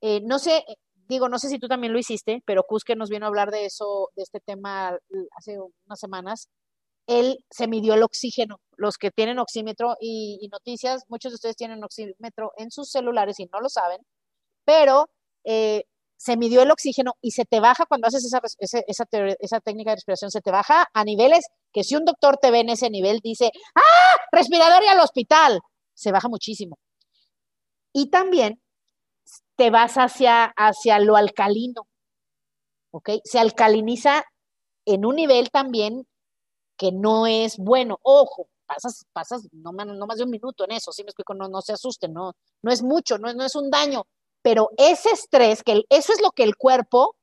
eh, 0.00 0.20
no 0.24 0.38
sé, 0.38 0.64
digo, 1.08 1.28
no 1.28 1.38
sé 1.38 1.48
si 1.48 1.58
tú 1.58 1.68
también 1.68 1.92
lo 1.92 1.98
hiciste, 1.98 2.42
pero 2.46 2.64
que 2.84 2.96
nos 2.96 3.10
vino 3.10 3.26
a 3.26 3.28
hablar 3.28 3.50
de 3.50 3.66
eso, 3.66 4.10
de 4.16 4.22
este 4.22 4.40
tema 4.40 4.96
hace 5.36 5.58
unas 5.86 6.00
semanas. 6.00 6.48
Él 7.08 7.38
se 7.50 7.68
midió 7.68 7.94
el 7.94 8.02
oxígeno. 8.02 8.60
Los 8.76 8.98
que 8.98 9.10
tienen 9.10 9.38
oxímetro 9.38 9.96
y, 10.00 10.48
noticias, 10.52 11.04
muchos 11.08 11.32
de 11.32 11.36
ustedes 11.36 11.56
tienen 11.56 11.82
oxímetro 11.84 12.52
en 12.56 12.70
sus 12.70 12.90
celulares 12.90 13.40
y 13.40 13.46
no 13.46 13.60
lo 13.60 13.68
saben, 13.68 14.00
pero 14.64 15.08
eh, 15.44 15.84
se 16.16 16.36
midió 16.36 16.62
el 16.62 16.70
oxígeno 16.70 17.12
y 17.20 17.32
se 17.32 17.44
te 17.44 17.60
baja 17.60 17.86
cuando 17.86 18.06
haces 18.06 18.24
esa, 18.24 18.40
esa, 18.58 19.60
técnica 19.60 19.90
de 19.90 19.96
respiración, 19.96 20.30
se 20.30 20.40
te 20.40 20.50
baja 20.50 20.88
a 20.92 21.04
niveles 21.04 21.46
que 21.72 21.84
si 21.84 21.94
un 21.94 22.04
doctor 22.04 22.38
te 22.38 22.50
ve 22.50 22.60
en 22.60 22.70
ese 22.70 22.90
nivel, 22.90 23.20
dice, 23.22 23.50
¡ah! 23.74 24.16
Respirador 24.32 24.82
y 24.82 24.88
al 24.88 25.00
hospital. 25.00 25.60
Se 25.94 26.12
baja 26.12 26.28
muchísimo. 26.28 26.78
Y 27.92 28.10
también 28.10 28.60
te 29.56 29.70
vas 29.70 29.94
hacia, 29.94 30.46
hacia 30.56 30.98
lo 30.98 31.16
alcalino, 31.16 31.86
¿ok? 32.90 33.10
Se 33.24 33.38
alcaliniza 33.38 34.24
en 34.84 35.04
un 35.04 35.16
nivel 35.16 35.50
también 35.50 36.06
que 36.76 36.92
no 36.92 37.26
es 37.26 37.56
bueno. 37.56 37.98
Ojo, 38.02 38.48
pasas, 38.66 39.06
pasas 39.12 39.48
no, 39.52 39.72
no 39.72 40.06
más 40.06 40.18
de 40.18 40.24
un 40.24 40.30
minuto 40.30 40.64
en 40.64 40.72
eso, 40.72 40.92
si 40.92 41.02
me 41.02 41.08
explico, 41.08 41.34
no, 41.34 41.48
no 41.48 41.62
se 41.62 41.72
asusten, 41.72 42.12
no, 42.12 42.32
no 42.62 42.72
es 42.72 42.82
mucho, 42.82 43.18
no, 43.18 43.32
no 43.32 43.44
es 43.44 43.54
un 43.54 43.70
daño, 43.70 44.06
pero 44.42 44.70
ese 44.76 45.10
estrés, 45.10 45.62
que 45.62 45.82
eso 45.88 46.12
es 46.12 46.20
lo 46.22 46.30
que 46.30 46.44
el 46.44 46.56
cuerpo, 46.56 47.16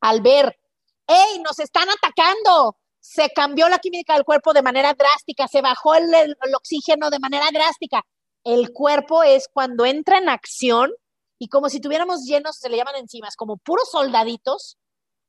al 0.00 0.20
ver, 0.20 0.58
¡hey, 1.06 1.40
nos 1.44 1.58
están 1.58 1.88
atacando! 1.88 2.76
Se 3.00 3.30
cambió 3.30 3.68
la 3.68 3.78
química 3.78 4.14
del 4.14 4.24
cuerpo 4.24 4.52
de 4.52 4.62
manera 4.62 4.94
drástica, 4.94 5.48
se 5.48 5.62
bajó 5.62 5.94
el, 5.94 6.36
oxígeno 6.54 7.10
de 7.10 7.18
manera 7.18 7.46
drástica. 7.52 8.02
El 8.44 8.72
cuerpo 8.72 9.22
es 9.22 9.48
cuando 9.52 9.86
entra 9.86 10.18
en 10.18 10.28
acción 10.28 10.90
y 11.38 11.48
como 11.48 11.68
si 11.68 11.80
tuviéramos 11.80 12.24
llenos, 12.24 12.58
se 12.58 12.68
le 12.68 12.76
llaman 12.76 12.96
enzimas, 12.96 13.36
como 13.36 13.56
puros 13.56 13.88
soldaditos, 13.90 14.76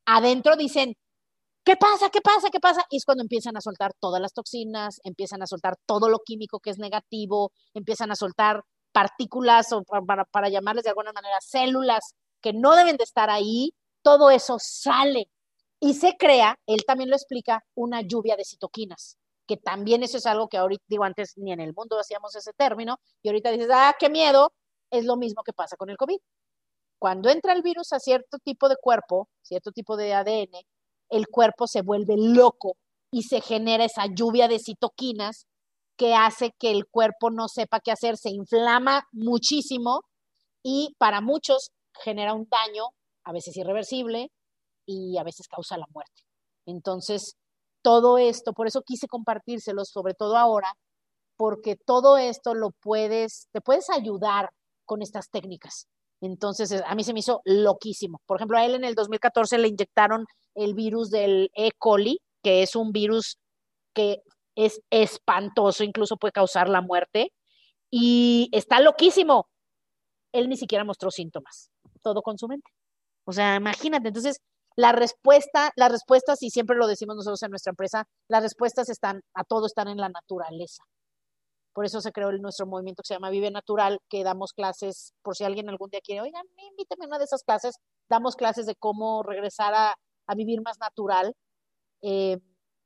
adentro 0.05 0.57
dicen, 0.57 0.95
¿qué 1.63 1.77
pasa? 1.77 2.09
¿Qué 2.09 2.19
pasa? 2.21 2.49
¿Qué 2.51 2.59
pasa? 2.59 2.85
Y 2.89 2.97
es 2.97 3.05
cuando 3.05 3.23
empiezan 3.23 3.55
a 3.55 3.61
soltar 3.61 3.93
todas 3.99 4.21
las 4.21 4.33
toxinas, 4.33 4.99
empiezan 5.03 5.41
a 5.41 5.47
soltar 5.47 5.75
todo 5.85 6.09
lo 6.09 6.19
químico 6.19 6.59
que 6.59 6.71
es 6.71 6.79
negativo, 6.79 7.53
empiezan 7.73 8.11
a 8.11 8.15
soltar 8.15 8.63
partículas 8.91 9.71
o 9.73 9.83
para, 9.83 10.49
llamarles 10.49 10.83
de 10.83 10.89
alguna 10.89 11.13
manera 11.13 11.37
células 11.41 12.15
que 12.41 12.53
no 12.53 12.75
deben 12.75 12.97
de 12.97 13.03
estar 13.03 13.29
ahí, 13.29 13.73
todo 14.01 14.31
eso 14.31 14.57
sale 14.59 15.29
y 15.79 15.93
se 15.93 16.15
crea, 16.17 16.57
él 16.67 16.83
también 16.85 17.09
lo 17.09 17.15
explica, 17.15 17.63
una 17.75 18.01
lluvia 18.01 18.35
de 18.35 18.45
citoquinas, 18.45 19.17
que 19.47 19.57
también 19.57 20.03
eso 20.03 20.17
es 20.17 20.25
algo 20.25 20.47
que 20.47 20.57
ahorita 20.57 20.83
digo 20.87 21.03
antes 21.03 21.33
ni 21.37 21.51
en 21.51 21.59
el 21.59 21.73
mundo 21.73 21.99
hacíamos 21.99 22.35
ese 22.35 22.53
término 22.53 22.99
y 23.21 23.29
ahorita 23.29 23.51
dices, 23.51 23.69
ah, 23.71 23.95
qué 23.99 24.09
miedo, 24.09 24.53
es 24.91 25.05
lo 25.05 25.17
mismo 25.17 25.43
que 25.43 25.53
pasa 25.53 25.77
con 25.77 25.89
el 25.89 25.97
COVID. 25.97 26.17
Cuando 26.99 27.29
entra 27.29 27.53
el 27.53 27.63
virus 27.63 27.93
a 27.93 27.99
cierto 27.99 28.37
tipo 28.37 28.69
de 28.69 28.75
cuerpo, 28.79 29.27
cierto 29.41 29.71
tipo 29.71 29.97
de 29.97 30.13
ADN, 30.13 30.63
el 31.09 31.27
cuerpo 31.27 31.65
se 31.67 31.81
vuelve 31.81 32.15
loco 32.17 32.77
y 33.11 33.23
se 33.23 33.41
genera 33.41 33.85
esa 33.85 34.05
lluvia 34.05 34.47
de 34.47 34.59
citoquinas 34.59 35.47
que 36.01 36.15
hace 36.15 36.51
que 36.57 36.71
el 36.71 36.87
cuerpo 36.87 37.29
no 37.29 37.47
sepa 37.47 37.79
qué 37.79 37.91
hacer, 37.91 38.17
se 38.17 38.31
inflama 38.31 39.07
muchísimo 39.11 40.01
y 40.63 40.95
para 40.97 41.21
muchos 41.21 41.69
genera 42.03 42.33
un 42.33 42.47
daño, 42.49 42.85
a 43.23 43.31
veces 43.31 43.55
irreversible 43.55 44.31
y 44.87 45.19
a 45.19 45.23
veces 45.23 45.47
causa 45.47 45.77
la 45.77 45.85
muerte. 45.93 46.23
Entonces, 46.65 47.35
todo 47.83 48.17
esto, 48.17 48.53
por 48.53 48.65
eso 48.65 48.81
quise 48.81 49.05
compartírselo, 49.05 49.85
sobre 49.85 50.15
todo 50.15 50.37
ahora, 50.37 50.73
porque 51.37 51.75
todo 51.75 52.17
esto 52.17 52.55
lo 52.55 52.71
puedes, 52.81 53.47
te 53.51 53.61
puedes 53.61 53.91
ayudar 53.91 54.49
con 54.85 55.03
estas 55.03 55.29
técnicas. 55.29 55.85
Entonces, 56.19 56.81
a 56.83 56.95
mí 56.95 57.03
se 57.03 57.13
me 57.13 57.19
hizo 57.19 57.41
loquísimo. 57.45 58.21
Por 58.25 58.37
ejemplo, 58.37 58.57
a 58.57 58.65
él 58.65 58.73
en 58.73 58.85
el 58.85 58.95
2014 58.95 59.59
le 59.59 59.67
inyectaron 59.67 60.25
el 60.55 60.73
virus 60.73 61.11
del 61.11 61.51
E. 61.53 61.69
coli, 61.77 62.17
que 62.41 62.63
es 62.63 62.75
un 62.75 62.91
virus 62.91 63.37
que 63.93 64.23
es 64.55 64.81
espantoso, 64.89 65.83
incluso 65.83 66.17
puede 66.17 66.31
causar 66.31 66.69
la 66.69 66.81
muerte. 66.81 67.33
Y 67.91 68.49
está 68.53 68.79
loquísimo. 68.79 69.49
él 70.33 70.49
ni 70.49 70.57
siquiera 70.57 70.85
mostró 70.85 71.11
síntomas, 71.11 71.71
todo 72.01 72.21
con 72.21 72.37
su 72.37 72.47
mente. 72.47 72.71
O 73.25 73.33
sea, 73.33 73.55
imagínate, 73.57 74.07
entonces 74.09 74.37
la 74.75 74.93
respuesta, 74.93 75.71
las 75.75 75.91
respuestas, 75.91 76.41
y 76.43 76.49
siempre 76.49 76.77
lo 76.77 76.87
decimos 76.87 77.15
nosotros 77.15 77.43
en 77.43 77.51
nuestra 77.51 77.71
empresa, 77.71 78.05
las 78.29 78.43
respuestas 78.43 78.89
están, 78.89 79.21
a 79.33 79.43
todo 79.43 79.65
están 79.65 79.89
en 79.89 79.97
la 79.97 80.09
naturaleza. 80.09 80.83
Por 81.73 81.85
eso 81.85 82.01
se 82.01 82.11
creó 82.11 82.31
nuestro 82.33 82.65
movimiento 82.65 83.01
que 83.03 83.07
se 83.07 83.13
llama 83.13 83.29
Vive 83.29 83.51
Natural, 83.51 83.99
que 84.09 84.23
damos 84.23 84.53
clases, 84.53 85.13
por 85.21 85.35
si 85.35 85.43
alguien 85.43 85.69
algún 85.69 85.89
día 85.89 86.01
quiere, 86.01 86.21
oigan, 86.21 86.45
invítame 86.71 87.05
a 87.05 87.07
una 87.07 87.17
de 87.17 87.25
esas 87.25 87.43
clases, 87.43 87.75
damos 88.09 88.35
clases 88.35 88.65
de 88.65 88.75
cómo 88.75 89.23
regresar 89.23 89.73
a, 89.73 89.95
vivir 90.33 90.61
más 90.61 90.79
natural. 90.79 91.33
Eh, 92.01 92.37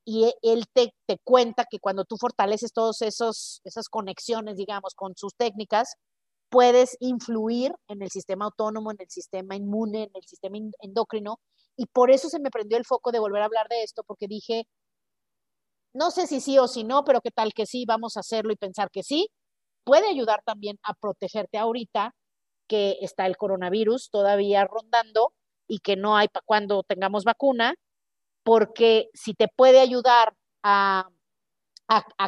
y 0.05 0.31
él 0.43 0.65
te, 0.71 0.93
te, 1.07 1.17
cuenta 1.23 1.65
que 1.69 1.79
cuando 1.79 2.05
tú 2.05 2.17
fortaleces 2.17 2.71
todas 2.71 3.01
esas 3.01 3.89
conexiones, 3.89 4.55
digamos, 4.55 4.93
con 4.95 5.13
sus 5.15 5.33
técnicas, 5.35 5.95
puedes 6.49 6.95
influir 6.99 7.73
en 7.87 8.01
el 8.01 8.11
sistema 8.11 8.45
autónomo, 8.45 8.91
en 8.91 8.97
el 8.99 9.09
sistema 9.09 9.55
inmune, 9.55 10.03
en 10.03 10.11
el 10.13 10.23
sistema 10.23 10.57
endocrino. 10.81 11.39
Y 11.75 11.87
por 11.87 12.11
eso 12.11 12.29
se 12.29 12.39
me 12.39 12.51
prendió 12.51 12.77
el 12.77 12.85
foco 12.85 13.11
de 13.11 13.19
volver 13.19 13.41
a 13.41 13.45
hablar 13.45 13.67
de 13.67 13.83
esto, 13.83 14.03
porque 14.03 14.27
dije, 14.27 14.65
no 15.93 16.11
sé 16.11 16.27
si 16.27 16.41
sí 16.41 16.57
o 16.59 16.67
si 16.67 16.83
no, 16.83 17.03
pero 17.03 17.21
qué 17.21 17.31
tal 17.31 17.53
que 17.53 17.65
sí, 17.65 17.85
vamos 17.87 18.17
a 18.17 18.19
hacerlo 18.19 18.53
y 18.53 18.57
pensar 18.57 18.89
que 18.91 19.03
sí. 19.03 19.29
Puede 19.83 20.07
ayudar 20.07 20.41
también 20.45 20.77
a 20.83 20.93
protegerte 20.93 21.57
ahorita 21.57 22.13
que 22.67 22.97
está 23.01 23.25
el 23.25 23.37
coronavirus 23.37 24.09
todavía 24.11 24.65
rondando 24.65 25.33
y 25.67 25.79
que 25.79 25.95
no 25.95 26.17
hay 26.17 26.27
para 26.27 26.43
cuando 26.45 26.83
tengamos 26.83 27.23
vacuna, 27.23 27.75
porque 28.45 29.09
si 29.15 29.33
te 29.33 29.47
puede 29.47 29.79
ayudar 29.79 30.35
a, 30.63 31.09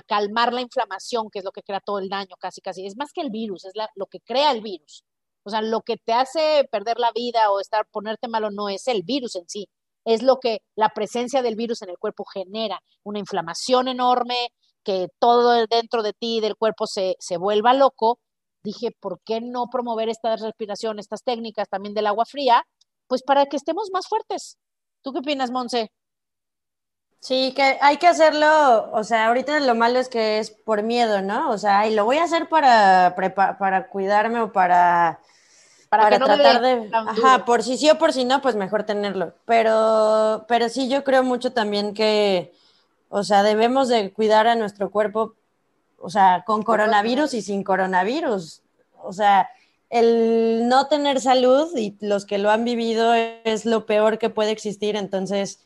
calmar 0.08 0.54
la 0.54 0.62
inflamación, 0.62 1.30
que 1.32 1.40
es 1.40 1.46
lo 1.46 1.52
que 1.52 1.64
crea 1.64 1.80
todo 1.80 2.00
el 2.00 2.10
daño, 2.10 2.36
casi, 2.40 2.62
casi, 2.62 2.86
es 2.86 2.98
más 2.98 3.12
que 3.14 3.22
el 3.22 3.30
virus, 3.30 3.66
es 3.66 3.74
lo 3.96 4.08
que 4.08 4.20
crea 4.20 4.52
el 4.52 4.62
virus. 4.62 5.04
O 5.44 5.50
sea, 5.50 5.62
lo 5.62 5.82
que 5.82 5.98
te 5.98 6.14
hace 6.14 6.68
perder 6.72 7.00
la 7.00 7.12
vida 7.12 7.52
o 7.52 7.60
estar, 7.60 7.88
ponerte 7.92 8.28
malo 8.28 8.52
no 8.52 8.70
es 8.70 8.88
el 8.88 9.04
virus 9.04 9.36
en 9.36 9.48
sí, 9.48 9.70
es 10.06 10.24
lo 10.24 10.40
que 10.40 10.60
la 10.76 10.90
presencia 10.90 11.42
del 11.42 11.56
virus 11.56 11.82
en 11.84 11.90
el 11.90 11.98
cuerpo 11.98 12.26
genera, 12.26 12.80
una 13.04 13.20
inflamación 13.20 13.88
enorme, 13.88 14.50
que 14.84 15.08
todo 15.20 15.68
dentro 15.68 16.02
de 16.02 16.14
ti, 16.14 16.40
del 16.40 16.56
cuerpo, 16.56 16.88
se, 16.88 17.16
se 17.20 17.38
vuelva 17.38 17.74
loco. 17.74 18.20
Dije, 18.64 18.92
¿por 19.00 19.22
qué 19.24 19.42
no 19.42 19.66
promover 19.72 20.10
esta 20.10 20.36
respiración, 20.36 21.00
estas 21.00 21.24
técnicas 21.24 21.70
también 21.70 21.94
del 21.94 22.08
agua 22.08 22.26
fría? 22.26 22.64
Pues 23.08 23.22
para 23.24 23.46
que 23.46 23.58
estemos 23.58 23.90
más 23.94 24.08
fuertes. 24.08 24.58
¿Tú 25.04 25.14
qué 25.14 25.20
opinas, 25.20 25.52
Monse? 25.52 25.92
Sí, 27.20 27.54
que 27.56 27.78
hay 27.82 27.98
que 27.98 28.08
hacerlo, 28.08 28.92
o 28.92 29.04
sea, 29.04 29.28
ahorita 29.28 29.60
lo 29.60 29.76
malo 29.76 30.00
es 30.00 30.08
que 30.08 30.40
es 30.40 30.52
por 30.52 30.84
miedo, 30.84 31.22
¿no? 31.22 31.50
O 31.50 31.58
sea, 31.58 31.88
y 31.88 31.96
lo 31.96 32.06
voy 32.06 32.18
a 32.18 32.24
hacer 32.24 32.48
para, 32.48 33.16
para 33.16 33.88
cuidarme 33.88 34.40
o 34.40 34.52
para 34.52 35.20
para, 35.90 36.18
tratar 36.18 36.62
de, 36.62 36.90
ajá, 36.92 37.46
por 37.46 37.64
si 37.64 37.78
sí 37.78 37.90
o 37.90 37.98
por 37.98 38.12
si 38.12 38.26
no, 38.26 38.42
pues 38.42 38.56
mejor 38.56 38.84
tenerlo. 38.84 39.34
Pero, 39.46 40.46
pero 40.48 40.68
sí, 40.70 40.90
yo 40.90 41.04
creo 41.04 41.24
mucho 41.24 41.54
también 41.54 41.94
que, 41.94 42.54
o 43.10 43.24
sea, 43.24 43.44
debemos 43.44 43.88
de 43.88 44.12
cuidar 44.12 44.48
a 44.48 44.56
nuestro 44.56 44.92
cuerpo, 44.92 45.36
o 45.98 46.10
sea, 46.10 46.44
con 46.46 46.64
coronavirus 46.64 47.34
y 47.36 47.42
sin 47.42 47.64
coronavirus. 47.64 48.62
O 49.02 49.14
sea, 49.14 49.50
el 49.90 50.68
no 50.68 50.88
tener 50.88 51.22
salud 51.22 51.70
y 51.78 51.96
los 52.02 52.26
que 52.26 52.38
lo 52.38 52.52
han 52.52 52.66
vivido 52.66 53.14
es 53.14 53.66
lo 53.66 53.86
peor 53.86 54.18
que 54.18 54.30
puede 54.30 54.52
existir. 54.52 54.98
Entonces, 54.98 55.62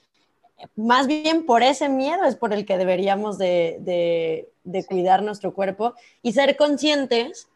más 0.76 1.08
bien 1.08 1.46
por 1.46 1.64
ese 1.64 1.90
miedo 1.90 2.24
es 2.26 2.36
por 2.36 2.54
el 2.54 2.66
que 2.66 2.78
deberíamos 2.78 3.38
de, 3.38 3.78
de, 3.82 4.50
de 4.64 4.86
cuidar 4.86 5.24
nuestro 5.24 5.54
cuerpo 5.54 5.96
y 6.22 6.34
ser 6.34 6.56
conscientes 6.58 7.48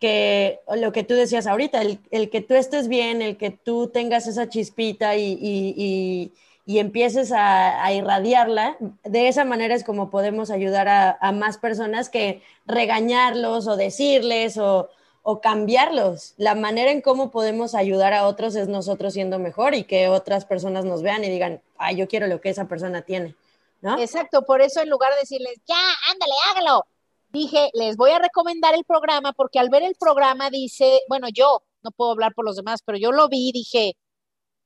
que 0.00 0.60
lo 0.74 0.92
que 0.92 1.04
tú 1.04 1.14
decías 1.14 1.46
ahorita, 1.46 1.80
el, 1.82 2.30
que 2.30 2.40
tú 2.40 2.54
estés 2.54 2.88
bien, 2.88 3.22
el 3.22 3.36
que 3.36 3.50
tú 3.50 3.88
tengas 3.88 4.26
esa 4.26 4.48
chispita 4.48 5.16
y, 5.16 6.32
empieces 6.66 7.32
a, 7.34 7.92
irradiarla, 7.92 8.76
de 9.04 9.28
esa 9.28 9.44
manera 9.44 9.74
es 9.74 9.84
como 9.84 10.10
podemos 10.10 10.50
ayudar 10.50 10.88
a, 10.88 11.32
más 11.32 11.58
personas 11.58 12.08
que 12.08 12.42
regañarlos 12.66 13.66
o 13.68 13.76
decirles 13.76 14.58
o, 14.58 14.90
cambiarlos. 15.40 16.34
La 16.36 16.54
manera 16.54 16.92
en 16.92 17.00
cómo 17.00 17.32
podemos 17.32 17.74
ayudar 17.74 18.12
a 18.12 18.26
otros 18.28 18.54
es 18.54 18.68
nosotros 18.68 19.12
siendo 19.12 19.40
mejor 19.40 19.74
y 19.74 19.82
que 19.82 20.08
otras 20.08 20.44
personas 20.44 20.84
nos 20.84 21.02
vean 21.02 21.24
y 21.24 21.28
digan, 21.28 21.60
ay, 21.78 21.96
yo 21.96 22.06
quiero 22.06 22.28
lo 22.28 22.40
que 22.40 22.50
esa 22.50 22.66
persona 22.68 23.02
tiene. 23.02 23.34
¿No? 23.80 23.98
Exacto, 23.98 24.42
por 24.42 24.62
eso 24.62 24.80
en 24.80 24.88
lugar 24.88 25.12
de 25.14 25.20
decirles, 25.20 25.60
ya, 25.66 25.76
ándale, 26.10 26.32
hágalo, 26.48 26.86
dije, 27.28 27.70
les 27.74 27.96
voy 27.96 28.10
a 28.10 28.20
recomendar 28.20 28.74
el 28.74 28.84
programa 28.84 29.32
porque 29.32 29.58
al 29.58 29.68
ver 29.68 29.82
el 29.82 29.96
programa 29.98 30.48
dice, 30.48 31.00
bueno, 31.08 31.26
yo 31.28 31.64
no 31.82 31.90
puedo 31.90 32.12
hablar 32.12 32.32
por 32.32 32.44
los 32.44 32.56
demás, 32.56 32.80
pero 32.84 32.96
yo 32.96 33.10
lo 33.10 33.28
vi 33.28 33.48
y 33.48 33.52
dije, 33.52 33.96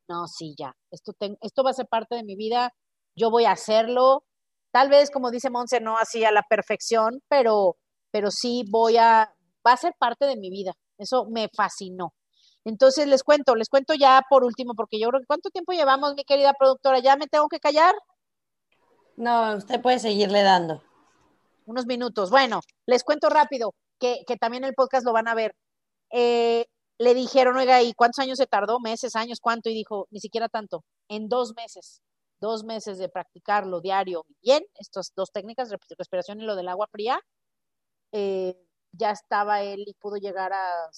no, 0.09 0.27
sí, 0.27 0.55
ya, 0.59 0.77
esto, 0.91 1.13
esto 1.41 1.65
va 1.65 1.71
a 1.71 1.75
ser 1.75 1.87
parte 1.87 2.17
de 2.17 2.23
mi 2.23 2.37
vida, 2.37 2.75
yo 3.17 3.31
voy 3.31 3.47
a 3.47 3.53
hacerlo. 3.53 4.25
Tal 4.73 4.91
vez, 4.91 5.11
como 5.11 5.31
dice 5.31 5.51
Monse, 5.51 5.81
no 5.81 5.97
así 5.97 6.25
a 6.25 6.33
la 6.33 6.43
perfección, 6.43 7.23
pero, 7.29 7.77
pero 8.11 8.31
sí 8.31 8.65
voy 8.69 8.99
a, 8.99 9.35
va 9.67 9.73
a 9.73 9.77
ser 9.77 9.95
parte 9.99 10.27
de 10.27 10.37
mi 10.37 10.51
vida. 10.51 10.73
Eso 10.99 11.27
me 11.27 11.49
fascinó. 11.55 12.15
Entonces 12.65 13.07
les 13.07 13.23
cuento, 13.23 13.55
les 13.55 13.69
cuento 13.69 13.95
ya 13.95 14.23
por 14.29 14.45
último, 14.45 14.75
porque 14.75 15.01
yo 15.01 15.09
creo 15.09 15.21
que 15.21 15.27
¿cuánto 15.27 15.51
tiempo 15.51 15.73
llevamos, 15.73 16.15
mi 16.15 16.25
querida 16.25 16.53
productora? 16.53 16.99
¿Ya 16.99 17.17
me 17.17 17.27
tengo 17.27 17.49
que 17.49 17.59
callar? 17.61 17.95
No, 19.17 19.57
usted 19.57 19.81
puede 19.81 19.99
seguirle 19.99 20.43
dando 20.43 20.83
unos 21.71 21.87
minutos. 21.87 22.31
Bueno, 22.31 22.61
les 22.87 23.05
cuento 23.05 23.29
rápido, 23.29 23.75
que, 23.99 24.25
también 24.39 24.65
el 24.65 24.75
podcast 24.75 25.05
lo 25.07 25.13
van 25.13 25.29
a 25.29 25.35
ver. 25.35 25.55
Eh, 26.11 26.67
le 26.99 27.15
dijeron, 27.15 27.57
oiga, 27.57 27.83
¿y 27.83 27.95
cuántos 27.95 28.19
años 28.19 28.39
se 28.39 28.47
tardó? 28.47 28.81
¿Meses, 28.81 29.17
años, 29.17 29.41
cuánto? 29.41 29.71
Y 29.71 29.75
dijo, 29.75 30.07
ni 30.11 30.21
siquiera 30.21 30.49
tanto, 30.49 30.85
en 31.09 31.29
dos 31.29 31.55
meses, 31.57 32.03
dos 32.41 32.65
meses 32.65 32.99
de 32.99 33.09
practicarlo 33.09 33.81
diario 33.81 34.27
bien, 34.43 34.65
estas 34.75 35.13
dos 35.17 35.31
técnicas, 35.33 35.71
respiración 35.97 36.41
y 36.41 36.45
lo 36.45 36.57
del 36.57 36.69
agua 36.69 36.89
fría, 36.91 37.21
eh, 38.13 38.57
ya 38.93 39.11
estaba 39.11 39.62
él 39.62 39.84
y 39.86 39.95
pudo 39.95 40.16
llegar 40.16 40.53
a 40.53 40.88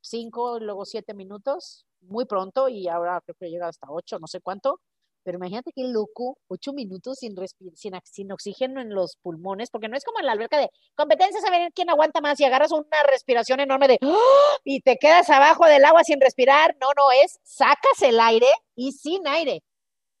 cinco, 0.00 0.58
luego 0.60 0.84
siete 0.84 1.14
minutos, 1.14 1.84
muy 2.00 2.24
pronto, 2.26 2.68
y 2.68 2.88
ahora 2.88 3.20
creo 3.24 3.36
que 3.38 3.50
llega 3.50 3.68
hasta 3.68 3.88
ocho, 3.90 4.18
no 4.18 4.26
sé 4.26 4.40
cuánto, 4.40 4.80
pero 5.26 5.38
imagínate 5.38 5.72
qué 5.74 5.82
loco, 5.82 6.38
ocho 6.46 6.72
minutos 6.72 7.18
sin, 7.18 7.34
sin, 7.74 7.92
sin, 8.04 8.32
oxígeno 8.32 8.80
en 8.80 8.94
los 8.94 9.16
pulmones, 9.16 9.70
porque 9.70 9.88
no 9.88 9.96
es 9.96 10.04
como 10.04 10.20
en 10.20 10.26
la 10.26 10.30
alberca 10.30 10.56
de 10.56 10.70
competencias 10.94 11.44
a 11.44 11.50
ver 11.50 11.72
quién 11.74 11.90
aguanta 11.90 12.20
más 12.20 12.38
y 12.38 12.44
agarras 12.44 12.70
una 12.70 13.02
respiración 13.10 13.58
enorme 13.58 13.88
de 13.88 13.98
¡ah! 14.02 14.56
y 14.62 14.82
te 14.82 14.98
quedas 14.98 15.28
abajo 15.28 15.66
del 15.66 15.84
agua 15.84 16.04
sin 16.04 16.20
respirar. 16.20 16.76
No, 16.80 16.86
no, 16.96 17.10
es 17.24 17.40
sacas 17.42 18.02
el 18.02 18.20
aire 18.20 18.46
y 18.76 18.92
sin 18.92 19.26
aire. 19.26 19.64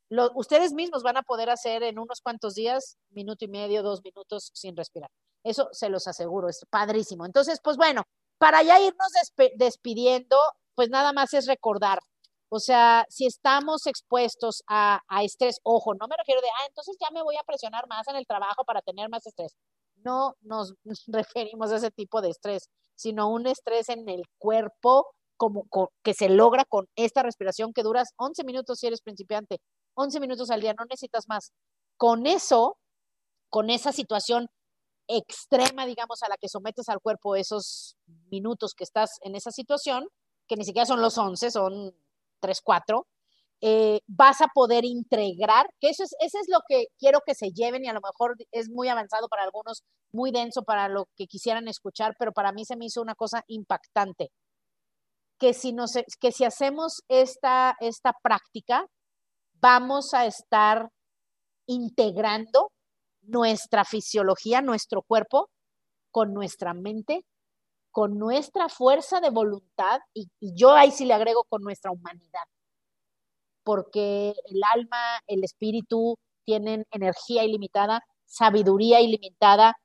Lo, 0.08 0.32
ustedes 0.34 0.72
mismos 0.72 1.04
van 1.04 1.18
a 1.18 1.22
poder 1.22 1.50
hacer 1.50 1.84
en 1.84 2.00
unos 2.00 2.20
cuantos 2.20 2.56
días, 2.56 2.96
minuto 3.10 3.44
y 3.44 3.48
medio, 3.48 3.84
dos 3.84 4.02
minutos 4.02 4.50
sin 4.54 4.76
respirar. 4.76 5.10
Eso 5.46 5.68
se 5.72 5.88
los 5.88 6.06
aseguro, 6.06 6.48
es 6.48 6.60
padrísimo. 6.70 7.24
Entonces, 7.24 7.60
pues 7.62 7.76
bueno, 7.76 8.02
para 8.38 8.62
ya 8.62 8.80
irnos 8.80 9.12
despidiendo, 9.56 10.36
pues 10.74 10.90
nada 10.90 11.12
más 11.12 11.32
es 11.34 11.46
recordar, 11.46 11.98
o 12.48 12.60
sea, 12.60 13.04
si 13.08 13.26
estamos 13.26 13.86
expuestos 13.86 14.62
a, 14.68 15.00
estrés, 15.22 15.58
ojo, 15.64 15.94
no 15.94 16.06
me 16.06 16.16
refiero 16.16 16.40
de, 16.40 16.48
ah, 16.48 16.66
entonces 16.68 16.96
ya 17.00 17.08
me 17.12 17.22
voy 17.22 17.36
a 17.36 17.44
presionar 17.44 17.88
más 17.88 18.06
en 18.08 18.16
el 18.16 18.26
trabajo 18.26 18.64
para 18.64 18.82
tener 18.82 19.08
más 19.08 19.26
estrés. 19.26 19.56
No 19.96 20.34
nos 20.42 20.74
referimos 21.08 21.72
a 21.72 21.76
ese 21.76 21.90
tipo 21.90 22.20
de 22.20 22.30
estrés, 22.30 22.68
sino 22.94 23.28
un 23.30 23.46
estrés 23.46 23.88
en 23.88 24.08
el 24.08 24.22
cuerpo 24.38 25.06
como 25.36 25.66
que 26.02 26.14
se 26.14 26.28
logra 26.30 26.64
con 26.64 26.86
esta 26.96 27.22
respiración 27.22 27.72
que 27.74 27.82
duras 27.82 28.08
11 28.16 28.44
minutos 28.44 28.78
si 28.78 28.86
eres 28.86 29.02
principiante, 29.02 29.58
11 29.94 30.20
minutos 30.20 30.50
al 30.50 30.60
día, 30.60 30.74
no 30.78 30.86
necesitas 30.86 31.24
más. 31.28 31.52
Con 31.98 32.26
eso, 32.26 32.78
con 33.50 33.70
esa 33.70 33.92
situación 33.92 34.48
extrema, 35.08 35.86
digamos, 35.86 36.22
a 36.22 36.28
la 36.28 36.36
que 36.36 36.48
sometes 36.48 36.88
al 36.88 37.00
cuerpo 37.00 37.36
esos 37.36 37.96
minutos 38.30 38.74
que 38.74 38.84
estás 38.84 39.18
en 39.22 39.34
esa 39.34 39.50
situación, 39.50 40.08
que 40.48 40.56
ni 40.56 40.64
siquiera 40.64 40.86
son 40.86 41.00
los 41.00 41.18
11, 41.18 41.50
son 41.50 41.94
3, 42.40 42.60
4, 42.62 43.06
eh, 43.62 44.00
vas 44.06 44.42
a 44.42 44.48
poder 44.54 44.84
integrar, 44.84 45.66
que 45.80 45.88
eso 45.88 46.04
es, 46.04 46.14
eso 46.20 46.38
es 46.38 46.46
lo 46.50 46.58
que 46.68 46.86
quiero 46.98 47.20
que 47.24 47.34
se 47.34 47.52
lleven 47.52 47.84
y 47.84 47.88
a 47.88 47.94
lo 47.94 48.00
mejor 48.02 48.36
es 48.52 48.68
muy 48.68 48.88
avanzado 48.88 49.28
para 49.28 49.44
algunos, 49.44 49.82
muy 50.12 50.30
denso 50.30 50.62
para 50.62 50.88
lo 50.88 51.08
que 51.16 51.26
quisieran 51.26 51.66
escuchar, 51.68 52.14
pero 52.18 52.32
para 52.32 52.52
mí 52.52 52.64
se 52.64 52.76
me 52.76 52.84
hizo 52.84 53.00
una 53.00 53.14
cosa 53.14 53.42
impactante, 53.46 54.30
que 55.38 55.54
si, 55.54 55.72
nos, 55.72 55.92
que 56.20 56.32
si 56.32 56.44
hacemos 56.44 57.02
esta, 57.08 57.76
esta 57.80 58.12
práctica, 58.22 58.86
vamos 59.54 60.12
a 60.12 60.26
estar 60.26 60.90
integrando 61.66 62.72
nuestra 63.26 63.84
fisiología, 63.84 64.62
nuestro 64.62 65.02
cuerpo, 65.02 65.50
con 66.10 66.32
nuestra 66.32 66.74
mente, 66.74 67.24
con 67.90 68.18
nuestra 68.18 68.68
fuerza 68.68 69.20
de 69.20 69.30
voluntad 69.30 70.00
y, 70.14 70.28
yo 70.40 70.72
ahí 70.72 70.90
sí 70.90 71.04
le 71.04 71.14
agrego 71.14 71.44
con 71.44 71.62
nuestra 71.62 71.90
humanidad, 71.90 72.46
porque 73.64 74.34
el 74.50 74.60
alma, 74.74 75.20
el 75.26 75.44
espíritu 75.44 76.16
tienen 76.44 76.84
energía 76.90 77.44
ilimitada, 77.44 78.02
sabiduría 78.26 79.00
ilimitada, 79.00 79.76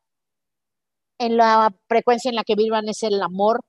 en 1.22 1.38
la 1.38 1.74
frecuencia 1.88 2.30
en 2.30 2.36
la 2.36 2.44
que 2.44 2.56
vivan 2.56 2.90
es 2.90 3.04
el 3.04 3.22
amor, 3.22 3.62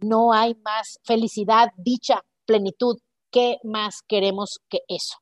No 0.00 0.32
hay 0.32 0.54
más 0.64 1.00
felicidad, 1.04 1.70
dicha, 1.76 2.22
plenitud. 2.46 2.98
¿Qué 3.32 3.58
más 3.64 4.02
queremos 4.06 4.60
que 4.70 4.80
eso? 4.88 5.16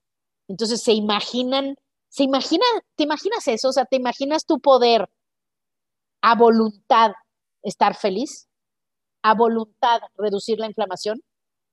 Entonces 0.49 0.83
se 0.83 0.93
imaginan, 0.93 1.77
¿te 2.17 2.25
imaginas 3.05 3.47
eso? 3.47 3.69
O 3.69 3.73
sea, 3.73 3.85
¿te 3.85 3.97
imaginas 3.97 4.47
tu 4.47 4.59
poder 4.61 5.09
a 6.23 6.35
voluntad 6.35 7.13
estar 7.63 7.95
feliz? 7.95 8.49
¿A 9.23 9.35
voluntad 9.35 10.01
reducir 10.17 10.59
la 10.59 10.67
inflamación 10.67 11.21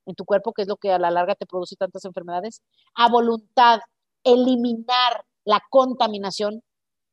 en 0.06 0.16
tu 0.16 0.26
cuerpo, 0.26 0.54
que 0.54 0.64
es 0.64 0.68
lo 0.68 0.78
que 0.78 0.92
a 0.92 1.00
la 1.00 1.12
larga 1.12 1.36
te 1.36 1.46
produce 1.46 1.76
tantas 1.76 2.06
enfermedades? 2.06 2.62
¿A 2.96 3.10
voluntad 3.10 3.80
eliminar 4.24 5.26
la 5.46 5.62
contaminación 5.70 6.62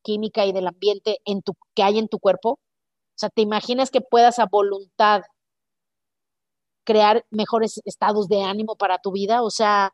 química 0.02 0.46
y 0.46 0.52
del 0.52 0.66
ambiente 0.66 1.18
que 1.74 1.82
hay 1.82 1.98
en 1.98 2.08
tu 2.08 2.18
cuerpo? 2.18 2.50
O 2.52 2.58
sea, 3.16 3.28
¿te 3.30 3.42
imaginas 3.42 3.90
que 3.90 4.00
puedas 4.00 4.38
a 4.38 4.46
voluntad 4.50 5.22
crear 6.84 7.24
mejores 7.30 7.80
estados 7.84 8.28
de 8.28 8.42
ánimo 8.42 8.76
para 8.76 8.98
tu 8.98 9.12
vida? 9.12 9.42
O 9.42 9.50
sea, 9.50 9.92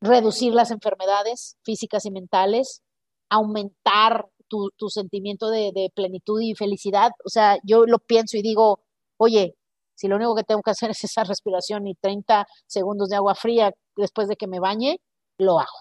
reducir 0.00 0.52
las 0.54 0.70
enfermedades 0.70 1.56
físicas 1.62 2.04
y 2.04 2.10
mentales, 2.10 2.82
aumentar 3.30 4.26
tu, 4.48 4.70
sentimiento 4.88 5.50
de, 5.50 5.72
de, 5.74 5.90
plenitud 5.94 6.40
y 6.40 6.54
felicidad. 6.54 7.10
O 7.24 7.28
sea, 7.28 7.58
yo 7.64 7.84
lo 7.86 7.98
pienso 7.98 8.36
y 8.36 8.42
digo, 8.42 8.80
oye, 9.16 9.56
si 9.96 10.08
lo 10.08 10.16
único 10.16 10.34
que 10.36 10.44
tengo 10.44 10.62
que 10.62 10.70
hacer 10.70 10.90
es 10.90 11.02
esa 11.04 11.24
respiración 11.24 11.86
y 11.86 11.94
30 11.94 12.46
segundos 12.66 13.08
de 13.08 13.16
agua 13.16 13.34
fría 13.34 13.72
después 13.96 14.28
de 14.28 14.36
que 14.36 14.46
me 14.46 14.60
bañe, 14.60 15.00
lo 15.38 15.58
hago. 15.58 15.78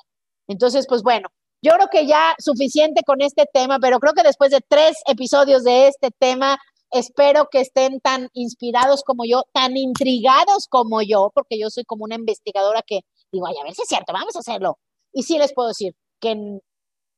Entonces, 0.47 0.85
pues 0.87 1.03
bueno, 1.03 1.29
yo 1.61 1.73
creo 1.73 1.87
que 1.91 2.07
ya 2.07 2.35
suficiente 2.39 3.01
con 3.05 3.21
este 3.21 3.45
tema, 3.51 3.79
pero 3.79 3.99
creo 3.99 4.13
que 4.13 4.23
después 4.23 4.51
de 4.51 4.61
tres 4.67 4.95
episodios 5.07 5.63
de 5.63 5.87
este 5.87 6.09
tema, 6.17 6.57
espero 6.91 7.47
que 7.51 7.59
estén 7.61 7.99
tan 7.99 8.29
inspirados 8.33 9.03
como 9.03 9.25
yo, 9.25 9.43
tan 9.51 9.75
intrigados 9.75 10.67
como 10.69 11.01
yo, 11.01 11.31
porque 11.33 11.59
yo 11.59 11.69
soy 11.69 11.83
como 11.83 12.03
una 12.05 12.15
investigadora 12.15 12.81
que 12.85 13.01
digo, 13.31 13.47
ay, 13.47 13.55
a 13.59 13.63
ver 13.63 13.73
si 13.73 13.81
es 13.81 13.87
cierto, 13.87 14.13
vamos 14.13 14.35
a 14.35 14.39
hacerlo. 14.39 14.77
Y 15.11 15.23
sí 15.23 15.37
les 15.37 15.53
puedo 15.53 15.69
decir 15.69 15.93
que 16.19 16.35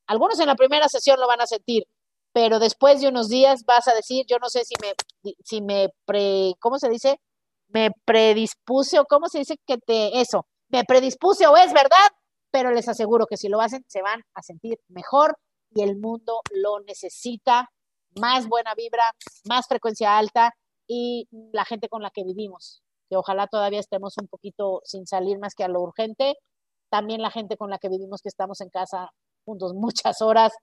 algunos 0.08 0.40
en 0.40 0.48
la 0.48 0.56
primera 0.56 0.88
sesión 0.88 1.20
lo 1.20 1.28
van 1.28 1.42
a 1.42 1.48
sentir, 1.48 1.84
pero 2.34 2.60
después 2.60 3.02
de 3.02 3.08
unos 3.08 3.30
días 3.30 3.64
vas 3.66 3.88
a 3.88 3.94
decir, 3.94 4.26
yo 4.28 4.38
no 4.40 4.50
sé 4.50 4.64
si 4.66 4.76
me, 4.82 4.94
si 5.44 5.62
me 5.62 5.90
pre, 6.06 6.54
¿cómo 6.60 6.78
se 6.78 6.90
dice? 6.90 7.20
Me 7.70 7.92
predispuse 8.06 9.00
o 9.00 9.06
cómo 9.06 9.28
se 9.28 9.40
dice 9.40 9.58
que 9.66 9.78
te, 9.78 10.22
eso, 10.22 10.46
me 10.70 10.84
predispuse 10.84 11.48
o 11.48 11.58
es 11.58 11.74
verdad, 11.74 12.08
pero 12.52 12.72
les 12.72 12.88
aseguro 12.88 13.26
que 13.26 13.38
si 13.38 13.50
lo 13.50 13.62
hacen 13.62 13.84
se 13.88 14.02
van 14.02 14.22
a 14.34 14.42
sentir 14.42 14.80
mejor 14.88 15.38
y 15.74 15.82
el 15.84 15.98
mundo 15.98 16.42
lo 16.52 16.80
necesita, 16.80 17.70
más 18.20 18.48
buena 18.48 18.74
vibra, 18.76 19.12
más 19.46 19.68
frecuencia 19.68 20.18
alta 20.18 20.54
y 20.88 21.28
la 21.52 21.66
gente 21.66 21.90
con 21.90 22.02
la 22.02 22.10
que 22.10 22.24
vivimos, 22.24 22.82
que 23.10 23.16
ojalá 23.16 23.48
todavía 23.48 23.80
estemos 23.80 24.16
un 24.22 24.28
poquito 24.28 24.82
sin 24.84 25.08
salir 25.08 25.40
más 25.40 25.56
que 25.56 25.64
a 25.64 25.68
lo 25.68 25.82
urgente, 25.82 26.36
también 26.90 27.22
la 27.22 27.32
gente 27.32 27.58
con 27.58 27.70
la 27.70 27.78
que 27.78 27.90
vivimos 27.90 28.22
que 28.22 28.30
estamos 28.30 28.62
en 28.62 28.70
casa 28.70 29.12
juntos 29.46 29.74
muchas 29.74 30.22
horas, 30.22 30.54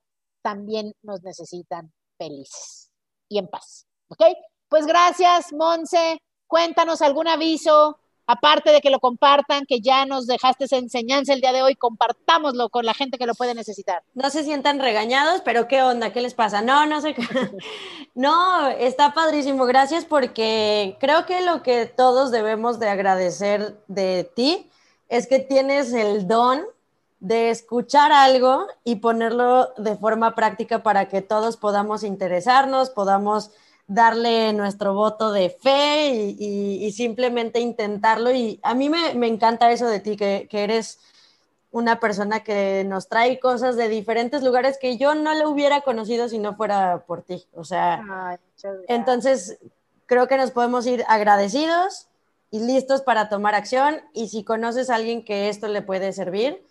también 0.42 0.92
nos 1.02 1.22
necesitan 1.22 1.92
felices 2.18 2.90
y 3.28 3.38
en 3.38 3.48
paz. 3.48 3.86
¿Ok? 4.08 4.22
Pues 4.68 4.86
gracias, 4.86 5.52
Monse. 5.52 6.18
Cuéntanos 6.46 7.00
algún 7.00 7.26
aviso, 7.28 7.98
aparte 8.26 8.70
de 8.70 8.80
que 8.80 8.90
lo 8.90 9.00
compartan, 9.00 9.66
que 9.66 9.80
ya 9.80 10.06
nos 10.06 10.26
dejaste 10.26 10.64
esa 10.64 10.76
enseñanza 10.76 11.32
el 11.32 11.40
día 11.40 11.52
de 11.52 11.62
hoy, 11.62 11.74
compartámoslo 11.76 12.68
con 12.70 12.84
la 12.84 12.94
gente 12.94 13.18
que 13.18 13.26
lo 13.26 13.34
puede 13.34 13.54
necesitar. 13.54 14.02
No 14.14 14.30
se 14.30 14.44
sientan 14.44 14.80
regañados, 14.80 15.42
pero 15.44 15.68
¿qué 15.68 15.82
onda? 15.82 16.12
¿Qué 16.12 16.20
les 16.20 16.34
pasa? 16.34 16.62
No, 16.62 16.86
no 16.86 17.00
sé. 17.00 17.14
no, 18.14 18.68
está 18.68 19.14
padrísimo. 19.14 19.66
Gracias 19.66 20.04
porque 20.04 20.96
creo 21.00 21.26
que 21.26 21.42
lo 21.42 21.62
que 21.62 21.86
todos 21.86 22.30
debemos 22.30 22.78
de 22.78 22.88
agradecer 22.88 23.76
de 23.88 24.30
ti 24.34 24.70
es 25.08 25.26
que 25.26 25.38
tienes 25.38 25.92
el 25.92 26.26
don 26.26 26.62
de 27.20 27.50
escuchar 27.50 28.12
algo 28.12 28.66
y 28.84 28.96
ponerlo 28.96 29.72
de 29.78 29.96
forma 29.96 30.34
práctica 30.34 30.82
para 30.82 31.08
que 31.08 31.22
todos 31.22 31.56
podamos 31.56 32.04
interesarnos, 32.04 32.90
podamos 32.90 33.50
darle 33.86 34.52
nuestro 34.52 34.94
voto 34.94 35.32
de 35.32 35.50
fe 35.50 36.10
y, 36.10 36.90
simplemente 36.92 37.60
intentarlo. 37.60 38.32
Y 38.32 38.60
a 38.62 38.74
mí 38.74 38.88
me, 38.88 39.26
encanta 39.26 39.70
eso 39.72 39.86
de 39.86 40.00
ti, 40.00 40.16
que, 40.16 40.48
eres 40.50 41.00
una 41.70 41.98
persona 41.98 42.40
que 42.44 42.84
nos 42.86 43.08
trae 43.08 43.40
cosas 43.40 43.76
de 43.76 43.88
diferentes 43.88 44.42
lugares 44.42 44.78
que 44.80 44.96
yo 44.96 45.14
no 45.14 45.34
le 45.34 45.46
hubiera 45.46 45.80
conocido 45.80 46.28
si 46.28 46.38
no 46.38 46.54
fuera 46.56 47.04
por 47.06 47.22
ti. 47.22 47.46
O 47.52 47.64
sea, 47.64 48.38
entonces 48.86 49.58
creo 50.06 50.28
que 50.28 50.36
nos 50.36 50.52
podemos 50.52 50.86
ir 50.86 51.04
agradecidos 51.08 52.08
y 52.50 52.60
listos 52.60 53.02
para 53.02 53.28
tomar 53.28 53.54
acción. 53.54 53.96
Y 54.12 54.28
si 54.28 54.44
conoces 54.44 54.88
a 54.88 54.94
alguien 54.94 55.24
que 55.24 55.48
esto 55.48 55.66
le 55.66 55.82
puede 55.82 56.12
servir, 56.12 56.64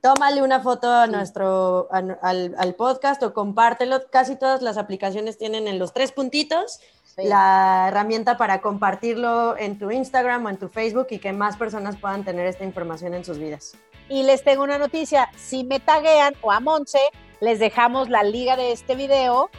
tómale 0.00 0.42
una 0.42 0.60
foto 0.60 0.90
a 0.90 1.06
nuestro, 1.06 1.88
al, 1.90 2.74
podcast 2.76 3.22
o 3.22 3.34
compártelo. 3.34 4.00
Casi 4.10 4.36
todas 4.36 4.62
las 4.62 4.78
aplicaciones 4.78 5.38
tienen 5.38 5.68
en 5.68 5.78
los 5.78 5.92
tres 5.92 6.12
puntitos 6.12 6.80
la 7.16 7.86
herramienta 7.88 8.36
para 8.38 8.62
compartirlo 8.62 9.58
en 9.58 9.78
tu 9.78 9.90
Instagram 9.90 10.46
o 10.46 10.48
en 10.48 10.56
tu 10.56 10.68
Facebook 10.68 11.08
y 11.10 11.18
que 11.18 11.32
más 11.32 11.56
personas 11.56 11.96
puedan 11.96 12.24
tener 12.24 12.46
esta 12.46 12.64
información 12.64 13.14
en 13.14 13.24
sus 13.24 13.38
vidas. 13.38 13.74
Y 14.08 14.22
les 14.22 14.42
tengo 14.42 14.62
una 14.62 14.78
noticia, 14.78 15.28
si 15.36 15.64
me 15.64 15.80
taguean 15.80 16.34
o 16.40 16.50
a 16.50 16.60
Monse, 16.60 17.00
les 17.40 17.58
dejamos 17.58 18.08
la 18.08 18.22
liga 18.22 18.56
de 18.56 18.72
este 18.72 18.94
video 18.94 19.50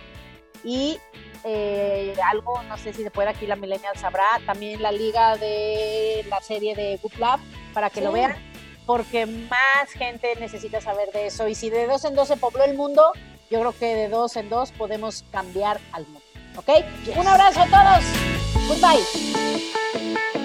y 0.64 1.00
eh, 1.44 2.16
algo, 2.26 2.62
no 2.64 2.78
sé 2.78 2.94
si 2.94 3.04
se 3.04 3.12
puede 3.12 3.30
aquí 3.30 3.48
la 3.48 3.56
Millennial 3.56 3.96
sabrá, 3.98 4.26
también 4.46 4.82
la 4.82 4.92
liga 4.92 5.38
de 5.38 6.26
la 6.30 6.42
serie 6.42 6.76
de 6.76 7.00
Book 7.02 7.18
Lab 7.20 7.40
para 7.74 7.90
que 7.90 8.02
lo 8.02 8.12
vean 8.12 8.51
porque 8.86 9.26
más 9.26 9.92
gente 9.94 10.36
necesita 10.40 10.82
saber 10.82 11.12
de 11.12 11.28
eso. 11.28 11.48
Y 11.48 11.56
si 11.56 11.70
de 11.70 11.88
dos 11.88 12.06
en 12.06 12.16
dos 12.16 12.28
se 12.28 12.38
pobló 12.38 12.64
el 12.64 12.76
mundo, 12.76 13.12
yo 13.50 13.60
creo 13.60 13.74
que 13.78 13.96
de 13.96 14.10
dos 14.10 14.36
en 14.36 14.50
dos 14.50 14.72
podemos 14.72 15.24
cambiar 15.32 15.80
al 15.92 16.06
mundo. 16.06 16.22
¿Ok? 16.56 16.70
Un 17.16 17.28
abrazo 17.28 17.62
a 17.62 17.66
todos. 17.66 18.04
Goodbye. 18.68 20.41